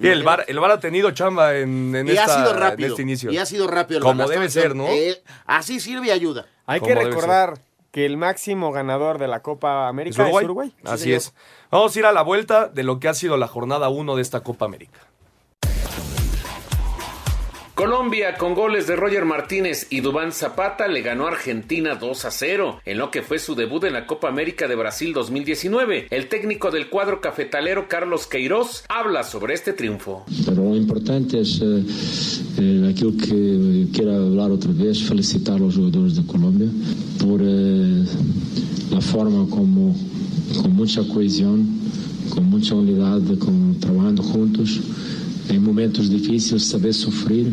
Y 0.00 0.08
el 0.08 0.22
VAR, 0.22 0.44
el 0.48 0.58
VAR 0.58 0.70
ha 0.72 0.80
tenido 0.80 1.10
chamba 1.10 1.56
en, 1.56 1.94
en 1.94 2.08
y 2.08 2.12
esta- 2.12 2.24
ha 2.24 2.38
sido 2.38 2.50
en 2.54 2.60
rápido. 2.60 2.88
este 2.88 3.02
inicio. 3.02 3.30
Y 3.30 3.38
ha 3.38 3.46
sido 3.46 3.66
rápido. 3.66 4.00
Como 4.00 4.26
debe 4.28 4.48
ser, 4.48 4.74
¿no? 4.74 4.86
Eh, 4.88 5.22
así 5.46 5.78
sirve 5.80 6.06
y 6.06 6.10
ayuda. 6.10 6.46
Hay 6.66 6.80
que 6.80 6.94
recordar 6.94 7.60
que 7.90 8.06
el 8.06 8.16
máximo 8.16 8.72
ganador 8.72 9.18
de 9.18 9.28
la 9.28 9.40
Copa 9.42 9.84
¿Es 9.86 9.90
América 9.90 10.22
Uruguay? 10.22 10.42
es 10.42 10.44
Uruguay. 10.44 10.74
Así 10.84 11.02
señor. 11.04 11.16
es. 11.18 11.34
Vamos 11.70 11.94
a 11.94 11.98
ir 11.98 12.06
a 12.06 12.12
la 12.12 12.22
vuelta 12.22 12.68
de 12.68 12.82
lo 12.84 12.98
que 13.00 13.08
ha 13.08 13.14
sido 13.14 13.36
la 13.36 13.48
jornada 13.48 13.88
1 13.88 14.16
de 14.16 14.22
esta 14.22 14.40
Copa 14.40 14.64
América. 14.64 15.00
Colombia, 17.80 18.36
con 18.36 18.52
goles 18.52 18.86
de 18.86 18.94
Roger 18.94 19.24
Martínez 19.24 19.86
y 19.88 20.02
Dubán 20.02 20.32
Zapata, 20.32 20.86
le 20.86 21.00
ganó 21.00 21.24
a 21.24 21.30
Argentina 21.30 21.94
2 21.94 22.24
a 22.26 22.30
0, 22.30 22.80
en 22.84 22.98
lo 22.98 23.10
que 23.10 23.22
fue 23.22 23.38
su 23.38 23.54
debut 23.54 23.84
en 23.84 23.94
la 23.94 24.06
Copa 24.06 24.28
América 24.28 24.68
de 24.68 24.74
Brasil 24.74 25.14
2019. 25.14 26.08
El 26.10 26.28
técnico 26.28 26.70
del 26.70 26.90
cuadro 26.90 27.22
cafetalero 27.22 27.88
Carlos 27.88 28.26
Queiroz 28.26 28.84
habla 28.90 29.22
sobre 29.24 29.54
este 29.54 29.72
triunfo. 29.72 30.26
Pero 30.44 30.62
lo 30.62 30.76
importante 30.76 31.40
es 31.40 31.58
eh, 31.62 31.82
eh, 32.58 32.90
aquilo 32.90 33.12
que 33.16 33.86
quiero 33.94 34.12
hablar 34.14 34.50
otra 34.50 34.72
vez, 34.72 35.02
felicitar 35.02 35.54
a 35.54 35.60
los 35.60 35.76
jugadores 35.76 36.16
de 36.16 36.26
Colombia 36.26 36.68
por 37.18 37.40
eh, 37.42 38.04
la 38.90 39.00
forma 39.00 39.48
como, 39.48 39.96
con 40.60 40.72
mucha 40.74 41.02
cohesión, 41.08 41.66
con 42.28 42.44
mucha 42.44 42.74
unidad, 42.74 43.22
con, 43.38 43.80
trabajando 43.80 44.22
juntos, 44.22 44.82
en 45.50 45.64
momentos 45.64 46.08
difíciles, 46.10 46.66
saber 46.66 46.94
sufrir, 46.94 47.52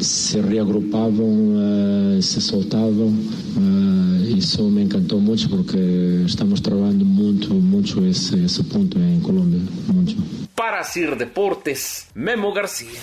se 0.00 0.40
reagrupaban, 0.42 2.16
eh, 2.18 2.22
se 2.22 2.40
soltaban. 2.40 3.18
eh, 3.58 4.34
eso 4.38 4.68
me 4.68 4.82
encantó 4.82 5.18
mucho 5.18 5.48
porque 5.48 6.24
estamos 6.26 6.60
trabajando 6.60 7.04
mucho, 7.04 7.54
mucho 7.54 8.04
ese, 8.04 8.44
ese 8.44 8.64
punto 8.64 8.98
en 8.98 9.20
Colombia, 9.20 9.60
mucho. 9.92 10.16
Para 10.54 10.82
Sir 10.84 11.16
Deportes, 11.16 12.08
Memo 12.14 12.52
García. 12.52 13.00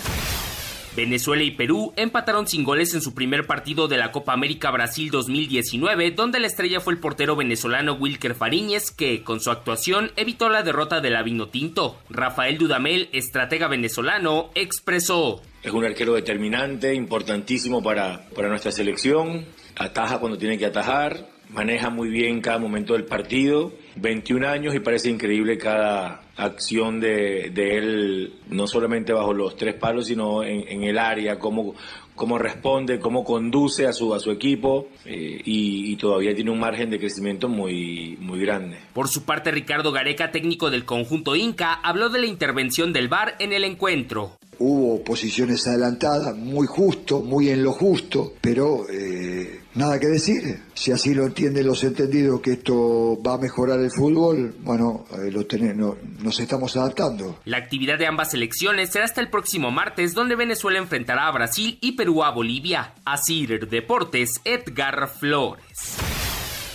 Venezuela 0.94 1.42
y 1.42 1.50
Perú 1.50 1.94
empataron 1.96 2.46
sin 2.46 2.64
goles 2.64 2.92
en 2.92 3.00
su 3.00 3.14
primer 3.14 3.46
partido 3.46 3.88
de 3.88 3.96
la 3.96 4.12
Copa 4.12 4.34
América 4.34 4.70
Brasil 4.70 5.10
2019, 5.10 6.10
donde 6.10 6.38
la 6.38 6.46
estrella 6.46 6.80
fue 6.80 6.92
el 6.92 6.98
portero 6.98 7.34
venezolano 7.34 7.94
Wilker 7.94 8.34
Fariñez, 8.34 8.90
que 8.90 9.22
con 9.22 9.40
su 9.40 9.50
actuación 9.50 10.12
evitó 10.16 10.50
la 10.50 10.62
derrota 10.62 11.00
del 11.00 11.16
Avino 11.16 11.48
Tinto. 11.48 11.96
Rafael 12.10 12.58
Dudamel, 12.58 13.08
estratega 13.12 13.68
venezolano, 13.68 14.50
expresó. 14.54 15.40
Es 15.62 15.72
un 15.72 15.84
arquero 15.86 16.12
determinante, 16.12 16.94
importantísimo 16.94 17.82
para, 17.82 18.28
para 18.36 18.48
nuestra 18.48 18.70
selección. 18.70 19.46
Ataja 19.76 20.18
cuando 20.18 20.36
tiene 20.36 20.58
que 20.58 20.66
atajar, 20.66 21.26
maneja 21.52 21.90
muy 21.90 22.08
bien 22.08 22.40
cada 22.40 22.58
momento 22.58 22.94
del 22.94 23.04
partido, 23.04 23.72
21 23.96 24.48
años 24.48 24.74
y 24.74 24.80
parece 24.80 25.10
increíble 25.10 25.58
cada 25.58 26.22
acción 26.36 27.00
de, 27.00 27.50
de 27.50 27.76
él, 27.76 28.34
no 28.48 28.66
solamente 28.66 29.12
bajo 29.12 29.32
los 29.32 29.56
tres 29.56 29.74
palos, 29.74 30.06
sino 30.06 30.42
en, 30.42 30.66
en 30.66 30.82
el 30.84 30.98
área, 30.98 31.38
cómo, 31.38 31.74
cómo 32.14 32.38
responde, 32.38 32.98
cómo 33.00 33.24
conduce 33.24 33.86
a 33.86 33.92
su, 33.92 34.14
a 34.14 34.20
su 34.20 34.30
equipo 34.30 34.88
eh, 35.04 35.40
y, 35.44 35.92
y 35.92 35.96
todavía 35.96 36.34
tiene 36.34 36.50
un 36.50 36.58
margen 36.60 36.90
de 36.90 36.98
crecimiento 36.98 37.48
muy, 37.48 38.16
muy 38.20 38.40
grande. 38.40 38.78
Por 38.92 39.08
su 39.08 39.24
parte, 39.24 39.50
Ricardo 39.50 39.92
Gareca, 39.92 40.30
técnico 40.30 40.70
del 40.70 40.84
conjunto 40.84 41.36
Inca, 41.36 41.74
habló 41.74 42.08
de 42.08 42.20
la 42.20 42.26
intervención 42.26 42.92
del 42.92 43.08
VAR 43.08 43.34
en 43.38 43.52
el 43.52 43.64
encuentro. 43.64 44.38
Hubo 44.58 45.02
posiciones 45.02 45.66
adelantadas, 45.66 46.36
muy 46.36 46.66
justo, 46.66 47.20
muy 47.20 47.48
en 47.48 47.62
lo 47.62 47.72
justo, 47.72 48.34
pero 48.40 48.88
eh, 48.88 49.61
nada 49.74 49.98
que 49.98 50.06
decir. 50.06 50.60
Si 50.74 50.92
así 50.92 51.14
lo 51.14 51.24
entienden 51.26 51.66
los 51.66 51.82
entendidos 51.84 52.40
que 52.40 52.52
esto 52.52 53.20
va 53.26 53.34
a 53.34 53.38
mejorar 53.38 53.80
el 53.80 53.90
fútbol, 53.90 54.54
bueno, 54.60 55.04
eh, 55.12 55.30
lo 55.30 55.46
ten- 55.46 55.76
no- 55.76 55.96
nos 56.22 56.38
estamos 56.40 56.76
adaptando. 56.76 57.38
La 57.44 57.58
actividad 57.58 57.98
de 57.98 58.06
ambas 58.06 58.30
selecciones 58.32 58.90
será 58.90 59.04
hasta 59.04 59.20
el 59.20 59.28
próximo 59.30 59.70
martes, 59.70 60.14
donde 60.14 60.36
Venezuela 60.36 60.78
enfrentará 60.78 61.26
a 61.28 61.32
Brasil 61.32 61.78
y 61.80 61.92
Perú 61.92 62.22
a 62.24 62.30
Bolivia. 62.30 62.94
Asir 63.04 63.68
Deportes, 63.68 64.40
Edgar 64.44 65.08
Flores. 65.08 65.96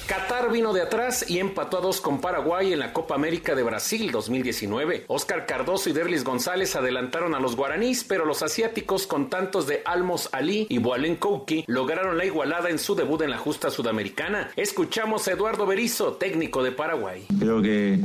Qatar 0.07 0.49
vino 0.53 0.71
de 0.71 0.81
atrás 0.81 1.25
y 1.27 1.39
empató 1.39 1.79
a 1.79 1.81
dos 1.81 1.99
con 1.99 2.21
Paraguay 2.21 2.71
en 2.71 2.79
la 2.79 2.93
Copa 2.93 3.15
América 3.15 3.55
de 3.55 3.63
Brasil 3.63 4.09
2019. 4.09 5.03
Oscar 5.07 5.45
Cardoso 5.45 5.89
y 5.89 5.93
Derlis 5.93 6.23
González 6.23 6.77
adelantaron 6.77 7.35
a 7.35 7.41
los 7.41 7.57
guaraníes, 7.57 8.05
pero 8.05 8.25
los 8.25 8.41
asiáticos 8.41 9.05
con 9.05 9.29
tantos 9.29 9.67
de 9.67 9.81
Almos 9.83 10.29
Ali 10.31 10.65
y 10.69 10.77
Boalen 10.77 11.17
Kouki 11.17 11.65
lograron 11.67 12.17
la 12.17 12.23
igualada 12.23 12.69
en 12.69 12.79
su 12.79 12.95
debut 12.95 13.21
en 13.21 13.31
la 13.31 13.37
justa 13.37 13.69
sudamericana. 13.69 14.49
Escuchamos 14.55 15.27
a 15.27 15.33
Eduardo 15.33 15.65
Berizzo, 15.65 16.13
técnico 16.13 16.63
de 16.63 16.71
Paraguay. 16.71 17.25
Creo 17.37 17.61
que 17.61 17.99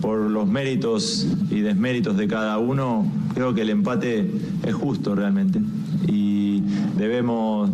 por 0.00 0.18
los 0.20 0.46
méritos 0.46 1.26
y 1.50 1.60
desméritos 1.60 2.16
de 2.16 2.28
cada 2.28 2.56
uno, 2.56 3.06
creo 3.34 3.52
que 3.52 3.60
el 3.60 3.68
empate 3.68 4.26
es 4.64 4.74
justo 4.74 5.14
realmente. 5.14 5.60
Y 6.08 6.62
debemos 6.96 7.68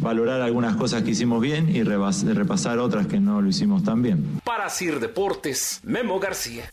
valorar 0.00 0.40
algunas 0.40 0.76
cosas 0.76 1.02
que 1.02 1.10
hicimos 1.10 1.40
bien 1.40 1.74
y 1.74 1.82
repasar 1.82 2.78
otras 2.78 3.06
que 3.06 3.20
no 3.20 3.40
lo 3.40 3.48
hicimos 3.48 3.84
tan 3.84 4.02
bien. 4.02 4.40
Para 4.44 4.68
Sir 4.70 5.00
Deportes, 5.00 5.80
Memo 5.84 6.18
García. 6.20 6.70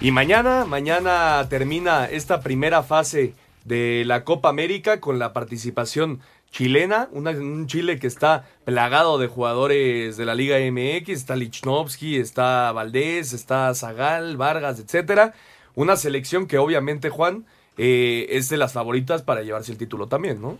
Y 0.00 0.10
mañana, 0.10 0.64
mañana 0.66 1.46
termina 1.48 2.04
esta 2.06 2.40
primera 2.40 2.82
fase 2.82 3.34
de 3.64 4.04
la 4.06 4.24
Copa 4.24 4.48
América 4.50 5.00
con 5.00 5.18
la 5.18 5.32
participación 5.32 6.20
chilena, 6.50 7.08
una- 7.12 7.30
un 7.32 7.66
Chile 7.66 7.98
que 7.98 8.06
está 8.06 8.44
plagado 8.64 9.18
de 9.18 9.26
jugadores 9.26 10.16
de 10.16 10.24
la 10.24 10.34
Liga 10.34 10.58
MX, 10.58 11.08
está 11.10 11.34
Lichnowsky, 11.34 12.16
está 12.16 12.70
Valdés, 12.72 13.32
está 13.32 13.74
Zagal, 13.74 14.36
Vargas, 14.36 14.78
etcétera. 14.78 15.34
Una 15.74 15.96
selección 15.96 16.46
que 16.46 16.58
obviamente, 16.58 17.10
Juan, 17.10 17.44
eh, 17.76 18.26
es 18.30 18.48
de 18.48 18.56
las 18.58 18.72
favoritas 18.72 19.22
para 19.22 19.42
llevarse 19.42 19.72
el 19.72 19.78
título 19.78 20.06
también, 20.06 20.40
¿no? 20.40 20.58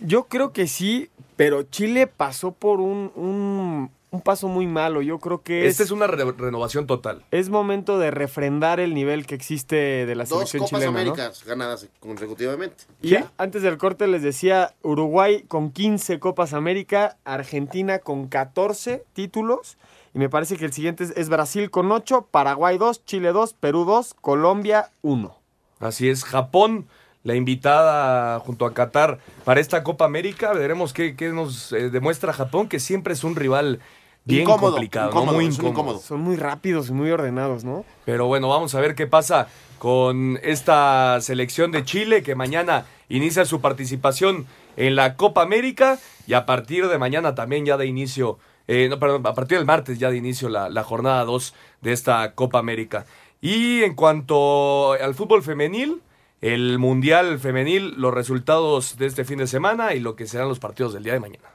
Yo 0.00 0.24
creo 0.24 0.52
que 0.52 0.66
sí, 0.66 1.08
pero 1.36 1.62
Chile 1.64 2.06
pasó 2.06 2.52
por 2.52 2.80
un, 2.80 3.12
un, 3.14 3.90
un 4.10 4.20
paso 4.20 4.48
muy 4.48 4.66
malo. 4.66 5.02
Yo 5.02 5.18
creo 5.18 5.42
que 5.42 5.66
Esta 5.66 5.82
es 5.82 5.90
una 5.90 6.06
re- 6.06 6.30
renovación 6.32 6.86
total. 6.86 7.24
es 7.30 7.48
momento 7.48 7.98
de 7.98 8.10
refrendar 8.10 8.80
el 8.80 8.92
nivel 8.94 9.26
que 9.26 9.34
existe 9.34 9.76
de 9.76 10.14
la 10.14 10.24
Dos 10.24 10.50
selección 10.50 10.62
Copas 10.64 10.80
chilena. 10.80 10.92
¿no? 10.92 10.98
Américas 11.12 11.44
ganadas 11.44 11.88
consecutivamente. 12.00 12.84
Y 13.02 13.16
antes 13.38 13.62
del 13.62 13.78
corte 13.78 14.06
les 14.06 14.22
decía 14.22 14.74
Uruguay 14.82 15.44
con 15.46 15.70
15 15.70 16.18
Copas 16.18 16.52
América, 16.54 17.16
Argentina 17.24 17.98
con 18.00 18.26
14 18.28 19.04
títulos. 19.12 19.76
Y 20.12 20.18
me 20.20 20.28
parece 20.28 20.56
que 20.56 20.64
el 20.64 20.72
siguiente 20.72 21.02
es, 21.04 21.10
es 21.16 21.28
Brasil 21.28 21.70
con 21.70 21.90
8, 21.90 22.28
Paraguay 22.30 22.78
2, 22.78 23.04
Chile 23.04 23.32
2, 23.32 23.54
Perú 23.54 23.84
2, 23.84 24.14
Colombia 24.20 24.90
1. 25.02 25.36
Así 25.80 26.08
es, 26.08 26.22
Japón, 26.24 26.86
la 27.24 27.34
invitada 27.34 28.38
junto 28.40 28.66
a 28.66 28.74
Qatar 28.74 29.18
para 29.44 29.60
esta 29.60 29.82
Copa 29.82 30.04
América. 30.04 30.52
Veremos 30.52 30.92
qué, 30.92 31.16
qué 31.16 31.30
nos 31.30 31.72
eh, 31.72 31.90
demuestra 31.90 32.32
Japón, 32.32 32.68
que 32.68 32.78
siempre 32.78 33.14
es 33.14 33.24
un 33.24 33.34
rival 33.34 33.80
bien 34.24 34.42
Incómodo, 34.42 34.72
complicado, 34.72 35.12
¿no? 35.12 35.32
muy 35.32 35.46
incómodo. 35.46 35.98
Son 35.98 36.20
muy 36.20 36.36
rápidos 36.36 36.90
y 36.90 36.92
muy 36.92 37.10
ordenados, 37.10 37.64
¿no? 37.64 37.84
Pero 38.04 38.26
bueno, 38.26 38.48
vamos 38.48 38.74
a 38.74 38.80
ver 38.80 38.94
qué 38.94 39.06
pasa 39.06 39.48
con 39.78 40.38
esta 40.42 41.18
selección 41.20 41.72
de 41.72 41.84
Chile 41.84 42.22
que 42.22 42.34
mañana 42.34 42.86
inicia 43.08 43.44
su 43.44 43.60
participación 43.60 44.46
en 44.76 44.94
la 44.94 45.16
Copa 45.16 45.42
América 45.42 45.98
y 46.26 46.34
a 46.34 46.46
partir 46.46 46.88
de 46.88 46.98
mañana 46.98 47.34
también 47.34 47.64
ya 47.66 47.76
de 47.76 47.86
inicio, 47.86 48.38
eh, 48.66 48.88
no, 48.88 48.98
perdón, 48.98 49.26
a 49.26 49.34
partir 49.34 49.58
del 49.58 49.66
martes 49.66 49.98
ya 49.98 50.10
de 50.10 50.16
inicio 50.16 50.48
la, 50.48 50.68
la 50.68 50.84
jornada 50.84 51.24
2 51.24 51.54
de 51.82 51.92
esta 51.92 52.32
Copa 52.32 52.58
América. 52.58 53.06
Y 53.40 53.82
en 53.82 53.94
cuanto 53.94 54.92
al 54.92 55.14
fútbol 55.14 55.42
femenil, 55.42 56.00
el 56.44 56.78
Mundial 56.78 57.38
Femenil, 57.38 57.94
los 57.96 58.12
resultados 58.12 58.98
de 58.98 59.06
este 59.06 59.24
fin 59.24 59.38
de 59.38 59.46
semana 59.46 59.94
y 59.94 60.00
lo 60.00 60.14
que 60.14 60.26
serán 60.26 60.46
los 60.46 60.58
partidos 60.58 60.92
del 60.92 61.02
día 61.02 61.14
de 61.14 61.20
mañana. 61.20 61.48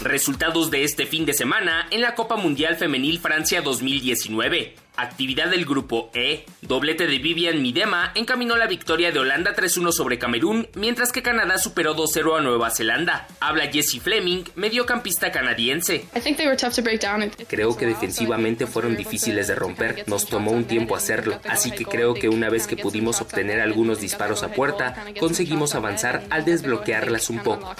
Resultados 0.00 0.70
de 0.70 0.84
este 0.84 1.06
fin 1.06 1.24
de 1.24 1.32
semana 1.32 1.86
en 1.90 2.02
la 2.02 2.14
Copa 2.14 2.36
Mundial 2.36 2.76
Femenil 2.76 3.20
Francia 3.20 3.62
2019. 3.62 4.83
Actividad 4.96 5.50
del 5.50 5.64
grupo 5.64 6.10
E. 6.14 6.46
Doblete 6.62 7.08
de 7.08 7.18
Vivian 7.18 7.60
Midema 7.60 8.12
encaminó 8.14 8.56
la 8.56 8.68
victoria 8.68 9.10
de 9.10 9.18
Holanda 9.18 9.52
3-1 9.54 9.90
sobre 9.90 10.20
Camerún, 10.20 10.68
mientras 10.74 11.10
que 11.10 11.20
Canadá 11.20 11.58
superó 11.58 11.96
2-0 11.96 12.38
a 12.38 12.40
Nueva 12.40 12.70
Zelanda. 12.70 13.26
Habla 13.40 13.66
Jessie 13.72 13.98
Fleming, 13.98 14.44
mediocampista 14.54 15.32
canadiense. 15.32 16.06
Creo 17.48 17.76
que 17.76 17.86
defensivamente 17.86 18.68
fueron 18.68 18.96
difíciles 18.96 19.48
de 19.48 19.56
romper. 19.56 20.04
Nos 20.06 20.26
tomó 20.26 20.52
un 20.52 20.64
tiempo 20.64 20.94
hacerlo, 20.94 21.40
así 21.48 21.72
que 21.72 21.84
creo 21.84 22.14
que 22.14 22.28
una 22.28 22.48
vez 22.48 22.68
que 22.68 22.76
pudimos 22.76 23.20
obtener 23.20 23.60
algunos 23.60 24.00
disparos 24.00 24.44
a 24.44 24.52
puerta, 24.52 24.94
conseguimos 25.18 25.74
avanzar 25.74 26.22
al 26.30 26.44
desbloquearlas 26.44 27.30
un 27.30 27.40
poco. 27.40 27.74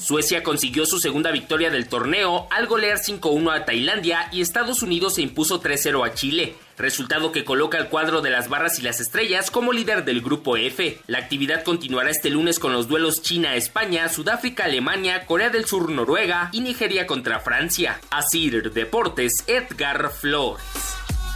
Suecia 0.00 0.42
consiguió 0.42 0.86
su 0.86 0.98
segunda 0.98 1.30
victoria 1.30 1.70
del 1.70 1.88
torneo 1.88 2.48
al 2.50 2.66
golear 2.66 2.98
5-1 2.98 3.54
a 3.54 3.64
Tailandia 3.66 4.28
y 4.32 4.40
Estados 4.40 4.82
Unidos 4.82 5.16
se 5.16 5.22
impuso 5.22 5.60
3-0 5.60 6.06
a 6.06 6.14
Chile. 6.14 6.53
Resultado 6.76 7.32
que 7.32 7.44
coloca 7.44 7.78
al 7.78 7.88
cuadro 7.88 8.20
de 8.20 8.30
las 8.30 8.48
barras 8.48 8.78
y 8.78 8.82
las 8.82 9.00
estrellas 9.00 9.50
como 9.50 9.72
líder 9.72 10.04
del 10.04 10.20
grupo 10.20 10.56
F. 10.56 10.98
La 11.06 11.18
actividad 11.18 11.62
continuará 11.62 12.10
este 12.10 12.30
lunes 12.30 12.58
con 12.58 12.72
los 12.72 12.88
duelos 12.88 13.22
China-España, 13.22 14.08
Sudáfrica-Alemania, 14.08 15.26
Corea 15.26 15.50
del 15.50 15.66
Sur-Noruega 15.66 16.50
y 16.52 16.60
Nigeria 16.60 17.06
contra 17.06 17.40
Francia. 17.40 18.00
Asir 18.10 18.72
Deportes, 18.72 19.44
Edgar 19.46 20.10
Flores. 20.10 20.64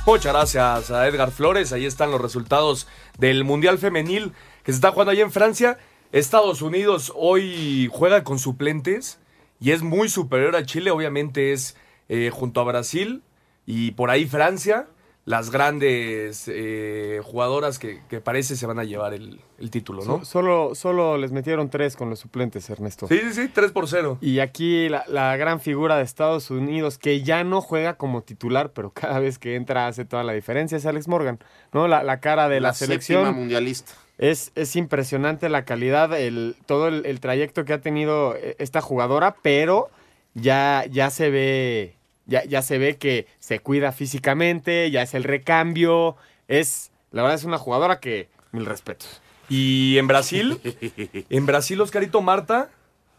Muchas 0.07 0.33
gracias 0.33 0.91
a 0.91 1.07
Edgar 1.07 1.31
Flores. 1.31 1.73
Ahí 1.73 1.85
están 1.85 2.11
los 2.11 2.21
resultados 2.21 2.87
del 3.19 3.45
Mundial 3.45 3.79
Femenil 3.79 4.33
que 4.64 4.73
se 4.73 4.77
está 4.77 4.91
jugando 4.91 5.12
allá 5.12 5.23
en 5.23 5.33
Francia. 5.33 5.79
Estados 6.12 6.62
Unidos 6.62 7.12
hoy 7.14 7.91
juega 7.93 8.25
con 8.25 8.39
suplentes 8.39 9.19
y 9.61 9.73
es 9.73 9.83
muy 9.83 10.09
superior 10.09 10.57
a 10.57 10.64
Chile. 10.64 10.91
Obviamente 10.91 11.53
es 11.53 11.77
eh, 12.09 12.31
junto 12.33 12.61
a 12.61 12.64
Brasil 12.64 13.23
y 13.66 13.91
por 13.91 14.11
ahí 14.11 14.27
Francia. 14.27 14.89
Las 15.29 15.51
grandes 15.51 16.45
eh, 16.49 17.20
jugadoras 17.22 17.79
que, 17.79 18.01
que 18.09 18.20
parece 18.20 18.57
se 18.57 18.66
van 18.66 18.79
a 18.79 18.85
llevar 18.85 19.12
el, 19.12 19.41
el 19.59 19.70
título, 19.70 20.03
¿no? 20.05 20.20
So- 20.20 20.24
solo, 20.24 20.74
solo 20.74 21.18
les 21.18 21.33
metieron 21.33 21.68
tres 21.68 21.97
con 21.97 22.09
los 22.09 22.18
suplentes, 22.18 22.70
Ernesto. 22.70 23.07
Sí, 23.09 23.18
sí, 23.24 23.33
sí, 23.35 23.49
3 23.53 23.72
por 23.72 23.89
0. 23.89 24.16
Y 24.22 24.39
aquí 24.39 24.89
la, 24.89 25.05
la 25.07 25.37
gran 25.37 25.61
figura 25.61 25.97
de 25.99 26.03
Estados 26.03 26.51
Unidos, 26.51 26.97
que 26.97 27.20
ya 27.22 27.45
no 27.45 27.61
juega 27.61 27.95
como 27.99 28.22
titular, 28.22 28.72
pero 28.72 28.91
cada 28.91 29.18
vez 29.18 29.39
que 29.39 29.55
entra 29.55 29.87
hace 29.87 30.07
toda 30.07 30.24
la 30.24 30.33
diferencia, 30.33 30.79
es 30.79 30.87
Alex 30.87 31.09
Morgan, 31.09 31.39
¿no? 31.74 31.89
La, 31.89 32.03
la 32.03 32.20
cara 32.20 32.49
de 32.49 32.61
la, 32.61 32.68
La 32.68 32.74
selección. 32.74 33.35
mundialista. 33.35 33.93
Es, 34.16 34.51
es 34.55 34.74
impresionante 34.76 35.49
la 35.51 35.64
calidad, 35.66 36.18
el, 36.18 36.57
todo 36.64 36.89
el, 36.89 37.05
el 37.05 37.20
trayecto 37.20 37.66
que 37.66 37.74
ha 37.74 37.81
tenido 37.83 38.35
eh, 38.35 38.57
esta 38.59 38.81
jugadora, 38.81 39.37
pero 39.43 39.91
ya, 40.33 40.85
ya 40.91 41.11
se 41.11 41.29
ve. 41.31 41.97
Ya, 42.29 42.45
ya 42.45 42.62
se 42.62 42.79
ve 42.79 42.97
que 42.97 43.26
se 43.41 43.59
cuida 43.59 43.91
físicamente, 43.91 44.91
ya 44.93 45.03
es 45.03 45.14
el 45.14 45.24
recambio. 45.24 46.16
Es. 46.47 46.93
La 47.11 47.22
verdad 47.22 47.37
es 47.37 47.45
una 47.45 47.59
jugadora 47.59 47.99
que. 47.99 48.29
Mil 48.53 48.66
respetos. 48.66 49.20
Y 49.49 49.99
en 49.99 50.07
Brasil, 50.07 50.61
en 51.31 51.47
Brasil, 51.47 51.81
Oscarito 51.81 52.20
Marta, 52.20 52.70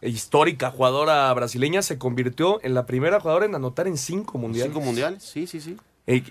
histórica 0.02 0.72
jugadora 0.72 1.34
brasileña, 1.34 1.82
se 1.82 1.98
convirtió 1.98 2.60
en 2.64 2.76
la 2.76 2.86
primera 2.86 3.20
jugadora 3.20 3.46
en 3.46 3.56
anotar 3.56 3.88
en 3.88 3.98
cinco 3.98 4.38
mundiales. 4.38 4.72
Cinco 4.72 4.86
mundiales, 4.86 5.24
sí, 5.24 5.48
sí, 5.48 5.60
sí. 5.60 5.76
Eh, 6.08 6.24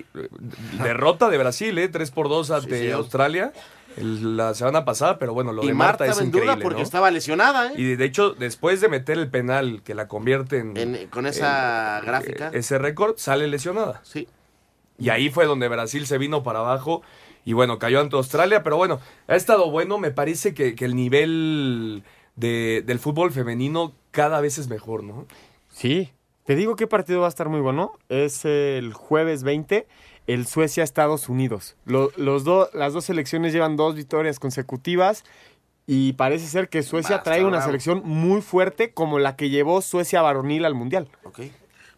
derrota 0.82 1.28
de 1.28 1.38
Brasil, 1.38 1.76
¿eh? 1.78 1.88
3 1.88 2.10
por 2.10 2.28
2 2.28 2.50
ante 2.50 2.86
sí. 2.86 2.90
Australia 2.90 3.52
el- 3.98 4.36
la 4.36 4.54
semana 4.54 4.84
pasada, 4.84 5.18
pero 5.18 5.34
bueno, 5.34 5.52
lo 5.52 5.62
y 5.64 5.68
de 5.68 5.74
Marta, 5.74 6.04
Marta 6.04 6.12
es 6.12 6.18
Vendura 6.20 6.44
increíble, 6.44 6.62
porque 6.62 6.78
¿no? 6.80 6.84
estaba 6.84 7.10
lesionada, 7.10 7.68
¿eh? 7.68 7.74
Y 7.76 7.96
de 7.96 8.04
hecho, 8.04 8.30
después 8.32 8.80
de 8.80 8.88
meter 8.88 9.18
el 9.18 9.28
penal 9.28 9.82
que 9.84 9.94
la 9.94 10.08
convierte 10.08 10.58
en... 10.58 10.76
En- 10.76 11.06
con 11.08 11.26
esa 11.26 12.00
gráfica. 12.04 12.48
eh, 12.48 12.58
ese 12.58 12.78
récord, 12.78 13.16
sale 13.16 13.46
lesionada. 13.48 14.00
Sí. 14.04 14.28
Y 14.98 15.10
ahí 15.10 15.30
fue 15.30 15.46
donde 15.46 15.68
Brasil 15.68 16.06
se 16.06 16.18
vino 16.18 16.42
para 16.42 16.58
abajo 16.60 17.02
Y 17.44 17.52
bueno, 17.54 17.78
cayó 17.78 18.00
ante 18.00 18.16
Australia, 18.16 18.62
pero 18.62 18.76
bueno, 18.76 19.00
ha 19.26 19.36
estado 19.36 19.70
bueno. 19.70 19.96
Me 19.98 20.10
parece 20.10 20.52
que, 20.54 20.74
que 20.74 20.84
el 20.84 20.94
nivel 20.96 22.02
de, 22.36 22.82
del 22.84 22.98
fútbol 22.98 23.32
femenino 23.32 23.94
cada 24.10 24.40
vez 24.42 24.58
es 24.58 24.68
mejor, 24.68 25.02
¿no? 25.02 25.26
Sí. 25.70 26.12
Te 26.44 26.56
digo 26.56 26.76
qué 26.76 26.86
partido 26.86 27.20
va 27.20 27.26
a 27.26 27.28
estar 27.30 27.48
muy 27.48 27.60
bueno. 27.60 27.92
Es 28.10 28.44
el 28.44 28.92
jueves 28.92 29.44
20, 29.44 29.86
el 30.28 30.46
Suecia-Estados 30.46 31.28
Unidos. 31.28 31.74
Lo- 31.84 32.12
los 32.16 32.44
dos 32.44 32.68
las 32.74 32.92
dos 32.92 33.04
selecciones 33.06 33.52
llevan 33.52 33.76
dos 33.76 33.96
victorias 33.96 34.38
consecutivas 34.38 35.24
y 35.86 36.12
parece 36.12 36.46
ser 36.46 36.68
que 36.68 36.82
Suecia 36.84 37.22
trae 37.22 37.40
una 37.40 37.56
bravo. 37.56 37.64
selección 37.66 38.02
muy 38.04 38.42
fuerte 38.42 38.92
como 38.92 39.18
la 39.18 39.34
que 39.34 39.48
llevó 39.50 39.82
Suecia 39.82 40.22
varonil 40.22 40.64
al 40.64 40.74
Mundial. 40.74 41.08
Ok. 41.24 41.40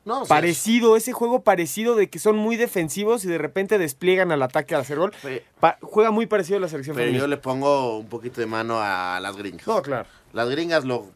No, 0.05 0.23
o 0.23 0.25
sea, 0.25 0.37
Parecido, 0.37 0.97
ese 0.97 1.13
juego 1.13 1.43
parecido 1.43 1.95
de 1.95 2.09
que 2.09 2.19
son 2.19 2.37
muy 2.37 2.57
defensivos 2.57 3.23
y 3.25 3.29
de 3.29 3.37
repente 3.37 3.77
despliegan 3.77 4.33
al 4.33 4.41
ataque 4.43 4.75
al 4.75 4.81
hacer 4.81 4.97
gol. 4.99 5.13
Pa- 5.61 5.77
juega 5.83 6.11
muy 6.11 6.25
parecido 6.27 6.57
a 6.57 6.61
la 6.61 6.69
selección 6.69 6.97
Pero 6.97 7.05
femenil. 7.09 7.21
yo 7.21 7.27
le 7.27 7.37
pongo 7.37 7.99
un 7.99 8.07
poquito 8.09 8.41
de 8.41 8.47
mano 8.47 8.79
a 8.81 9.21
las 9.21 9.37
gringas. 9.37 9.67
No, 9.67 9.83
claro. 9.83 10.09
Las 10.33 10.49
gringas 10.49 10.87
lo, 10.87 11.11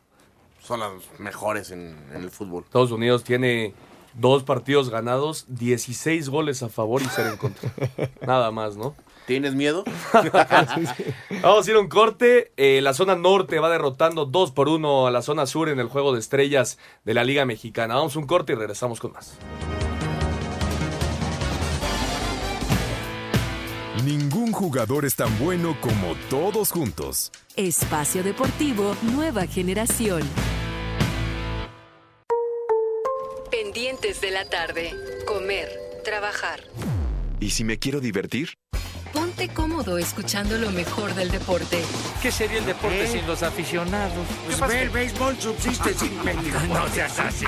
son 0.60 0.80
las 0.80 0.90
mejores 1.18 1.70
en, 1.70 1.96
en 2.14 2.22
el 2.24 2.30
fútbol. 2.30 2.64
Estados 2.64 2.90
Unidos 2.90 3.24
tiene 3.24 3.72
dos 4.14 4.44
partidos 4.44 4.90
ganados, 4.90 5.46
16 5.48 6.28
goles 6.28 6.62
a 6.62 6.68
favor 6.68 7.02
y 7.02 7.06
0 7.08 7.30
en 7.32 7.36
contra. 7.36 7.70
Nada 8.26 8.50
más, 8.50 8.76
¿no? 8.76 8.94
¿Tienes 9.26 9.54
miedo? 9.54 9.84
Vamos 11.42 11.66
a 11.66 11.70
ir 11.70 11.76
a 11.76 11.80
un 11.80 11.88
corte. 11.88 12.52
Eh, 12.56 12.80
la 12.82 12.92
zona 12.92 13.16
norte 13.16 13.58
va 13.58 13.70
derrotando 13.70 14.26
2 14.26 14.50
por 14.52 14.68
1 14.68 15.06
a 15.06 15.10
la 15.10 15.22
zona 15.22 15.46
sur 15.46 15.68
en 15.68 15.80
el 15.80 15.88
juego 15.88 16.12
de 16.12 16.20
estrellas 16.20 16.78
de 17.04 17.14
la 17.14 17.24
Liga 17.24 17.46
Mexicana. 17.46 17.94
Vamos 17.94 18.16
a 18.16 18.18
un 18.18 18.26
corte 18.26 18.52
y 18.52 18.56
regresamos 18.56 19.00
con 19.00 19.12
más. 19.12 19.38
Ningún 24.04 24.52
jugador 24.52 25.06
es 25.06 25.16
tan 25.16 25.38
bueno 25.38 25.78
como 25.80 26.14
todos 26.28 26.70
juntos. 26.70 27.32
Espacio 27.56 28.22
Deportivo 28.22 28.94
Nueva 29.14 29.46
Generación. 29.46 30.20
Pendientes 33.62 34.20
de 34.20 34.32
la 34.32 34.44
tarde. 34.46 34.90
Comer, 35.28 35.68
trabajar. 36.02 36.60
¿Y 37.38 37.50
si 37.50 37.62
me 37.62 37.78
quiero 37.78 38.00
divertir? 38.00 38.54
Ponte 39.12 39.48
cómodo 39.48 39.96
escuchando 39.96 40.58
lo 40.58 40.72
mejor 40.72 41.14
del 41.14 41.30
deporte. 41.30 41.80
¿Qué 42.20 42.32
sería 42.32 42.58
el 42.58 42.66
deporte 42.66 43.06
sin 43.06 43.24
los 43.28 43.44
aficionados? 43.44 44.26
Pues 44.46 44.60
ve, 44.68 44.82
el 44.82 44.90
béisbol 44.90 45.38
subsiste 45.38 45.94
sin 46.00 46.16
No 46.68 46.88
seas 46.88 47.16
así. 47.20 47.46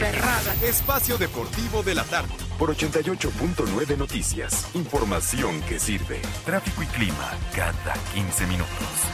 Espacio 0.62 1.18
Deportivo 1.18 1.82
de 1.82 1.96
la 1.96 2.04
Tarde. 2.04 2.32
Por 2.56 2.72
88.9 2.72 3.98
Noticias. 3.98 4.68
Información 4.74 5.60
que 5.62 5.80
sirve. 5.80 6.20
Tráfico 6.44 6.84
y 6.84 6.86
clima 6.86 7.32
cada 7.52 7.94
15 8.14 8.46
minutos. 8.46 8.70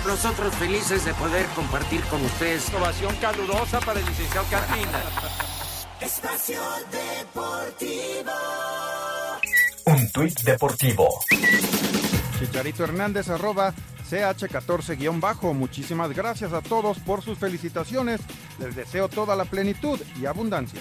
Nosotros 0.07 0.55
felices 0.57 1.07
de 1.07 1.15
poder 1.15 1.47
compartir 1.55 2.03
con 2.03 2.23
ustedes. 2.23 2.71
Ovación 2.75 3.17
calurosa 3.17 3.81
para 3.81 3.99
el 3.99 4.05
licenciado 4.05 4.47
Carmina. 4.51 5.03
Espacio 6.05 6.61
Deportivo. 6.91 8.33
Un 9.87 10.11
tuit 10.11 10.41
deportivo. 10.43 11.09
Chicharito 12.41 12.83
Hernández 12.83 13.29
arroba 13.29 13.73
CH14-bajo. 14.11 15.55
Muchísimas 15.55 16.13
gracias 16.13 16.53
a 16.53 16.61
todos 16.61 16.99
por 16.99 17.23
sus 17.23 17.39
felicitaciones. 17.39 18.21
Les 18.59 18.75
deseo 18.75 19.09
toda 19.09 19.37
la 19.37 19.45
plenitud 19.45 20.01
y 20.21 20.27
abundancia. 20.27 20.81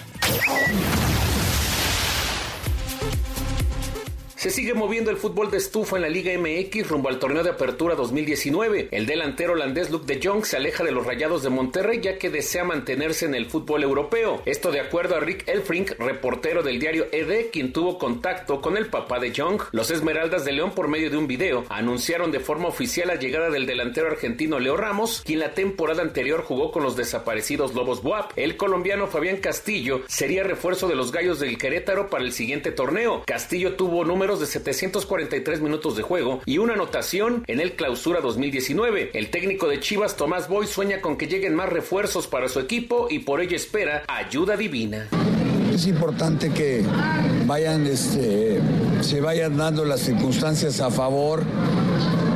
Se 4.42 4.50
sigue 4.50 4.74
moviendo 4.74 5.12
el 5.12 5.18
fútbol 5.18 5.52
de 5.52 5.58
estufa 5.58 5.94
en 5.94 6.02
la 6.02 6.08
Liga 6.08 6.36
MX 6.36 6.88
rumbo 6.88 7.08
al 7.08 7.20
torneo 7.20 7.44
de 7.44 7.50
apertura 7.50 7.94
2019. 7.94 8.88
El 8.90 9.06
delantero 9.06 9.52
holandés 9.52 9.88
Luke 9.92 10.12
de 10.12 10.20
Jong 10.20 10.44
se 10.44 10.56
aleja 10.56 10.82
de 10.82 10.90
los 10.90 11.06
Rayados 11.06 11.44
de 11.44 11.48
Monterrey 11.48 12.00
ya 12.02 12.18
que 12.18 12.28
desea 12.28 12.64
mantenerse 12.64 13.24
en 13.26 13.36
el 13.36 13.46
fútbol 13.46 13.84
europeo. 13.84 14.42
Esto 14.44 14.72
de 14.72 14.80
acuerdo 14.80 15.14
a 15.14 15.20
Rick 15.20 15.46
Elfrink, 15.46 15.92
reportero 15.96 16.64
del 16.64 16.80
diario 16.80 17.06
ED, 17.12 17.50
quien 17.52 17.72
tuvo 17.72 17.98
contacto 17.98 18.60
con 18.60 18.76
el 18.76 18.86
papá 18.86 19.20
de 19.20 19.32
Jong. 19.32 19.62
Los 19.70 19.92
Esmeraldas 19.92 20.44
de 20.44 20.50
León 20.50 20.72
por 20.72 20.88
medio 20.88 21.08
de 21.08 21.18
un 21.18 21.28
video 21.28 21.64
anunciaron 21.68 22.32
de 22.32 22.40
forma 22.40 22.66
oficial 22.66 23.06
la 23.06 23.20
llegada 23.20 23.48
del 23.48 23.64
delantero 23.64 24.08
argentino 24.08 24.58
Leo 24.58 24.76
Ramos, 24.76 25.22
quien 25.24 25.38
la 25.38 25.54
temporada 25.54 26.02
anterior 26.02 26.42
jugó 26.42 26.72
con 26.72 26.82
los 26.82 26.96
desaparecidos 26.96 27.74
Lobos 27.74 28.02
Buap. 28.02 28.32
El 28.34 28.56
colombiano 28.56 29.06
Fabián 29.06 29.36
Castillo 29.36 30.00
sería 30.08 30.42
refuerzo 30.42 30.88
de 30.88 30.96
los 30.96 31.12
Gallos 31.12 31.38
del 31.38 31.58
Querétaro 31.58 32.10
para 32.10 32.24
el 32.24 32.32
siguiente 32.32 32.72
torneo. 32.72 33.22
Castillo 33.24 33.76
tuvo 33.76 34.02
de 34.40 34.46
743 34.46 35.60
minutos 35.60 35.96
de 35.96 36.02
juego 36.02 36.40
y 36.46 36.58
una 36.58 36.74
anotación 36.74 37.44
en 37.46 37.60
el 37.60 37.72
Clausura 37.72 38.20
2019. 38.20 39.10
El 39.14 39.30
técnico 39.30 39.68
de 39.68 39.80
Chivas, 39.80 40.16
Tomás 40.16 40.48
Boy, 40.48 40.66
sueña 40.66 41.00
con 41.00 41.16
que 41.16 41.26
lleguen 41.26 41.54
más 41.54 41.68
refuerzos 41.68 42.26
para 42.26 42.48
su 42.48 42.60
equipo 42.60 43.08
y 43.10 43.20
por 43.20 43.40
ello 43.40 43.56
espera 43.56 44.04
ayuda 44.08 44.56
divina. 44.56 45.08
Es 45.72 45.86
importante 45.86 46.50
que 46.50 46.84
vayan, 47.46 47.86
este, 47.86 48.60
se 49.00 49.20
vayan 49.20 49.56
dando 49.56 49.84
las 49.84 50.00
circunstancias 50.00 50.80
a 50.80 50.90
favor. 50.90 51.42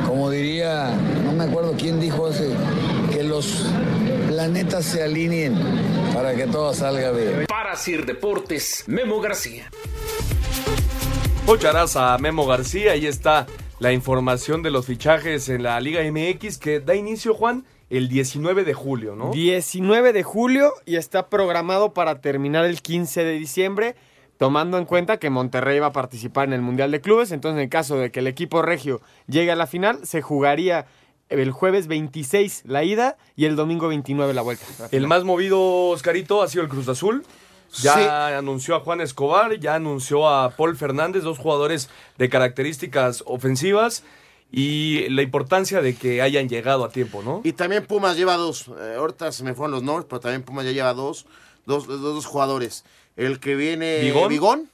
Como 0.07 0.29
diría, 0.29 0.91
no 1.23 1.33
me 1.33 1.43
acuerdo 1.43 1.75
quién 1.77 1.99
dijo 1.99 2.27
hace, 2.27 2.49
que 3.11 3.23
los 3.23 3.65
planetas 4.27 4.85
se 4.85 5.03
alineen 5.03 5.55
para 6.13 6.35
que 6.35 6.47
todo 6.47 6.73
salga 6.73 7.11
bien. 7.11 7.45
Para 7.47 7.75
Sir 7.75 8.05
Deportes, 8.05 8.83
Memo 8.87 9.21
García. 9.21 9.69
Escucharás 11.47 11.95
a 11.95 12.17
Memo 12.17 12.45
García, 12.45 12.91
ahí 12.91 13.05
está 13.05 13.47
la 13.79 13.93
información 13.93 14.63
de 14.63 14.69
los 14.69 14.85
fichajes 14.85 15.47
en 15.47 15.63
la 15.63 15.79
Liga 15.79 16.01
MX 16.03 16.57
que 16.57 16.81
da 16.81 16.93
inicio, 16.93 17.33
Juan, 17.33 17.63
el 17.89 18.09
19 18.09 18.65
de 18.65 18.73
julio, 18.73 19.15
¿no? 19.15 19.31
19 19.31 20.11
de 20.11 20.23
julio 20.23 20.73
y 20.85 20.97
está 20.97 21.29
programado 21.29 21.93
para 21.93 22.19
terminar 22.19 22.65
el 22.65 22.81
15 22.81 23.23
de 23.23 23.31
diciembre, 23.39 23.95
tomando 24.35 24.77
en 24.77 24.83
cuenta 24.83 25.19
que 25.19 25.29
Monterrey 25.29 25.79
va 25.79 25.87
a 25.87 25.93
participar 25.93 26.49
en 26.49 26.53
el 26.53 26.61
Mundial 26.61 26.91
de 26.91 26.99
Clubes. 26.99 27.31
Entonces, 27.31 27.55
en 27.59 27.63
el 27.63 27.69
caso 27.69 27.95
de 27.95 28.11
que 28.11 28.19
el 28.19 28.27
equipo 28.27 28.61
regio 28.61 28.99
llegue 29.27 29.49
a 29.49 29.55
la 29.55 29.67
final, 29.67 30.05
se 30.05 30.21
jugaría 30.21 30.85
el 31.29 31.51
jueves 31.51 31.87
26 31.87 32.63
la 32.65 32.83
ida 32.83 33.15
y 33.37 33.45
el 33.45 33.55
domingo 33.55 33.87
29 33.87 34.33
la 34.33 34.41
vuelta. 34.41 34.65
El 34.91 35.07
más 35.07 35.23
movido, 35.23 35.61
Oscarito, 35.91 36.41
ha 36.41 36.49
sido 36.49 36.63
el 36.63 36.69
Cruz 36.69 36.89
Azul. 36.89 37.23
Ya 37.81 37.93
Sí. 37.95 38.01
anunció 38.35 38.75
a 38.75 38.79
Juan 38.79 39.01
Escobar, 39.01 39.59
ya 39.59 39.75
anunció 39.75 40.27
a 40.29 40.49
Paul 40.51 40.75
Fernández, 40.77 41.23
dos 41.23 41.37
jugadores 41.37 41.89
de 42.17 42.29
características 42.29 43.23
ofensivas 43.25 44.03
y 44.51 45.09
la 45.09 45.21
importancia 45.21 45.81
de 45.81 45.95
que 45.95 46.21
hayan 46.21 46.47
llegado 46.49 46.85
a 46.85 46.89
tiempo, 46.89 47.21
¿no? 47.23 47.41
Y 47.43 47.51
también 47.53 47.85
Pumas 47.85 48.15
lleva 48.15 48.37
dos. 48.37 48.69
Eh, 48.79 48.95
ahorita 48.97 49.31
se 49.31 49.43
me 49.43 49.53
fueron 49.53 49.71
los 49.71 49.83
nombres, 49.83 50.05
pero 50.09 50.21
también 50.21 50.43
Pumas 50.43 50.65
ya 50.65 50.71
lleva 50.71 50.93
dos, 50.93 51.25
dos, 51.65 51.85
dos, 51.87 52.01
dos 52.01 52.25
jugadores. 52.25 52.85
El 53.17 53.39
que 53.39 53.55
viene 53.55 53.99
¿Bigón? 54.29 54.69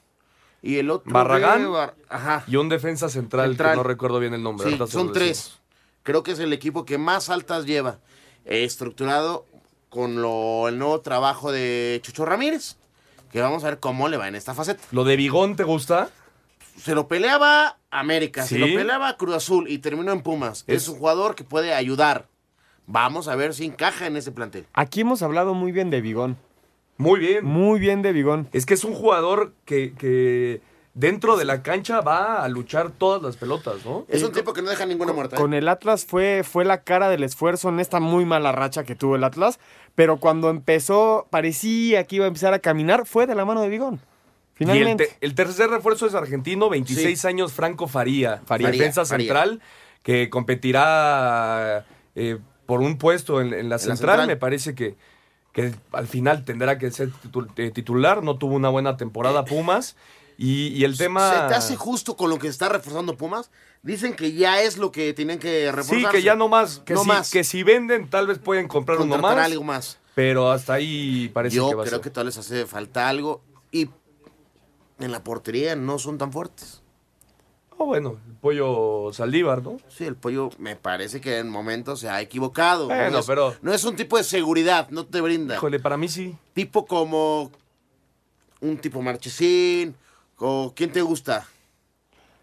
y 0.62 0.78
el 0.78 0.90
otro 0.92 1.12
Barragán 1.12 1.64
de 1.64 1.68
Bar- 1.70 1.96
Ajá. 2.10 2.44
y 2.48 2.56
un 2.58 2.70
defensa 2.70 3.10
central, 3.10 3.50
Central. 3.50 3.72
que 3.72 3.78
no 3.78 3.84
recuerdo 3.84 4.20
bien 4.20 4.34
el 4.34 4.44
nombre. 4.44 4.70
Sí, 4.70 4.78
son 4.88 5.12
tres. 5.12 5.58
Creo 6.04 6.22
que 6.24 6.32
es 6.34 6.40
el 6.40 6.54
equipo 6.54 6.86
que 6.86 6.98
más 6.98 7.30
altas 7.30 7.66
lleva. 7.66 7.98
eh, 8.46 8.66
estructurado 8.66 9.46
con 9.90 10.22
lo, 10.22 10.68
el 10.68 10.78
nuevo 10.78 11.00
trabajo 11.00 11.52
de 11.52 12.00
Chucho 12.04 12.26
Ramírez. 12.26 12.76
Que 13.34 13.42
vamos 13.42 13.64
a 13.64 13.68
ver 13.68 13.80
cómo 13.80 14.08
le 14.08 14.16
va 14.18 14.28
en 14.30 14.36
esta 14.36 14.54
faceta. 14.54 14.82
¿Lo 14.92 15.04
de 15.04 15.18
Bigón 15.18 15.56
te 15.58 15.64
gusta? 15.64 16.10
Se 16.80 16.96
lo 16.96 17.08
peleaba 17.08 17.78
América, 17.92 18.44
¿Sí? 18.44 18.56
se 18.56 18.60
lo 18.60 18.68
peleaba 18.68 19.18
Cruz 19.18 19.36
Azul 19.36 19.68
y 19.70 19.80
terminó 19.80 20.12
en 20.12 20.22
Pumas. 20.22 20.64
Es, 20.68 20.84
Es- 20.84 20.88
un 20.88 20.98
jugador 21.00 21.36
que 21.36 21.44
puede 21.44 21.74
ayudar. 21.74 22.28
Vamos 22.88 23.28
a 23.28 23.36
ver 23.36 23.54
si 23.54 23.66
encaja 23.66 24.08
en 24.08 24.18
ese 24.18 24.32
plantel. 24.32 24.66
Aquí 24.74 25.02
hemos 25.02 25.22
hablado 25.22 25.54
muy 25.54 25.72
bien 25.72 25.90
de 25.90 26.02
Bigón. 26.02 26.38
Muy 26.98 27.20
bien. 27.20 27.44
Muy 27.46 27.80
bien 27.80 28.02
de 28.02 28.12
Bigón. 28.14 28.48
Es 28.54 28.66
que 28.66 28.74
es 28.76 28.84
un 28.84 28.94
jugador 28.94 29.54
que, 29.66 29.94
que 29.98 30.62
dentro 30.94 31.38
de 31.38 31.46
la 31.46 31.64
cancha 31.64 32.02
va 32.02 32.44
a 32.44 32.48
luchar 32.50 32.92
todas 32.92 33.22
las 33.22 33.36
pelotas, 33.38 33.86
¿no? 33.86 34.06
Es 34.08 34.22
un 34.24 34.32
tipo 34.32 34.54
que 34.54 34.62
no 34.62 34.70
deja 34.70 34.86
ninguna 34.86 35.12
muerta. 35.14 35.36
¿eh? 35.36 35.40
Con 35.40 35.54
el 35.54 35.68
Atlas 35.68 36.06
fue, 36.06 36.44
fue 36.44 36.66
la 36.66 36.82
cara 36.84 37.10
del 37.10 37.24
esfuerzo 37.24 37.70
en 37.70 37.80
esta 37.80 38.00
muy 38.00 38.26
mala 38.26 38.52
racha 38.52 38.84
que 38.84 38.96
tuvo 38.96 39.16
el 39.16 39.24
Atlas, 39.24 39.60
pero 39.96 40.18
cuando 40.18 40.50
empezó, 40.50 41.28
parecía 41.30 42.04
que 42.06 42.18
iba 42.18 42.26
a 42.26 42.28
empezar 42.28 42.54
a 42.54 42.60
caminar, 42.60 43.06
fue 43.06 43.26
de 43.28 43.36
la 43.36 43.46
mano 43.46 43.62
de 43.62 43.70
Bigón. 43.70 43.96
Y 44.60 44.64
el, 44.66 44.70
Finalmente. 44.70 45.08
te- 45.08 45.26
el 45.26 45.34
tercer 45.34 45.70
refuerzo 45.72 46.06
es 46.06 46.14
argentino, 46.14 46.70
26 46.70 47.26
años, 47.26 47.54
Franco 47.54 47.88
Faría, 47.88 48.42
Faría. 48.46 48.70
defensa 48.70 49.04
Faría. 49.04 49.26
central, 49.26 49.62
que 50.04 50.30
competirá 50.30 51.86
eh, 52.16 52.38
por 52.66 52.82
un 52.82 52.98
puesto 52.98 53.42
en, 53.42 53.54
en 53.54 53.70
la, 53.70 53.80
central. 53.80 53.98
central. 53.98 54.28
Me 54.28 54.36
parece 54.38 54.76
que, 54.76 54.96
que 55.54 55.74
al 55.92 56.08
final 56.08 56.46
tendrá 56.46 56.78
que 56.78 56.92
ser 56.92 57.10
eh, 57.58 57.72
titular. 57.72 58.24
No 58.24 58.38
tuvo 58.38 58.56
una 58.56 58.70
buena 58.70 58.98
temporada 58.98 59.44
Pumas. 59.46 59.96
Y, 60.38 60.68
y 60.70 60.84
el 60.84 60.98
tema. 60.98 61.32
¿Se 61.32 61.48
te 61.50 61.56
hace 61.56 61.76
justo 61.76 62.16
con 62.18 62.30
lo 62.30 62.40
que 62.40 62.48
está 62.48 62.70
reforzando 62.70 63.16
Pumas? 63.18 63.52
Dicen 63.82 64.16
que 64.16 64.34
ya 64.34 64.62
es 64.62 64.78
lo 64.78 64.92
que 64.92 65.14
tienen 65.14 65.40
que 65.40 65.72
reforzar. 65.72 66.12
Sí, 66.12 66.18
que 66.18 66.24
ya 66.24 66.36
no 66.36 66.48
más. 66.48 66.80
Que, 66.80 66.94
no 66.94 67.02
si, 67.02 67.08
más. 67.08 67.32
que 67.32 67.44
si 67.44 67.64
venden, 67.64 68.10
tal 68.10 68.28
vez 68.28 68.40
pueden 68.40 68.68
comprar 68.68 69.00
uno 69.00 69.18
más. 69.18 69.38
algo 69.38 69.64
más. 69.64 70.00
Pero 70.16 70.52
hasta 70.52 70.74
ahí 70.74 71.30
parece 71.34 71.56
Yo 71.58 71.70
que 71.70 71.76
va 71.76 71.84
a 71.84 71.86
creo 71.86 71.98
ser. 71.98 72.04
que 72.04 72.10
todavía 72.10 72.30
les 72.30 72.38
hace 72.38 72.66
falta 72.66 73.10
algo. 73.10 73.42
Y 73.72 73.90
en 75.00 75.12
la 75.12 75.24
portería 75.24 75.76
no 75.76 76.00
son 76.00 76.18
tan 76.18 76.32
fuertes. 76.32 76.82
Oh, 77.78 77.86
bueno, 77.88 78.20
el 78.28 78.36
pollo 78.36 79.12
Saldívar, 79.12 79.64
¿no? 79.64 79.78
Sí, 79.90 80.06
el 80.06 80.16
pollo 80.16 80.52
me 80.60 80.76
parece 80.76 81.20
que 81.20 81.40
en 81.40 81.50
momentos 81.50 82.00
se 82.00 82.08
ha 82.08 82.22
equivocado. 82.22 82.86
Bueno, 82.86 83.10
no 83.10 83.20
es, 83.20 83.26
pero- 83.26 83.56
No 83.64 83.74
es 83.74 83.84
un 83.84 83.96
tipo 83.96 84.16
de 84.18 84.24
seguridad, 84.24 84.88
no 84.92 85.06
te 85.08 85.20
brinda. 85.22 85.56
Híjole, 85.56 85.80
para 85.80 85.98
mí 85.98 86.08
sí. 86.08 86.38
Tipo 86.54 86.86
como 86.86 87.52
un 88.62 88.78
tipo 88.78 89.02
Marchesín, 89.02 89.96
o 90.44 90.74
¿quién 90.76 90.92
te 90.92 91.02
gusta? 91.02 91.48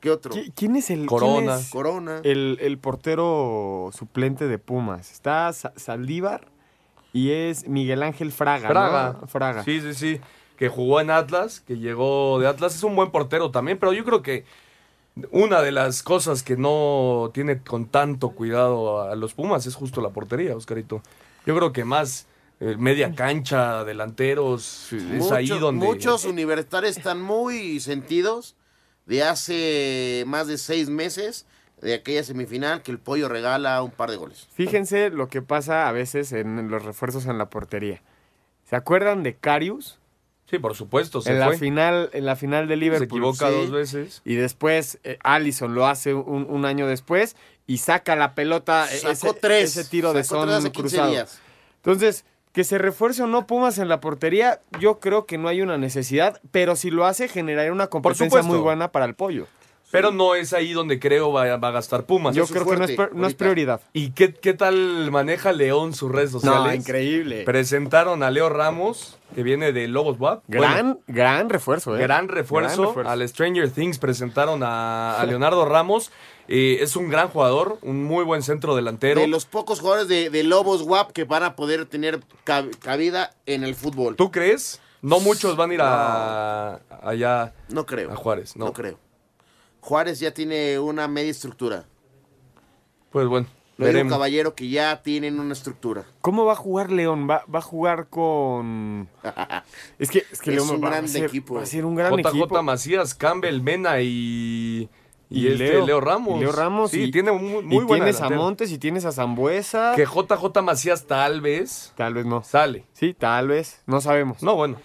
¿Qué 0.00 0.10
otro? 0.10 0.32
¿Qui- 0.32 0.52
¿Quién 0.54 0.76
es 0.76 0.88
el 0.90 1.06
Corona. 1.06 1.34
quién 1.38 1.50
es 1.50 1.70
Corona. 1.70 2.20
El, 2.24 2.58
el 2.62 2.78
portero 2.78 3.90
suplente 3.92 4.48
de 4.48 4.58
Pumas? 4.58 5.12
Está 5.12 5.52
Sa- 5.52 5.72
Saldívar 5.76 6.46
y 7.12 7.32
es 7.32 7.68
Miguel 7.68 8.02
Ángel 8.02 8.32
Fraga. 8.32 8.68
¿no? 8.68 8.72
Fraga. 8.74 9.20
Fraga. 9.26 9.64
Sí, 9.64 9.80
sí, 9.80 9.94
sí. 9.94 10.20
Que 10.56 10.68
jugó 10.68 11.00
en 11.00 11.10
Atlas, 11.10 11.60
que 11.60 11.76
llegó 11.78 12.38
de 12.40 12.46
Atlas. 12.46 12.74
Es 12.74 12.82
un 12.82 12.96
buen 12.96 13.10
portero 13.10 13.50
también, 13.50 13.78
pero 13.78 13.92
yo 13.92 14.04
creo 14.04 14.22
que 14.22 14.44
una 15.32 15.60
de 15.60 15.72
las 15.72 16.02
cosas 16.02 16.42
que 16.42 16.56
no 16.56 17.30
tiene 17.34 17.58
con 17.62 17.86
tanto 17.86 18.30
cuidado 18.30 19.02
a 19.02 19.14
los 19.16 19.34
Pumas 19.34 19.66
es 19.66 19.74
justo 19.74 20.00
la 20.00 20.10
portería, 20.10 20.56
Oscarito. 20.56 21.02
Yo 21.46 21.54
creo 21.56 21.72
que 21.72 21.84
más 21.84 22.26
media 22.60 23.14
cancha, 23.14 23.84
delanteros, 23.84 24.92
es 24.92 25.02
Mucho- 25.02 25.34
ahí 25.34 25.48
donde... 25.48 25.84
Muchos 25.84 26.24
universitarios 26.24 26.96
están 26.96 27.20
muy 27.20 27.80
sentidos 27.80 28.54
de 29.06 29.22
hace 29.22 30.24
más 30.26 30.46
de 30.46 30.58
seis 30.58 30.88
meses 30.90 31.46
de 31.80 31.94
aquella 31.94 32.22
semifinal 32.22 32.82
que 32.82 32.90
el 32.90 32.98
pollo 32.98 33.28
regala 33.28 33.82
un 33.82 33.90
par 33.90 34.10
de 34.10 34.16
goles. 34.16 34.46
Fíjense 34.52 35.08
lo 35.10 35.28
que 35.28 35.40
pasa 35.40 35.88
a 35.88 35.92
veces 35.92 36.32
en 36.32 36.70
los 36.70 36.84
refuerzos 36.84 37.24
en 37.26 37.38
la 37.38 37.48
portería. 37.48 38.02
¿Se 38.68 38.76
acuerdan 38.76 39.22
de 39.22 39.34
Carius? 39.36 39.98
Sí, 40.50 40.58
por 40.58 40.74
supuesto, 40.76 41.22
se 41.22 41.30
en 41.30 41.38
la 41.40 41.52
final 41.52 42.10
en 42.12 42.26
la 42.26 42.36
final 42.36 42.68
de 42.68 42.76
Liverpool 42.76 43.06
equivoca 43.06 43.48
Sí. 43.48 43.54
dos 43.54 43.70
veces. 43.70 44.20
y 44.24 44.34
después 44.34 44.98
eh, 45.04 45.16
Allison 45.22 45.74
lo 45.74 45.86
hace 45.86 46.12
un, 46.12 46.44
un 46.50 46.64
año 46.66 46.86
después 46.86 47.36
y 47.66 47.78
saca 47.78 48.16
la 48.16 48.34
pelota 48.34 48.86
Sacó 48.88 49.10
ese, 49.12 49.32
tres. 49.40 49.76
ese 49.76 49.88
tiro 49.88 50.12
de 50.12 50.24
Sacó 50.24 50.40
son 50.40 50.48
tres 50.48 50.58
hace 50.58 50.72
15 50.72 50.88
cruzado 50.96 51.10
días. 51.12 51.40
entonces 51.76 52.24
que 52.52 52.64
se 52.64 52.78
refuerce 52.78 53.22
o 53.22 53.26
no 53.26 53.46
Pumas 53.46 53.78
en 53.78 53.88
la 53.88 54.00
portería 54.00 54.60
yo 54.80 54.98
creo 55.00 55.26
que 55.26 55.38
no 55.38 55.48
hay 55.48 55.62
una 55.62 55.78
necesidad 55.78 56.40
pero 56.50 56.76
si 56.76 56.90
lo 56.90 57.06
hace 57.06 57.28
generaría 57.28 57.72
una 57.72 57.88
competencia 57.88 58.42
muy 58.42 58.58
buena 58.58 58.90
para 58.92 59.04
el 59.04 59.14
pollo 59.14 59.46
Pero 59.92 60.12
no 60.12 60.34
es 60.36 60.52
ahí 60.52 60.72
donde 60.72 61.00
creo 61.00 61.32
va, 61.32 61.56
va 61.56 61.68
a 61.68 61.72
gastar 61.72 62.04
Pumas. 62.04 62.34
yo 62.34 62.46
creo 62.46 62.64
que 62.64 62.76
no 62.76 62.84
es, 62.84 62.96
no 63.12 63.28
prioridad 63.30 63.80
¿Y 63.92 64.10
qué, 64.10 64.32
qué 64.34 64.54
tal 64.54 65.10
maneja 65.10 65.52
León 65.52 65.94
sus 65.94 66.10
redes 66.12 66.30
sociales? 66.30 66.60
no 66.60 66.74
increíble 66.74 67.42
Presentaron 67.44 68.22
a 68.22 68.30
Leo 68.30 68.48
Ramos, 68.48 69.18
que 69.34 69.42
viene 69.42 69.72
de 69.72 69.88
Lobos 69.88 70.18
WAP. 70.18 70.42
gran 70.48 70.98
gran 71.06 71.48
refuerzo 71.48 71.96
¿eh? 71.96 72.00
Gran 72.00 72.28
refuerzo. 72.28 72.82
Gran 72.82 72.86
refuerzo. 72.88 73.10
Al 73.10 73.28
Stranger 73.28 73.70
Things 73.70 73.98
presentaron 73.98 74.62
a, 74.62 75.20
a 75.20 75.26
Leonardo 75.26 75.64
Ramos. 75.64 76.10
Eh, 76.52 76.78
es 76.82 76.96
un 76.96 77.08
gran 77.08 77.28
jugador, 77.28 77.78
un 77.82 78.02
muy 78.02 78.24
buen 78.24 78.42
centro 78.42 78.74
delantero. 78.74 79.20
De 79.20 79.28
los 79.28 79.44
pocos 79.46 79.78
jugadores 79.78 80.08
de, 80.08 80.30
de 80.30 80.42
Lobos 80.42 80.82
WAP 80.82 81.12
que 81.12 81.22
van 81.24 81.44
a 81.44 81.54
poder 81.54 81.86
tener 81.86 82.20
cab- 82.44 82.76
cabida 82.80 83.34
en 83.46 83.62
el 83.62 83.76
fútbol. 83.76 84.16
¿Tú 84.16 84.32
crees? 84.32 84.80
No 85.00 85.20
muchos 85.20 85.56
van 85.56 85.70
a 85.70 85.74
ir 85.74 85.80
a, 85.82 86.80
allá 87.02 87.54
No 87.68 87.86
creo. 87.86 88.10
a 88.12 88.16
Juárez, 88.16 88.56
¿no? 88.56 88.64
No 88.66 88.72
creo. 88.72 88.98
Juárez 89.80 90.18
ya 90.18 90.32
tiene 90.34 90.78
una 90.80 91.06
media 91.08 91.30
estructura. 91.30 91.84
Pues 93.10 93.26
bueno, 93.28 93.46
Lo 93.76 93.86
digo 93.86 93.94
veremos. 93.94 94.12
caballero 94.12 94.54
que 94.54 94.68
ya 94.68 95.02
tienen 95.02 95.40
una 95.40 95.52
estructura. 95.52 96.04
¿Cómo 96.20 96.44
va 96.44 96.52
a 96.52 96.56
jugar 96.56 96.90
León? 96.90 97.28
Va, 97.30 97.44
va 97.52 97.60
a 97.60 97.62
jugar 97.62 98.08
con. 98.08 99.08
Es 99.98 100.10
que, 100.10 100.24
es 100.32 100.40
que 100.40 100.50
Es 100.50 100.56
León 100.56 100.70
un 100.70 100.84
va, 100.84 100.90
gran 100.90 101.04
a 101.04 101.08
ser, 101.08 101.24
equipo. 101.24 101.54
va 101.54 101.62
a 101.62 101.66
ser 101.66 101.84
un 101.84 101.94
gran 101.94 102.12
JJ 102.16 102.28
equipo. 102.28 102.62
Macías, 102.62 103.14
Campbell, 103.14 103.60
Mena 103.62 104.00
y, 104.02 104.88
y, 105.30 105.44
Y 105.46 105.52
este 105.52 105.58
Leo. 105.68 105.86
Leo, 105.86 106.00
Ramos. 106.00 106.36
Y 106.36 106.40
Leo 106.40 106.52
Ramos. 106.52 106.90
Sí, 106.90 107.04
y, 107.04 107.10
tiene 107.12 107.30
un 107.30 107.42
muy, 107.44 107.62
muy 107.62 107.76
y 107.84 107.86
buena 107.86 108.04
tienes 108.06 108.20
a. 108.20 108.28
Montes 108.30 108.70
y 108.72 108.78
tienes 108.78 109.04
a 109.04 109.12
Zambuesa. 109.12 109.92
Que 109.96 110.04
JJ 110.04 110.60
Macías 110.62 111.06
tal 111.06 111.40
vez 111.40 111.92
Tal 111.96 112.14
vez 112.14 112.26
no. 112.26 112.42
sale. 112.42 112.84
Sí, 112.92 113.14
tal 113.14 113.48
vez. 113.48 113.80
No 113.86 114.00
sabemos. 114.00 114.42
No, 114.42 114.56
bueno. 114.56 114.76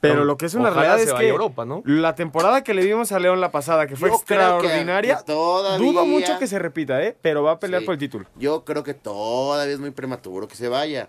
Pero 0.00 0.16
No, 0.16 0.24
lo 0.24 0.36
que 0.36 0.44
es 0.46 0.54
una 0.54 0.68
ojalá 0.70 0.96
realidad 0.96 1.14
es 1.14 1.18
que 1.18 1.28
Europa, 1.28 1.64
¿no? 1.64 1.82
la 1.86 2.14
temporada 2.14 2.62
que 2.62 2.74
le 2.74 2.84
vimos 2.84 3.10
a 3.12 3.18
León 3.18 3.40
la 3.40 3.50
pasada, 3.50 3.86
que 3.86 3.96
fue 3.96 4.10
Yo 4.10 4.16
creo 4.26 4.58
que 4.58 4.66
extraordinaria, 4.66 5.16
todavía- 5.22 5.78
dudo 5.86 6.04
mucho 6.04 6.38
que 6.38 6.46
se 6.46 6.58
repita, 6.58 7.02
¿eh? 7.02 7.16
Pero 7.22 7.42
va 7.42 7.52
a 7.52 7.58
pelear 7.58 7.80
Sí. 7.80 7.86
por 7.86 7.94
el 7.94 7.98
título. 7.98 8.26
Yo 8.36 8.64
creo 8.66 8.82
que 8.82 8.92
todavía 8.92 9.72
es 9.72 9.80
muy 9.80 9.92
prematuro 9.92 10.46
que 10.46 10.56
se 10.56 10.68
vaya. 10.68 11.08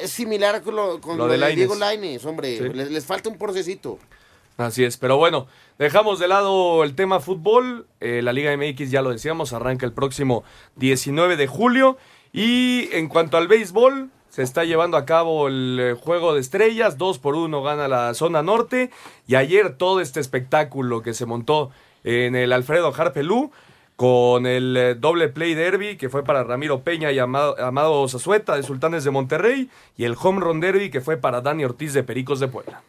Es 0.00 0.12
similar 0.12 0.62
con 0.62 0.76
lo, 0.76 1.00
con 1.00 1.16
Lo 1.18 1.26
lo 1.26 1.32
de 1.32 1.38
de, 1.44 1.54
Diego 1.56 1.74
Lainez. 1.74 2.24
Hombre. 2.24 2.56
Sí. 2.58 2.68
Les, 2.68 2.88
les 2.90 3.04
falta 3.04 3.28
un 3.28 3.36
procesito. 3.36 3.98
Así 4.56 4.84
es, 4.84 4.96
pero 4.98 5.16
bueno, 5.16 5.48
dejamos 5.78 6.20
de 6.20 6.28
lado 6.28 6.84
el 6.84 6.94
tema 6.94 7.18
fútbol. 7.18 7.86
Eh, 8.00 8.22
la 8.22 8.32
Liga 8.32 8.56
MX, 8.56 8.90
ya 8.90 9.02
lo 9.02 9.10
decíamos, 9.10 9.52
arranca 9.52 9.84
el 9.84 9.92
próximo 9.92 10.44
19 10.76 11.36
de 11.36 11.46
julio. 11.48 11.96
Y 12.32 12.88
en 12.92 13.08
cuanto 13.08 13.36
al 13.36 13.48
béisbol, 13.48 14.10
se 14.28 14.42
está 14.42 14.64
llevando 14.64 14.96
a 14.96 15.06
cabo 15.06 15.48
el 15.48 15.78
eh, 15.80 15.94
juego 15.94 16.34
de 16.34 16.40
estrellas. 16.40 16.98
Dos 16.98 17.18
por 17.18 17.34
uno 17.34 17.62
gana 17.62 17.88
la 17.88 18.14
zona 18.14 18.42
norte. 18.42 18.90
Y 19.26 19.34
ayer 19.34 19.76
todo 19.76 20.00
este 20.00 20.20
espectáculo 20.20 21.02
que 21.02 21.14
se 21.14 21.26
montó 21.26 21.70
en 22.04 22.36
el 22.36 22.52
Alfredo 22.52 22.92
Harpelú 22.96 23.50
con 23.96 24.46
el 24.46 24.76
eh, 24.76 24.94
doble 24.94 25.28
play 25.28 25.54
derby 25.54 25.96
que 25.96 26.08
fue 26.08 26.24
para 26.24 26.42
Ramiro 26.42 26.82
Peña 26.82 27.12
y 27.12 27.20
Amado, 27.20 27.56
Amado 27.60 28.08
Zazueta 28.08 28.56
de 28.56 28.62
Sultanes 28.62 29.02
de 29.02 29.10
Monterrey. 29.10 29.68
Y 29.96 30.04
el 30.04 30.16
home 30.20 30.40
run 30.40 30.60
derby 30.60 30.90
que 30.90 31.00
fue 31.00 31.16
para 31.16 31.40
Dani 31.40 31.64
Ortiz 31.64 31.92
de 31.92 32.04
Pericos 32.04 32.38
de 32.38 32.46
Puebla. 32.46 32.82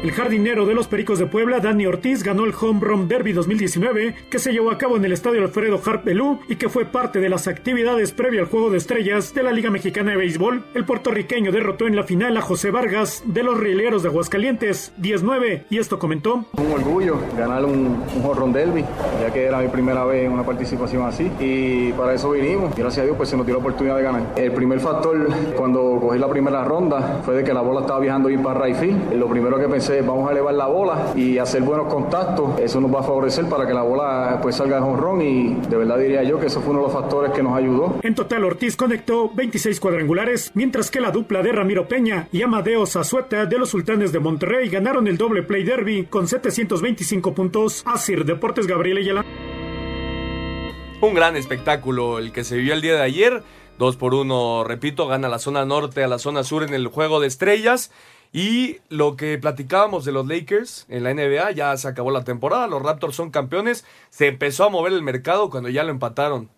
El 0.00 0.12
jardinero 0.12 0.64
de 0.64 0.74
los 0.74 0.86
Pericos 0.86 1.18
de 1.18 1.26
Puebla, 1.26 1.58
Dani 1.58 1.84
Ortiz, 1.84 2.22
ganó 2.22 2.44
el 2.44 2.54
Home 2.60 2.78
Run 2.80 3.08
Derby 3.08 3.32
2019 3.32 4.14
que 4.30 4.38
se 4.38 4.52
llevó 4.52 4.70
a 4.70 4.78
cabo 4.78 4.96
en 4.96 5.04
el 5.04 5.10
Estadio 5.10 5.42
Alfredo 5.42 5.80
Harp 5.84 6.04
Pelú 6.04 6.38
y 6.48 6.54
que 6.54 6.68
fue 6.68 6.84
parte 6.84 7.18
de 7.18 7.28
las 7.28 7.48
actividades 7.48 8.12
previa 8.12 8.42
al 8.42 8.46
Juego 8.46 8.70
de 8.70 8.78
Estrellas 8.78 9.34
de 9.34 9.42
la 9.42 9.50
Liga 9.50 9.70
Mexicana 9.70 10.12
de 10.12 10.18
Béisbol. 10.18 10.62
El 10.74 10.84
puertorriqueño 10.84 11.50
derrotó 11.50 11.88
en 11.88 11.96
la 11.96 12.04
final 12.04 12.36
a 12.36 12.42
José 12.42 12.70
Vargas 12.70 13.24
de 13.26 13.42
los 13.42 13.58
Rieleros 13.58 14.04
de 14.04 14.10
Aguascalientes 14.10 14.92
19 14.98 15.64
y 15.68 15.78
esto 15.78 15.98
comentó. 15.98 16.44
Un 16.52 16.72
orgullo 16.72 17.16
ganar 17.36 17.64
un, 17.64 18.00
un 18.14 18.22
jorrón 18.22 18.52
derby, 18.52 18.84
ya 19.20 19.32
que 19.32 19.46
era 19.46 19.58
mi 19.58 19.68
primera 19.68 20.04
vez 20.04 20.26
en 20.26 20.32
una 20.32 20.44
participación 20.46 21.02
así. 21.06 21.28
Y 21.40 21.90
para 21.94 22.14
eso 22.14 22.30
vinimos. 22.30 22.72
Gracias 22.76 22.98
a 22.98 23.04
Dios 23.04 23.16
pues 23.16 23.30
se 23.30 23.36
nos 23.36 23.44
dio 23.44 23.56
la 23.56 23.60
oportunidad 23.62 23.96
de 23.96 24.02
ganar. 24.04 24.22
El 24.36 24.52
primer 24.52 24.78
factor 24.78 25.26
cuando 25.56 25.98
cogí 26.00 26.20
la 26.20 26.28
primera 26.28 26.62
ronda 26.62 27.20
fue 27.24 27.34
de 27.34 27.42
que 27.42 27.52
la 27.52 27.62
bola 27.62 27.80
estaba 27.80 27.98
viajando 27.98 28.28
bien 28.28 28.44
para 28.44 28.64
right. 28.64 28.78
Lo 29.12 29.28
primero 29.28 29.58
que 29.58 29.66
pensé, 29.66 29.87
vamos 30.04 30.28
a 30.28 30.32
elevar 30.32 30.54
la 30.54 30.66
bola 30.66 31.12
y 31.16 31.38
hacer 31.38 31.62
buenos 31.62 31.92
contactos. 31.92 32.58
Eso 32.60 32.80
nos 32.80 32.94
va 32.94 33.00
a 33.00 33.02
favorecer 33.02 33.48
para 33.48 33.66
que 33.66 33.74
la 33.74 33.82
bola 33.82 34.38
pues 34.42 34.56
salga 34.56 34.76
de 34.76 34.82
jonrón 34.82 35.22
y 35.22 35.54
de 35.54 35.76
verdad 35.76 35.98
diría 35.98 36.22
yo 36.22 36.38
que 36.38 36.46
eso 36.46 36.60
fue 36.60 36.70
uno 36.70 36.80
de 36.80 36.86
los 36.86 36.92
factores 36.92 37.32
que 37.32 37.42
nos 37.42 37.56
ayudó. 37.56 37.96
En 38.02 38.14
total, 38.14 38.44
Ortiz 38.44 38.76
conectó 38.76 39.30
26 39.30 39.80
cuadrangulares, 39.80 40.50
mientras 40.54 40.90
que 40.90 41.00
la 41.00 41.10
dupla 41.10 41.42
de 41.42 41.52
Ramiro 41.52 41.88
Peña 41.88 42.28
y 42.32 42.42
Amadeo 42.42 42.86
Zazueta 42.86 43.46
de 43.46 43.58
los 43.58 43.70
Sultanes 43.70 44.12
de 44.12 44.18
Monterrey 44.18 44.68
ganaron 44.68 45.06
el 45.08 45.16
doble 45.16 45.42
play 45.42 45.64
derby 45.64 46.04
con 46.04 46.28
725 46.28 47.34
puntos. 47.34 47.82
Asir 47.86 48.24
Deportes 48.24 48.66
Gabriel 48.66 48.98
Ayala. 48.98 49.24
Un 51.00 51.14
gran 51.14 51.36
espectáculo 51.36 52.18
el 52.18 52.32
que 52.32 52.44
se 52.44 52.56
vivió 52.56 52.74
el 52.74 52.82
día 52.82 52.94
de 52.94 53.02
ayer. 53.02 53.42
Dos 53.78 53.96
por 53.96 54.14
uno, 54.14 54.64
repito, 54.64 55.06
gana 55.06 55.28
la 55.28 55.38
zona 55.38 55.64
norte 55.64 56.02
a 56.02 56.08
la 56.08 56.18
zona 56.18 56.42
sur 56.42 56.64
en 56.64 56.74
el 56.74 56.88
juego 56.88 57.20
de 57.20 57.28
estrellas. 57.28 57.92
Y 58.32 58.78
lo 58.88 59.16
que 59.16 59.38
platicábamos 59.38 60.04
de 60.04 60.12
los 60.12 60.26
Lakers 60.26 60.86
en 60.88 61.04
la 61.04 61.14
NBA, 61.14 61.52
ya 61.52 61.76
se 61.76 61.88
acabó 61.88 62.10
la 62.10 62.24
temporada, 62.24 62.66
los 62.66 62.82
Raptors 62.82 63.16
son 63.16 63.30
campeones. 63.30 63.84
Se 64.10 64.26
empezó 64.26 64.64
a 64.64 64.68
mover 64.68 64.92
el 64.92 65.02
mercado 65.02 65.50
cuando 65.50 65.68
ya 65.68 65.84
lo 65.84 65.90
empataron. 65.90 66.50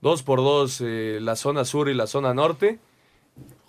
Dos 0.00 0.22
por 0.22 0.38
dos 0.38 0.80
eh, 0.80 1.18
la 1.20 1.36
zona 1.36 1.64
sur 1.64 1.88
y 1.88 1.94
la 1.94 2.06
zona 2.06 2.32
norte. 2.32 2.78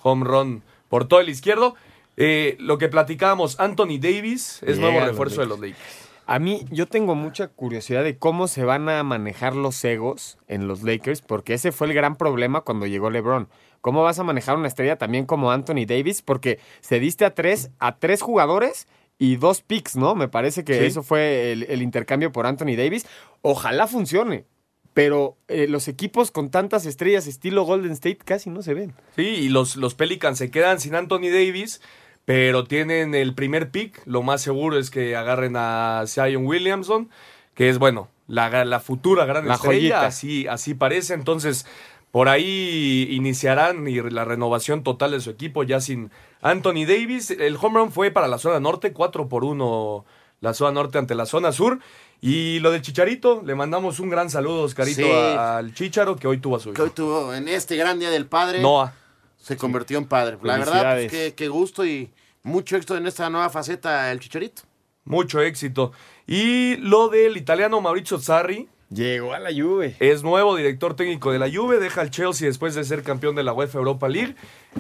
Home 0.04 0.26
run 0.26 0.64
por 0.88 1.08
todo 1.08 1.20
el 1.20 1.30
izquierdo. 1.30 1.76
Eh, 2.18 2.56
lo 2.60 2.78
que 2.78 2.88
platicábamos, 2.88 3.60
Anthony 3.60 4.00
Davis 4.00 4.62
es 4.64 4.80
nuevo 4.80 5.00
los 5.00 5.10
refuerzo 5.10 5.42
de 5.42 5.48
los 5.48 5.60
Lakers. 5.60 5.80
Lakers. 5.80 6.10
A 6.32 6.38
mí, 6.38 6.66
yo 6.70 6.86
tengo 6.86 7.16
mucha 7.16 7.48
curiosidad 7.48 8.04
de 8.04 8.20
cómo 8.20 8.48
se 8.48 8.64
van 8.64 8.88
a 8.88 9.02
manejar 9.02 9.56
los 9.56 9.84
egos 9.84 10.38
en 10.48 10.68
los 10.68 10.84
Lakers, 10.84 11.22
porque 11.22 11.56
ese 11.56 11.72
fue 11.72 11.88
el 11.88 11.94
gran 11.96 12.18
problema 12.18 12.62
cuando 12.62 12.86
llegó 12.86 13.10
LeBron. 13.10 13.48
¿Cómo 13.82 14.04
vas 14.04 14.20
a 14.20 14.24
manejar 14.24 14.58
una 14.58 14.68
estrella 14.68 14.98
también 14.98 15.26
como 15.26 15.52
Anthony 15.52 15.86
Davis? 15.88 16.22
Porque 16.22 16.60
se 16.82 17.00
diste 17.00 17.26
a 17.26 17.34
tres, 17.34 17.72
a 17.80 17.98
tres 17.98 18.22
jugadores 18.22 18.88
y 19.18 19.36
dos 19.38 19.62
picks, 19.62 19.96
¿no? 19.96 20.16
Me 20.16 20.28
parece 20.28 20.64
que 20.64 20.80
Sí. 20.80 20.86
eso 20.86 21.04
fue 21.04 21.52
el, 21.52 21.64
el 21.64 21.82
intercambio 21.82 22.32
por 22.32 22.46
Anthony 22.46 22.76
Davis. 22.78 23.06
Ojalá 23.42 23.88
funcione. 23.88 24.46
Pero 24.94 25.38
eh, 25.48 25.68
los 25.70 25.88
equipos 25.88 26.32
con 26.32 26.50
tantas 26.50 26.86
estrellas 26.86 27.28
estilo 27.28 27.64
Golden 27.64 27.92
State 27.92 28.18
casi 28.18 28.50
no 28.50 28.62
se 28.64 28.74
ven. 28.74 28.94
Sí, 29.16 29.22
y 29.28 29.50
los, 29.50 29.76
los 29.76 29.94
Pelicans 29.94 30.38
se 30.38 30.50
quedan 30.52 30.80
sin 30.80 30.96
Anthony 30.96 31.30
Davis, 31.32 31.80
pero 32.26 32.64
tienen 32.66 33.14
el 33.16 33.34
primer 33.34 33.70
pick. 33.72 34.02
Lo 34.06 34.24
más 34.24 34.42
seguro 34.42 34.78
es 34.78 34.90
que 34.90 35.16
agarren 35.16 35.54
a 35.56 36.04
Zion 36.08 36.46
Williamson, 36.46 37.10
que 37.54 37.70
es, 37.70 37.78
bueno, 37.78 38.10
la, 38.28 38.66
la 38.66 38.80
futura 38.80 39.26
gran 39.26 39.48
La 39.48 39.56
estrella, 39.56 39.80
joyita. 39.80 40.06
así, 40.08 40.48
así 40.48 40.74
parece. 40.74 41.14
Entonces, 41.14 41.66
por 42.12 42.30
ahí 42.30 43.08
iniciarán 43.12 43.88
y 43.88 44.02
la 44.02 44.26
renovación 44.26 44.84
total 44.84 45.12
de 45.12 45.20
su 45.22 45.30
equipo 45.30 45.64
ya 45.64 45.80
sin 45.82 46.12
Anthony 46.42 46.86
Davis. 46.88 47.32
El 47.32 47.58
home 47.62 47.80
run 47.80 47.92
fue 47.92 48.12
para 48.12 48.28
la 48.28 48.38
zona 48.38 48.60
norte, 48.60 48.94
4 48.94 49.28
por 49.30 49.44
1 49.44 50.06
la 50.42 50.54
zona 50.54 50.72
norte 50.72 50.98
ante 50.98 51.16
la 51.16 51.26
zona 51.26 51.52
sur. 51.52 51.80
Y 52.22 52.60
lo 52.60 52.72
del 52.72 52.82
Chicharito, 52.82 53.42
le 53.46 53.56
mandamos 53.56 54.00
un 54.00 54.10
gran 54.10 54.30
saludo, 54.30 54.64
Oscarito, 54.64 55.02
Sí. 55.02 55.10
a- 55.10 55.58
al 55.58 55.74
Chicharo, 55.74 56.16
que 56.18 56.28
hoy 56.28 56.38
tuvo 56.40 56.56
a 56.58 56.60
su 56.60 56.70
Que 56.74 56.76
hijo. 56.82 56.84
hoy 56.84 56.90
tuvo 56.90 57.34
en 57.34 57.48
este 57.48 57.76
gran 57.78 58.00
día 58.00 58.10
del 58.10 58.26
padre. 58.26 58.62
Noah. 58.62 58.94
Se 59.38 59.56
convirtió 59.56 59.98
en 59.98 60.06
padre. 60.06 60.38
La 60.44 60.58
verdad, 60.58 60.96
pues, 60.96 61.12
qué, 61.12 61.34
qué 61.36 61.48
gusto 61.48 61.86
y 61.86 62.12
mucho 62.44 62.76
éxito 62.76 62.98
en 62.98 63.08
esta 63.08 63.30
nueva 63.30 63.50
faceta 63.50 64.12
el 64.12 64.20
Chicharito. 64.20 64.64
Mucho 65.06 65.40
éxito. 65.42 65.92
Y 66.28 66.76
lo 66.78 67.08
del 67.08 67.38
italiano 67.38 67.80
Mauricio 67.82 68.18
Sarri. 68.20 68.68
Llegó 68.92 69.34
a 69.36 69.40
la 69.40 69.52
Juve. 69.52 69.96
Es 70.00 70.24
nuevo 70.24 70.56
director 70.56 70.96
técnico 70.96 71.32
de 71.32 71.38
la 71.38 71.48
Juve, 71.48 71.78
deja 71.80 72.02
al 72.02 72.10
Chelsea 72.10 72.48
después 72.48 72.74
de 72.74 72.84
ser 72.84 73.04
campeón 73.04 73.36
de 73.36 73.44
la 73.44 73.54
UEFA 73.54 73.78
Europa 73.78 74.10
League. 74.10 74.36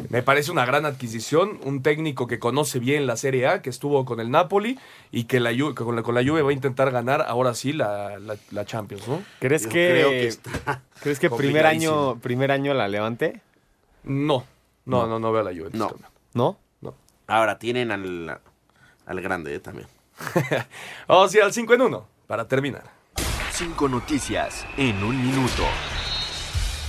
Me 0.09 0.23
parece 0.23 0.51
una 0.51 0.65
gran 0.65 0.85
adquisición, 0.87 1.59
un 1.63 1.83
técnico 1.83 2.25
que 2.25 2.39
conoce 2.39 2.79
bien 2.79 3.05
la 3.05 3.17
Serie 3.17 3.45
A, 3.47 3.61
que 3.61 3.69
estuvo 3.69 4.05
con 4.05 4.19
el 4.19 4.31
Napoli 4.31 4.79
y 5.11 5.25
que, 5.25 5.39
la 5.39 5.51
Ju- 5.51 5.75
que 5.75 5.83
con, 5.83 5.95
la, 5.95 6.01
con 6.01 6.15
la 6.15 6.23
Juve 6.23 6.41
va 6.41 6.49
a 6.49 6.53
intentar 6.53 6.89
ganar 6.89 7.21
ahora 7.27 7.53
sí 7.53 7.71
la, 7.71 8.17
la- 8.17 8.37
la 8.49 8.65
Champions, 8.65 9.07
¿no? 9.07 9.21
¿Crees 9.39 9.63
Yo 9.65 9.69
que, 9.69 9.89
creo 9.91 10.09
que 10.09 10.27
está 10.27 10.81
¿crees 11.03 11.19
que 11.19 11.29
primer 11.29 11.67
año, 11.67 12.17
primer 12.19 12.51
año 12.51 12.73
la 12.73 12.87
levante? 12.87 13.41
No, 14.03 14.43
no, 14.85 15.05
no, 15.05 15.19
no, 15.19 15.31
veo 15.31 15.41
a 15.41 15.51
la 15.51 15.51
Juve. 15.51 15.69
No. 15.73 15.91
¿No? 16.33 16.57
No. 16.81 16.95
Ahora 17.27 17.59
tienen 17.59 17.91
al, 17.91 18.39
al 19.05 19.21
grande 19.21 19.53
eh, 19.53 19.59
también. 19.59 19.87
Vamos 21.07 21.31
a 21.33 21.37
ir 21.37 21.43
al 21.43 21.53
5 21.53 21.73
en 21.75 21.81
1 21.81 22.07
para 22.25 22.47
terminar. 22.47 22.97
Cinco 23.59 23.89
noticias 23.89 24.65
en 24.77 25.03
un 25.03 25.21
minuto. 25.21 25.63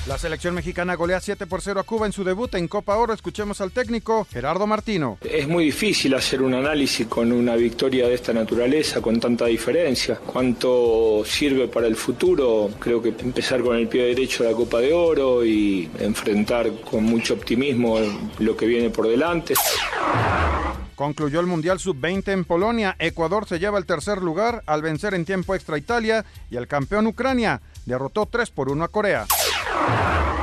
La 0.07 0.16
selección 0.18 0.55
mexicana 0.55 0.95
golea 0.95 1.18
7 1.18 1.49
por 1.49 1.62
0 1.62 1.81
a 1.81 1.83
Cuba 1.83 2.07
en 2.07 2.12
su 2.12 2.23
debut 2.23 2.55
en 2.55 2.68
Copa 2.68 2.97
Oro. 2.97 3.12
Escuchemos 3.12 3.61
al 3.61 3.73
técnico 3.73 4.25
Gerardo 4.31 4.68
Martino. 4.68 5.18
Es 5.21 5.49
muy 5.49 5.64
difícil 5.64 6.14
hacer 6.14 6.41
un 6.41 6.55
análisis 6.55 7.09
con 7.09 7.33
una 7.33 7.57
victoria 7.57 8.07
de 8.07 8.14
esta 8.14 8.33
naturaleza, 8.33 9.03
con 9.03 9.18
tanta 9.18 9.47
diferencia. 9.47 10.21
¿Cuánto 10.25 11.25
sirve 11.27 11.66
para 11.66 11.89
el 11.89 11.97
futuro? 11.97 12.71
Creo 12.79 13.03
que 13.03 13.09
empezar 13.09 13.62
con 13.62 13.75
el 13.75 13.89
pie 13.89 14.05
derecho 14.05 14.45
la 14.45 14.53
Copa 14.53 14.79
de 14.79 14.93
Oro 14.93 15.45
y 15.45 15.91
enfrentar 15.99 16.71
con 16.89 17.03
mucho 17.03 17.35
optimismo 17.35 17.99
lo 18.39 18.57
que 18.57 18.66
viene 18.66 18.91
por 18.91 19.09
delante. 19.09 19.55
Concluyó 21.01 21.40
el 21.40 21.46
Mundial 21.46 21.80
Sub-20 21.80 22.28
en 22.28 22.44
Polonia. 22.44 22.94
Ecuador 22.98 23.48
se 23.48 23.59
lleva 23.59 23.78
el 23.78 23.86
tercer 23.86 24.18
lugar 24.18 24.62
al 24.66 24.82
vencer 24.82 25.14
en 25.14 25.24
tiempo 25.24 25.55
extra 25.55 25.78
Italia 25.78 26.26
y 26.51 26.59
el 26.59 26.68
campeón 26.68 27.07
Ucrania 27.07 27.62
derrotó 27.86 28.26
3 28.26 28.51
por 28.51 28.68
1 28.68 28.84
a 28.84 28.88
Corea. 28.88 29.24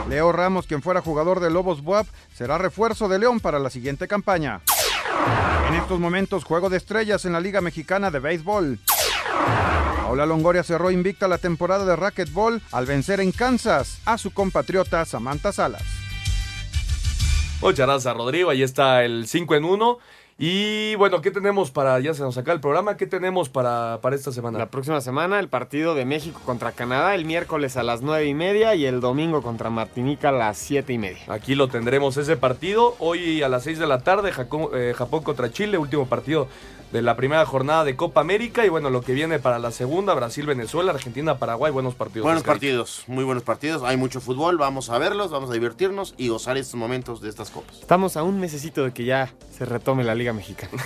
Leo 0.10 0.32
Ramos, 0.32 0.66
quien 0.66 0.82
fuera 0.82 1.04
jugador 1.04 1.42
de 1.42 1.52
Lobos 1.52 1.84
Buap, 1.84 2.08
será 2.34 2.58
refuerzo 2.58 3.08
de 3.08 3.20
León 3.20 3.40
para 3.40 3.60
la 3.60 3.70
siguiente 3.70 4.08
campaña. 4.08 4.62
En 5.68 5.76
estos 5.76 6.00
momentos, 6.00 6.44
juego 6.44 6.72
de 6.72 6.78
estrellas 6.78 7.24
en 7.26 7.34
la 7.34 7.40
Liga 7.40 7.62
Mexicana 7.62 8.10
de 8.10 8.18
Béisbol. 8.18 8.80
Paula 10.02 10.26
Longoria 10.26 10.64
cerró 10.64 10.90
invicta 10.90 11.28
la 11.28 11.38
temporada 11.38 11.86
de 11.86 11.96
racquetball 11.96 12.64
al 12.72 12.88
vencer 12.88 13.20
en 13.20 13.32
Kansas 13.32 14.00
a 14.06 14.18
su 14.18 14.34
compatriota 14.34 15.06
Samantha 15.06 15.52
Salas. 15.52 15.84
Muchas 17.62 17.86
gracias, 17.86 18.16
Rodrigo. 18.16 18.50
Ahí 18.50 18.64
está 18.64 19.04
el 19.04 19.28
5 19.28 19.54
en 19.54 19.64
1. 19.66 20.00
Y 20.40 20.94
bueno, 20.98 21.20
¿qué 21.22 21.32
tenemos 21.32 21.72
para, 21.72 22.00
ya 22.00 22.14
se 22.14 22.22
nos 22.22 22.38
acaba 22.38 22.54
el 22.54 22.62
programa, 22.62 22.96
¿qué 22.96 23.08
tenemos 23.08 23.50
para, 23.50 23.98
para 24.04 24.16
esta 24.16 24.32
semana? 24.32 24.60
La 24.60 24.68
próxima 24.70 25.02
semana 25.02 25.40
el 25.40 25.48
partido 25.50 25.96
de 25.96 26.06
México 26.06 26.40
contra 26.46 26.74
Canadá, 26.74 27.16
el 27.16 27.26
miércoles 27.26 27.76
a 27.76 27.82
las 27.82 28.04
nueve 28.04 28.28
y 28.28 28.36
media 28.36 28.76
y 28.76 28.86
el 28.86 29.02
domingo 29.02 29.42
contra 29.42 29.72
Martinica 29.72 30.30
a 30.30 30.34
las 30.34 30.60
siete 30.60 30.94
y 30.94 31.00
media. 31.00 31.24
Aquí 31.28 31.56
lo 31.56 31.70
tendremos 31.70 32.18
ese 32.18 32.38
partido. 32.38 32.96
Hoy 33.00 33.42
a 33.42 33.50
las 33.50 33.64
6 33.64 33.80
de 33.80 33.88
la 33.88 34.02
tarde, 34.02 34.32
Jaco- 34.32 34.70
eh, 34.76 34.94
Japón 34.96 35.24
contra 35.24 35.52
Chile, 35.52 35.80
último 35.80 36.06
partido 36.06 36.48
de 36.92 37.02
la 37.02 37.16
primera 37.16 37.46
jornada 37.46 37.84
de 37.84 37.96
Copa 37.96 38.22
América. 38.22 38.66
Y 38.66 38.70
bueno, 38.70 38.90
lo 38.90 39.02
que 39.02 39.14
viene 39.14 39.40
para 39.40 39.60
la 39.60 39.72
segunda, 39.72 40.14
Brasil, 40.14 40.46
Venezuela, 40.46 40.92
Argentina, 40.92 41.38
Paraguay, 41.38 41.72
buenos 41.72 41.96
partidos. 41.96 42.24
Buenos 42.24 42.42
Oscar. 42.42 42.56
partidos, 42.56 43.04
muy 43.08 43.24
buenos 43.24 43.44
partidos. 43.44 43.84
Hay 43.84 43.98
mucho 43.98 44.22
fútbol, 44.22 44.58
vamos 44.58 44.90
a 44.90 44.98
verlos, 44.98 45.32
vamos 45.32 45.50
a 45.50 45.54
divertirnos 45.54 46.14
y 46.18 46.30
gozar 46.30 46.58
estos 46.58 46.76
momentos 46.76 47.22
de 47.22 47.30
estas 47.30 47.50
copas. 47.50 47.80
Estamos 47.80 48.18
a 48.18 48.24
un 48.24 48.40
mesecito 48.40 48.84
de 48.84 48.94
que 48.94 49.06
ya 49.06 49.34
se 49.58 49.66
retome 49.66 50.04
la 50.04 50.16
Liga 50.16 50.34
Mexicana. 50.34 50.82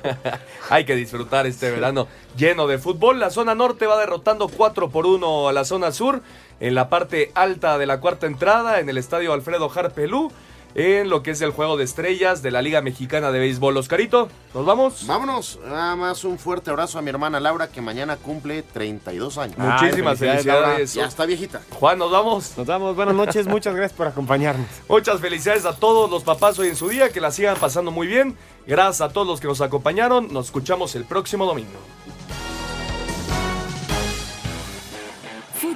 Hay 0.70 0.84
que 0.84 0.94
disfrutar 0.94 1.46
este 1.46 1.70
verano 1.70 2.08
lleno 2.36 2.66
de 2.66 2.78
fútbol. 2.78 3.20
La 3.20 3.30
zona 3.30 3.54
norte 3.54 3.86
va 3.86 3.98
derrotando 3.98 4.48
4 4.48 4.90
por 4.90 5.06
1 5.06 5.48
a 5.48 5.52
la 5.52 5.64
zona 5.64 5.92
sur. 5.92 6.22
En 6.58 6.74
la 6.74 6.88
parte 6.88 7.32
alta 7.34 7.76
de 7.76 7.86
la 7.86 8.00
cuarta 8.00 8.26
entrada, 8.26 8.80
en 8.80 8.88
el 8.88 8.96
estadio 8.96 9.34
Alfredo 9.34 9.70
Harpelú, 9.74 10.32
en 10.76 11.08
lo 11.08 11.22
que 11.22 11.30
es 11.30 11.40
el 11.40 11.52
juego 11.52 11.78
de 11.78 11.84
estrellas 11.84 12.42
de 12.42 12.50
la 12.50 12.60
Liga 12.60 12.82
Mexicana 12.82 13.32
de 13.32 13.38
Béisbol. 13.38 13.78
Oscarito, 13.78 14.28
¿nos 14.52 14.66
vamos? 14.66 15.06
Vámonos, 15.06 15.58
nada 15.64 15.96
más 15.96 16.22
un 16.22 16.38
fuerte 16.38 16.68
abrazo 16.68 16.98
a 16.98 17.02
mi 17.02 17.08
hermana 17.08 17.40
Laura 17.40 17.68
que 17.68 17.80
mañana 17.80 18.18
cumple 18.18 18.62
32 18.62 19.38
años. 19.38 19.56
Muchísimas 19.56 20.18
felicidades. 20.18 20.92
Ya 20.92 21.06
está 21.06 21.24
viejita. 21.24 21.62
Juan, 21.70 21.98
¿nos 21.98 22.10
vamos? 22.10 22.52
Nos 22.58 22.66
vamos, 22.66 22.94
buenas 22.94 23.14
noches, 23.14 23.46
muchas 23.46 23.74
gracias 23.74 23.96
por 23.96 24.06
acompañarnos. 24.06 24.66
Muchas 24.88 25.18
felicidades 25.20 25.64
a 25.64 25.74
todos 25.74 26.10
los 26.10 26.22
papás 26.22 26.58
hoy 26.58 26.68
en 26.68 26.76
su 26.76 26.88
día, 26.90 27.08
que 27.08 27.20
la 27.22 27.30
sigan 27.30 27.56
pasando 27.56 27.90
muy 27.90 28.06
bien. 28.06 28.36
Gracias 28.66 29.00
a 29.00 29.12
todos 29.12 29.26
los 29.26 29.40
que 29.40 29.46
nos 29.46 29.62
acompañaron. 29.62 30.30
Nos 30.30 30.46
escuchamos 30.46 30.94
el 30.94 31.04
próximo 31.04 31.46
domingo. 31.46 31.78